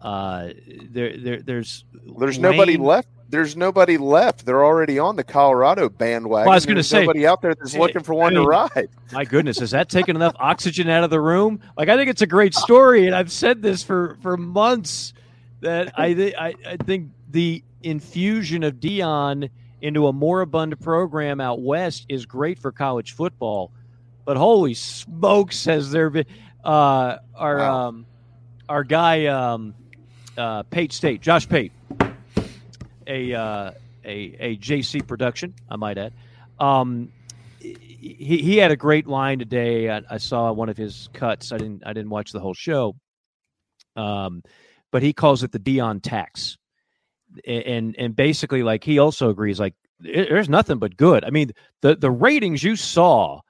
[0.00, 0.50] Uh,
[0.90, 1.84] there, there, there's
[2.18, 3.08] There's nobody left.
[3.30, 4.46] There's nobody left.
[4.46, 6.46] They're already on the Colorado bandwagon.
[6.46, 8.40] Well, I was gonna There's say, nobody out there that's eh, looking for one I
[8.40, 8.88] to ride.
[9.12, 11.60] My goodness, is that taking enough oxygen out of the room?
[11.76, 15.12] Like, I think it's a great story, and I've said this for for months
[15.60, 19.50] that I I, I think the infusion of Deion
[19.80, 23.70] into a moribund program out west is great for college football.
[24.24, 26.26] But holy smokes, has there been
[26.64, 28.06] uh, our um,
[28.68, 29.74] our guy um,
[30.36, 31.72] uh, Pate State, Josh Pate,
[33.06, 33.70] a uh,
[34.04, 36.12] a a JC production, I might add.
[36.58, 37.10] Um,
[37.58, 39.88] he, he had a great line today.
[39.90, 41.50] I, I saw one of his cuts.
[41.50, 42.96] I didn't I didn't watch the whole show.
[43.96, 44.42] Um,
[44.90, 46.57] but he calls it the Deion tax,
[47.46, 51.24] and and basically like he also agrees like there's nothing but good.
[51.24, 51.52] I mean
[51.82, 53.40] the the ratings you saw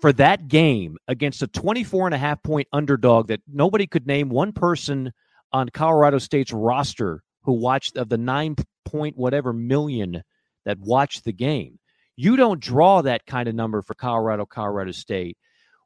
[0.00, 4.28] for that game against a 24 and a half point underdog that nobody could name
[4.28, 5.12] one person
[5.52, 10.22] on Colorado State's roster who watched of the nine point whatever million
[10.64, 11.78] that watched the game.
[12.16, 15.36] You don't draw that kind of number for Colorado, Colorado State.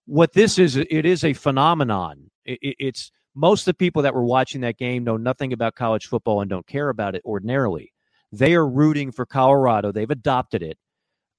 [0.06, 2.30] What this is, it is a phenomenon.
[2.44, 5.76] It, it- it's most of the people that were watching that game know nothing about
[5.76, 7.92] college football and don't care about it ordinarily.
[8.32, 9.92] They are rooting for Colorado.
[9.92, 10.76] They've adopted it.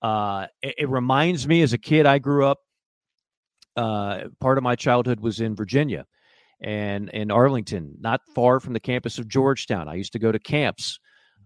[0.01, 2.59] Uh, it, it reminds me as a kid, I grew up.
[3.75, 6.05] Uh, part of my childhood was in Virginia
[6.61, 9.89] and in Arlington, not far from the campus of Georgetown.
[9.89, 10.99] I used to go to camps,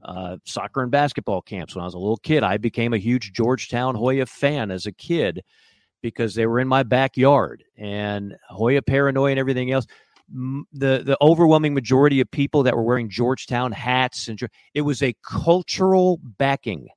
[0.03, 2.43] uh, soccer and basketball camps when I was a little kid.
[2.43, 5.41] I became a huge Georgetown Hoya fan as a kid
[6.03, 9.87] because they were in my backyard and Hoya paranoia and everything else.
[10.33, 14.39] The the overwhelming majority of people that were wearing Georgetown hats and
[14.73, 16.87] it was a cultural backing,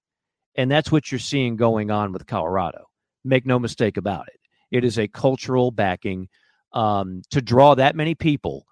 [0.57, 2.87] and that's what you're seeing going on with Colorado.
[3.25, 4.41] Make no mistake about it.
[4.71, 6.29] It is a cultural backing
[6.73, 8.67] um, to draw that many people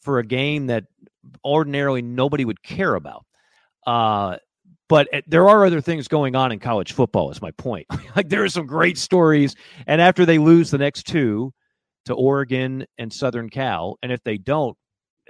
[0.00, 0.84] for a game that
[1.44, 3.24] ordinarily nobody would care about.
[3.86, 4.36] Uh,
[4.88, 7.30] but uh, there are other things going on in college football.
[7.30, 7.86] Is my point.
[8.16, 9.54] like there are some great stories,
[9.86, 11.52] and after they lose the next two
[12.06, 14.76] to Oregon and Southern Cal, and if they don't,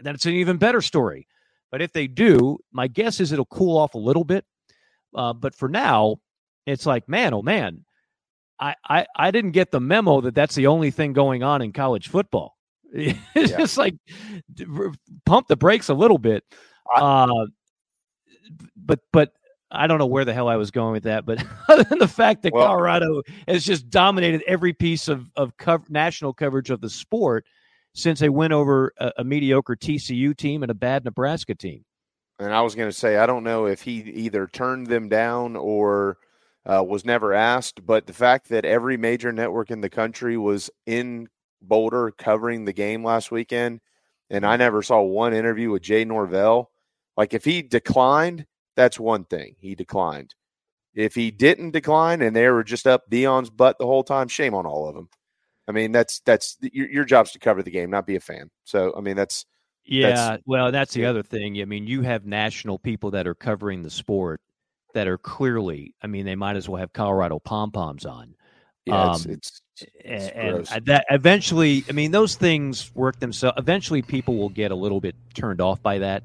[0.02, 1.26] then it's an even better story.
[1.70, 4.44] But if they do, my guess is it'll cool off a little bit.
[5.14, 6.16] Uh, but for now,
[6.66, 7.84] it's like, man, oh man,
[8.60, 11.72] I, I I didn't get the memo that that's the only thing going on in
[11.72, 12.56] college football.
[12.94, 13.94] It's just like
[15.24, 16.44] pump the brakes a little bit.
[16.94, 17.46] Uh,
[18.76, 19.32] but but
[19.72, 21.24] I don't know where the hell I was going with that.
[21.26, 25.56] But other than the fact that Well- Colorado has just dominated every piece of of
[25.56, 27.44] cov- national coverage of the sport
[27.94, 31.84] since they went over a, a mediocre TCU team and a bad Nebraska team.
[32.38, 35.54] And I was going to say, I don't know if he either turned them down
[35.54, 36.16] or
[36.64, 40.70] uh, was never asked, but the fact that every major network in the country was
[40.86, 41.28] in
[41.60, 43.80] Boulder covering the game last weekend,
[44.30, 46.70] and I never saw one interview with Jay Norvell.
[47.16, 48.46] Like, if he declined,
[48.76, 49.56] that's one thing.
[49.58, 50.34] He declined.
[50.94, 54.54] If he didn't decline and they were just up Deion's butt the whole time, shame
[54.54, 55.08] on all of them.
[55.66, 58.50] I mean, that's that's your, your job's to cover the game, not be a fan.
[58.64, 59.46] So, I mean, that's
[59.84, 61.60] Yeah, That's- well, that's the other thing.
[61.60, 64.40] I mean, you have national people that are covering the sport
[64.94, 65.94] that are clearly.
[66.02, 68.34] I mean, they might as well have Colorado pom poms on.
[68.84, 70.72] yeah, it's, Um, it's, it's and gross.
[70.84, 73.56] That eventually, I mean, those things work themselves.
[73.58, 76.24] Eventually, people will get a little bit turned off by that.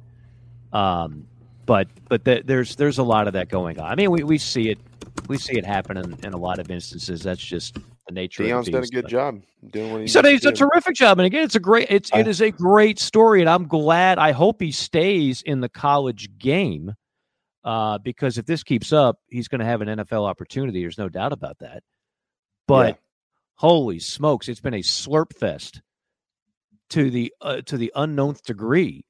[0.73, 1.27] Um,
[1.67, 3.91] but but th- there's there's a lot of that going on.
[3.91, 4.79] I mean, we, we see it
[5.27, 7.21] we see it happen in, in a lot of instances.
[7.21, 7.75] That's just
[8.07, 8.43] the nature.
[8.43, 11.19] Deion's of the done a good job doing what he So he's a terrific job,
[11.19, 11.87] and again, it's a great.
[11.91, 14.17] It's it is a great story, and I'm glad.
[14.17, 16.93] I hope he stays in the college game,
[17.63, 20.81] uh, because if this keeps up, he's going to have an NFL opportunity.
[20.81, 21.83] There's no doubt about that.
[22.67, 22.95] But Yeah.
[23.55, 25.81] holy smokes, it's been a slurp fest
[26.91, 29.03] to the uh, to the unknownth degree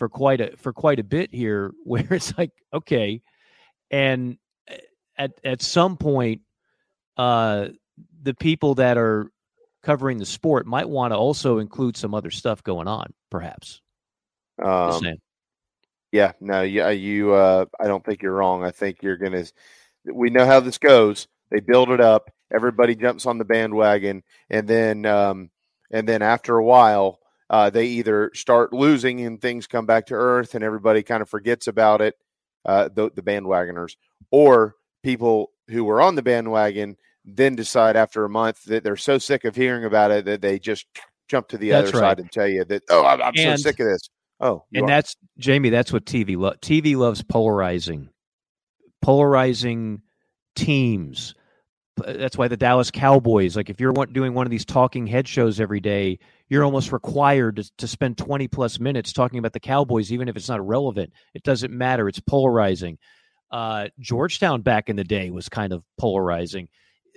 [0.00, 3.22] for quite a for quite a bit here, where it's like okay,
[3.92, 4.74] and uh,
[5.16, 6.40] at at some point,
[7.16, 7.68] uh,
[8.22, 9.30] the people that are
[9.82, 13.80] covering the sport might want to also include some other stuff going on, perhaps.
[14.60, 15.00] Um.
[16.12, 17.34] Yeah, no, yeah, you.
[17.34, 18.64] Uh, I don't think you're wrong.
[18.64, 19.44] I think you're gonna.
[20.04, 21.28] We know how this goes.
[21.50, 22.30] They build it up.
[22.52, 25.50] Everybody jumps on the bandwagon, and then, um,
[25.92, 27.20] and then after a while,
[27.50, 31.28] uh, they either start losing and things come back to earth, and everybody kind of
[31.28, 32.14] forgets about it.
[32.64, 33.96] Uh, the, the bandwagoners,
[34.30, 39.18] or people who were on the bandwagon then decide after a month that they're so
[39.18, 40.86] sick of hearing about it that they just
[41.28, 42.10] jump to the That's other right.
[42.10, 44.08] side and tell you that oh I'm, I'm so sick of this.
[44.40, 44.88] Oh, and are?
[44.88, 45.70] that's Jamie.
[45.70, 46.58] That's what TV loves.
[46.58, 48.08] TV loves polarizing,
[49.02, 50.02] polarizing
[50.54, 51.34] teams.
[52.06, 53.56] That's why the Dallas Cowboys.
[53.56, 56.18] Like, if you're doing one of these talking head shows every day,
[56.48, 60.36] you're almost required to, to spend 20 plus minutes talking about the Cowboys, even if
[60.36, 61.12] it's not relevant.
[61.34, 62.08] It doesn't matter.
[62.08, 62.98] It's polarizing.
[63.50, 66.68] Uh, Georgetown back in the day was kind of polarizing.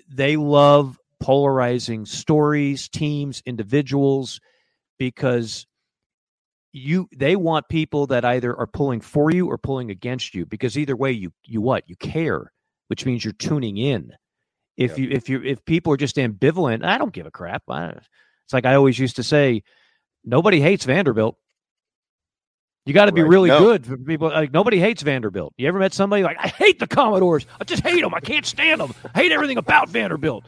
[0.09, 4.41] They love polarizing stories, teams, individuals,
[4.97, 5.65] because
[6.73, 10.77] you they want people that either are pulling for you or pulling against you because
[10.77, 12.51] either way you you what you care
[12.87, 14.11] which means you're tuning in
[14.77, 17.63] if you if you if people are just ambivalent i don't give a crap.
[17.69, 17.89] I,
[18.45, 19.63] it's like i always used to say
[20.25, 21.37] nobody hates vanderbilt.
[22.85, 23.29] You got to be Right.
[23.29, 23.59] really No.
[23.59, 25.53] good for people like nobody hates vanderbilt.
[25.57, 27.45] You ever met somebody like i hate the commodores.
[27.61, 30.43] I just hate them i can't stand them i hate everything about vanderbilt.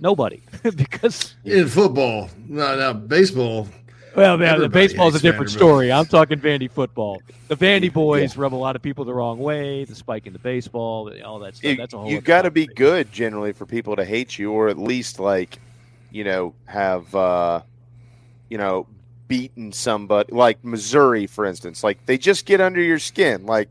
[0.00, 0.42] Nobody.
[0.62, 3.68] Because In football, no, no, baseball.
[4.16, 5.70] Well, man, the everybody baseball's a different Vanderbilt.
[5.70, 5.92] story.
[5.92, 7.20] I'm talking Vandy football.
[7.48, 9.84] The Vandy boys rub a lot of people the wrong way.
[9.84, 11.70] The spike in the baseball, all that stuff.
[11.70, 12.08] you, That's a whole.
[12.10, 15.18] you other got to be good generally for people to hate you, or at least
[15.18, 15.58] like,
[16.12, 17.62] you know, have uh,
[18.48, 18.86] you know,
[19.26, 21.82] beaten somebody like Missouri, for instance.
[21.82, 23.46] Like they just get under your skin.
[23.46, 23.68] Like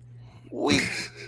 [0.52, 0.80] we,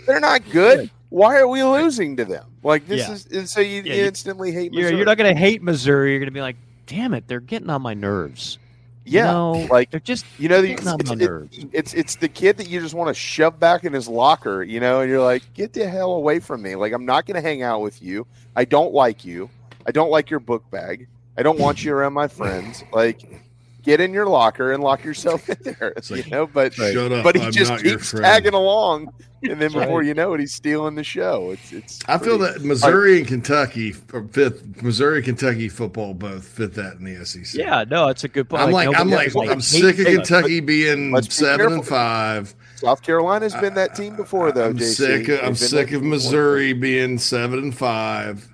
[0.06, 0.90] they're not good.
[1.08, 2.44] Why are we losing to them?
[2.62, 3.12] Like this Yeah.
[3.14, 4.72] is, and so you, Yeah, you you- instantly hate.
[4.74, 4.96] You're, Missouri.
[4.98, 6.10] you're not going to hate Missouri.
[6.10, 6.56] You're going to be like,
[6.86, 8.58] damn it, they're getting on my nerves.
[9.06, 9.32] Yeah,
[9.70, 12.68] like they're just you know, the- getting on it's, it- it's it's the kid that
[12.68, 15.72] you just want to shove back in his locker, you know, and you're like, get
[15.72, 16.74] the hell away from me!
[16.76, 18.26] Like I'm not going to hang out with you.
[18.54, 19.48] I don't like you.
[19.86, 21.06] I don't like your book bag.
[21.38, 22.82] I don't want you around my friends.
[22.92, 23.42] Like,
[23.86, 25.94] get in your locker and lock yourself in there.
[26.10, 29.08] you know, but Shut up, but he I'm just keeps tagging along,
[29.44, 30.06] and then before right.
[30.06, 31.52] you know it, he's stealing the show.
[31.52, 31.98] It's it's.
[32.08, 37.04] I feel that Missouri and Kentucky or fifth Missouri, Kentucky football both fit that in
[37.04, 37.54] the SEC.
[37.54, 38.62] Yeah, no, it's a good point.
[38.62, 41.86] I'm like, I'm nobody- like, I'm sick of hate- Kentucky being let's be seven and
[41.86, 42.54] five.
[42.76, 44.66] South Carolina's been that team before, though.
[44.66, 44.94] I'm JC.
[44.96, 45.28] sick.
[45.28, 46.10] Of, I'm sick of team before.
[46.10, 48.46] Missouri being seven and five.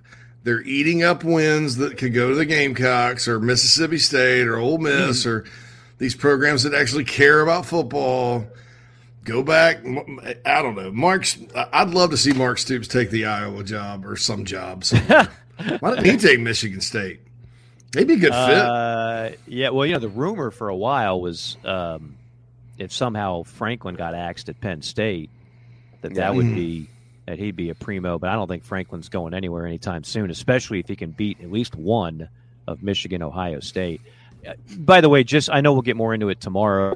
[0.45, 4.79] They're eating up wins that could go to the Gamecocks or Mississippi State or Ole
[4.79, 5.45] Miss or
[5.99, 8.45] these programs that actually care about football.
[9.25, 9.85] Go back.
[10.45, 10.91] I don't know.
[10.91, 11.39] Mark's.
[11.55, 14.85] I'd love to see Mark Stoops take the Iowa job or some job.
[14.85, 15.29] somewhere.
[15.79, 17.21] Why didn't he take Michigan State?
[17.97, 18.35] He'd be a good fit.
[18.35, 22.17] Uh, yeah, well, you know, the rumor for a while was um,
[22.79, 25.31] if somehow Franklin got axed at Penn State,
[26.01, 26.55] that that would Mhm.
[26.57, 26.89] be
[27.27, 28.19] that he'd be a primo.
[28.19, 31.51] But I don't think Franklin's going anywhere anytime soon, especially if he can beat at
[31.51, 32.29] least one
[32.67, 34.01] of Michigan, Ohio State.
[34.47, 36.95] Uh, By the way, just I know we'll get more into it tomorrow.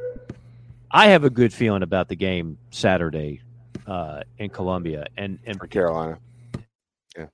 [0.90, 3.42] I have a good feeling about the game Saturday
[3.86, 6.18] uh, in Columbia and and for Carolina.
[7.16, 7.26] Yeah,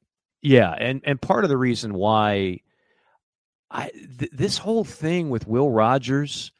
[0.42, 2.60] yeah, and and part of the reason why
[3.70, 6.52] I th- this whole thing with Will Rogers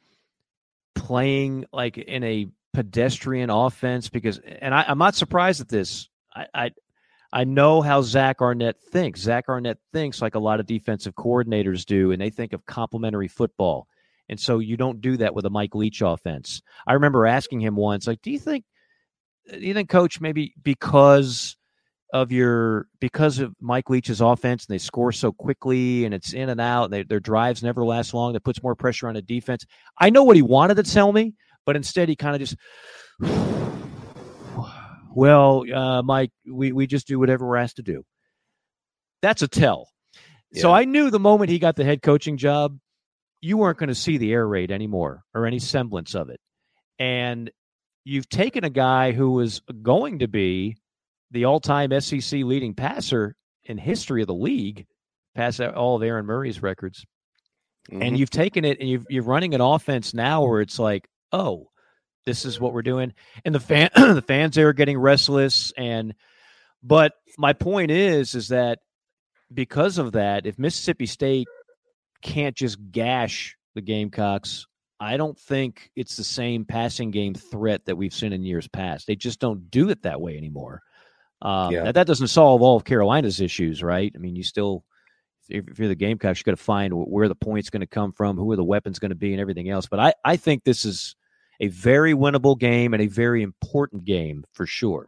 [0.95, 6.09] playing like in a pedestrian offense because and I, I'm not surprised at this.
[6.35, 6.71] I,
[7.33, 9.21] I know how Zach Arnett thinks.
[9.21, 13.27] Zach Arnett thinks like a lot of defensive coordinators do, and they think of complementary
[13.27, 13.87] football.
[14.29, 16.61] And so you don't do that with a Mike Leach offense.
[16.87, 18.65] I remember asking him once, like, do you think
[19.51, 21.57] do you think, coach, maybe because
[22.13, 26.49] of your because of Mike Leach's offense and they score so quickly and it's in
[26.49, 29.21] and out and they, their drives never last long, that puts more pressure on the
[29.23, 29.65] defense.
[29.99, 31.33] I know what he wanted to tell me,
[31.65, 32.55] but instead he kind of just
[35.13, 38.03] well, uh, Mike, we, we just do whatever we're asked to do.
[39.21, 39.89] That's a tell.
[40.55, 42.77] So I knew the moment he got the head coaching job,
[43.41, 46.39] you weren't going to see the air raid anymore or any semblance of it.
[46.99, 47.49] And
[48.05, 50.77] you've taken a guy who was going to be
[51.31, 54.85] the all-time SEC leading passer in history of the league,
[55.33, 57.05] pass all of Aaron Murray's records,
[57.91, 58.01] Mm-hmm.
[58.01, 61.69] and you've taken it and you've, you're running an offense now where it's like, oh,
[62.25, 63.13] this is what we're doing,
[63.45, 66.13] and the fan the fans there are getting restless, and
[66.81, 68.79] but my point is is that
[69.53, 71.47] because of that, if Mississippi State
[72.21, 74.65] can't just gash the Gamecocks,
[74.99, 79.05] I don't think it's the same passing game threat that we've seen in years past.
[79.07, 80.81] They just don't do it that way anymore.
[81.41, 81.83] Um, Yeah.
[81.83, 84.11] now, that doesn't solve all of Carolina's issues, right?
[84.15, 84.85] I mean, you still,
[85.49, 88.13] if if you're the Gamecocks, you got to find where the points going to come
[88.13, 89.87] from, who are the weapons going to be, and everything else.
[89.87, 91.15] But I, I think this is
[91.63, 95.07] a very winnable game and a very important game for sure.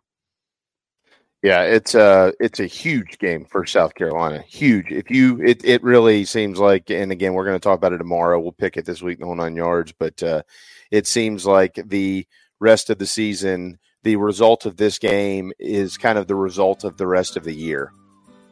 [1.44, 4.41] Yeah, it's a it's a huge game for South Carolina.
[4.41, 4.90] Huge.
[4.90, 7.98] If you it it really seems like and again we're going to talk about it
[7.98, 8.40] tomorrow.
[8.40, 10.44] We'll pick it this week the whole nine yards, but uh,
[10.91, 12.26] it seems like the
[12.61, 16.95] rest of the season, the result of this game is kind of the result of
[16.95, 17.91] the rest of the year.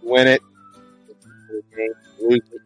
[0.04, 0.42] Win it,
[2.20, 2.62] lose it.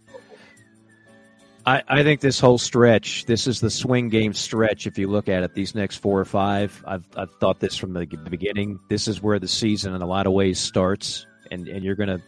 [1.67, 4.87] I, I think this whole stretch, this is the swing game stretch.
[4.87, 7.91] If you look at it, these next four or five, I've, I've thought this from
[7.91, 8.79] the beginning.
[8.87, 12.21] This is where the season, in a lot of ways, starts, and and you're gonna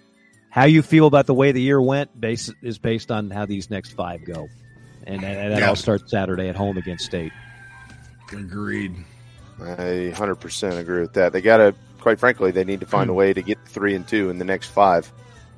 [0.49, 3.69] how you feel about the way the year went base, is based on how these
[3.69, 4.49] next five go,
[5.07, 5.69] and, and that Yeah.
[5.69, 7.31] all starts Saturday at home against State.
[8.33, 8.93] Agreed.
[9.61, 11.31] I hundred percent agree with that.
[11.31, 13.11] They got to, quite frankly, they need to find hmm.
[13.11, 15.09] a way to get three and two in the next five,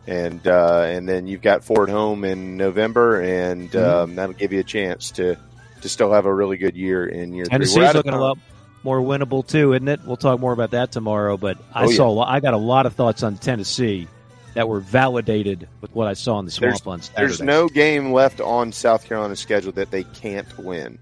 [0.07, 3.83] and uh, and then you've got Ford home in November, and Mhm.
[4.03, 5.35] um, that'll give you a chance to
[5.81, 7.51] to still have a really good year in year three.
[7.51, 8.37] Tennessee's out looking a lot
[8.83, 9.99] more winnable too, isn't it?
[10.05, 11.37] We'll talk more about that tomorrow.
[11.37, 11.95] But I Oh, yeah.
[11.97, 14.07] saw I got a lot of thoughts on Tennessee
[14.53, 17.21] that were validated with what I saw in the swamp There's, on Saturday.
[17.27, 20.99] there's no game left on South Carolina's schedule that they can't win.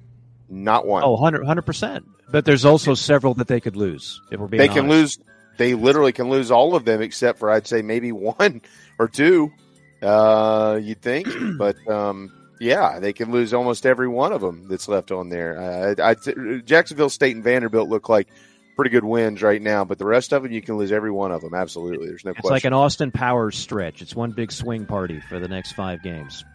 [0.49, 1.03] Not one.
[1.03, 2.05] Oh, 100 percent.
[2.31, 5.17] But there's also several that they could lose if we're being they can lose.
[5.59, 8.61] They literally can lose all of them except for I'd say maybe one
[8.97, 9.51] or two.
[10.01, 11.27] Uh, you'd think,
[11.57, 12.31] but um,
[12.61, 15.59] yeah, they can lose almost every one of them that's left on there.
[15.59, 18.29] Uh, I, Jacksonville State and Vanderbilt look like
[18.77, 21.33] pretty good wins right now, but the rest of them you can lose every one
[21.33, 21.53] of them.
[21.53, 22.37] Absolutely, there's no question.
[22.37, 22.53] It's question.
[22.53, 24.01] like an Austin Powers stretch.
[24.01, 26.45] It's one big swing party for the next five games.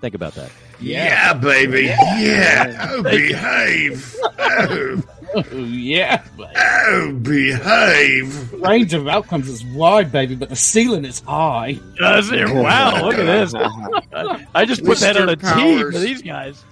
[0.00, 0.50] Think about that.
[0.80, 1.82] Yeah, baby.
[1.84, 2.88] Yeah.
[2.92, 4.16] Oh, behave.
[4.24, 5.02] Oh,
[5.52, 6.22] yeah.
[6.38, 8.52] oh, behave.
[8.52, 11.78] Range of outcomes is wide, baby, but the ceiling is high.
[11.98, 12.48] Does it?
[12.48, 13.54] Wow, look at this.
[14.54, 15.54] I just put that on a Mr.
[15.56, 16.62] team for these guys.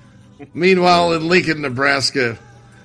[0.54, 2.38] Meanwhile, in Lincoln, Nebraska,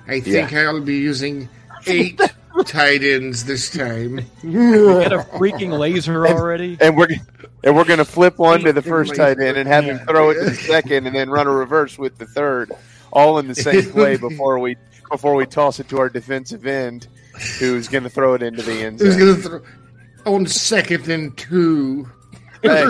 [0.08, 0.62] I think Yeah.
[0.70, 1.48] I'll be using
[1.88, 2.20] eight
[2.66, 4.18] tight ends this time.
[4.44, 6.78] We got a freaking laser already.
[6.82, 7.08] and we're
[7.64, 10.30] and we're going to flip one to the first tight end and have him throw
[10.30, 12.72] it to the second, and then run a reverse with the third,
[13.12, 14.76] all in the same play before we
[15.16, 17.08] before we toss it to our defensive end,
[17.60, 19.20] who's going to throw it into the end Who's zone.
[19.20, 22.10] going to throw on second and two?
[22.62, 22.84] Hey,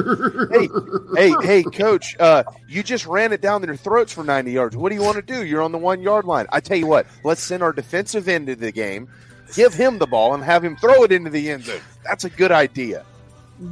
[0.52, 0.70] hey,
[1.16, 2.16] hey, hey, coach!
[2.20, 4.76] Uh, you just ran it down their throats for ninety yards.
[4.76, 5.46] What do you want to do?
[5.46, 6.48] You're on the one yard line.
[6.52, 9.10] I tell you what, let's send our defensive end to the game,
[9.54, 11.82] give him the ball, and have him throw it into the end zone.
[12.06, 13.06] That's a good idea.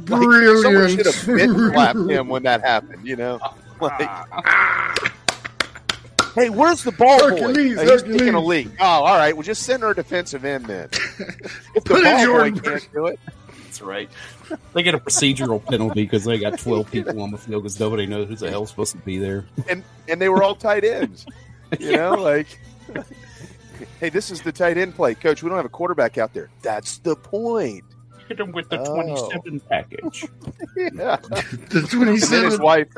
[0.08, 0.22] Like,
[0.62, 3.06] someone should have bit slapped him when that happened.
[3.06, 3.40] You know,
[3.80, 4.10] like,
[6.34, 7.30] hey, where's the ball boy?
[7.30, 8.68] Hercules, Uh, he's taking a leak.
[8.80, 9.34] Oh, all right.
[9.34, 10.88] Well, just send our defensive end then.
[10.92, 11.04] If
[11.74, 13.18] the Put in ball boy can't do it,
[13.64, 14.08] That's right.
[14.72, 18.06] They get a procedural penalty because they got 12 people on the field because nobody
[18.06, 19.46] knows who the hell's supposed to be there.
[19.68, 21.26] and and they were all tight ends.
[21.80, 22.46] You know, like,
[24.00, 25.42] hey, this is the tight end play, coach.
[25.42, 26.50] We don't have a quarterback out there.
[26.62, 27.84] That's the point.
[28.28, 28.94] Hit them with the Oh.
[29.30, 30.24] 27 package.
[30.76, 31.16] Yeah.
[31.70, 32.62] The And then his 27.
[32.62, 32.88] wife,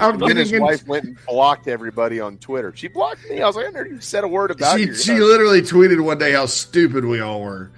[0.00, 2.72] I'm and then his thinking- wife went and blocked everybody on Twitter.
[2.76, 3.40] She blocked me.
[3.40, 4.94] I was like, I never even said a word about She, you.
[4.94, 7.70] she literally tweeted one day how stupid we all were.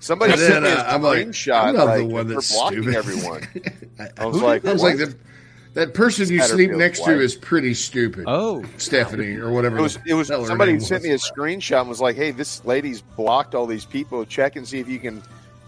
[0.00, 2.28] Somebody And sent then, me a uh, I'm like, screenshot I'm not like, the one
[2.28, 2.96] that's for blocking stupid.
[2.96, 3.48] everyone.
[4.18, 5.16] I was like, I was like, that,
[5.74, 7.08] that person you sleep next wife.
[7.08, 8.24] to is pretty stupid.
[8.26, 9.78] Oh, Stephanie or whatever.
[9.78, 11.08] It was it was the hell her somebody sent was.
[11.08, 14.24] me a screenshot and was like, "Hey, this lady's blocked all these people.
[14.26, 15.22] Check and see if you can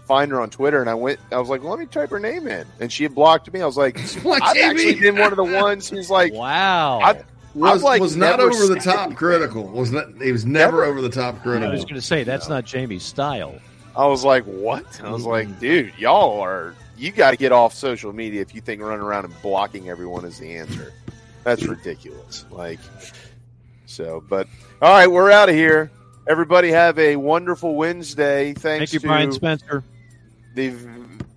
[0.09, 2.19] find her on Twitter." And I went, I was like, well, "Let me type her
[2.19, 3.61] name in," and she had blocked me.
[3.61, 4.99] I was like, Like, "I've actually Amy.
[4.99, 6.99] been one of the ones who's like, wow.
[6.99, 7.23] I've,
[7.55, 9.63] was, I've, like was not over the said- top critical.
[9.67, 10.07] Was not.
[10.21, 10.83] He was never, Never?
[10.85, 11.69] over the top critical.
[11.69, 13.55] I was going to say that's not Jamie's style.
[13.95, 15.59] I was like, "What?" I was like, mm-hmm.
[15.59, 19.25] "Dude, y'all are you got to get off social media if you think running around
[19.25, 20.93] and blocking everyone is the answer.
[21.43, 22.79] That's ridiculous." Like,
[23.85, 24.47] so, but
[24.81, 25.91] all right, we're out of here.
[26.27, 28.53] Everybody have a wonderful Wednesday.
[28.53, 29.83] Thanks Thank you, to Brian Spencer.
[30.55, 30.73] The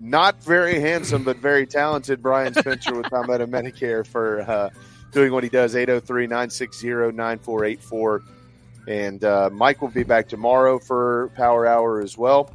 [0.00, 4.70] not very handsome but very talented Brian Spencer with Palmetto Medicare for uh,
[5.12, 8.22] doing what he does 803 960 9484.
[8.88, 12.52] And uh, Mike will be back tomorrow for Power Hour as well.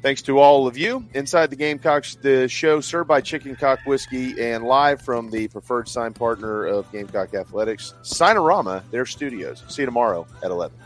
[0.00, 1.02] Thanks to all of you.
[1.14, 5.88] Inside the Gamecocks, the show served by Chicken Cock Whiskey and live from the preferred
[5.88, 9.64] sign partner of Gamecock Athletics, Signarama, their studios.
[9.68, 10.76] See you tomorrow at 11.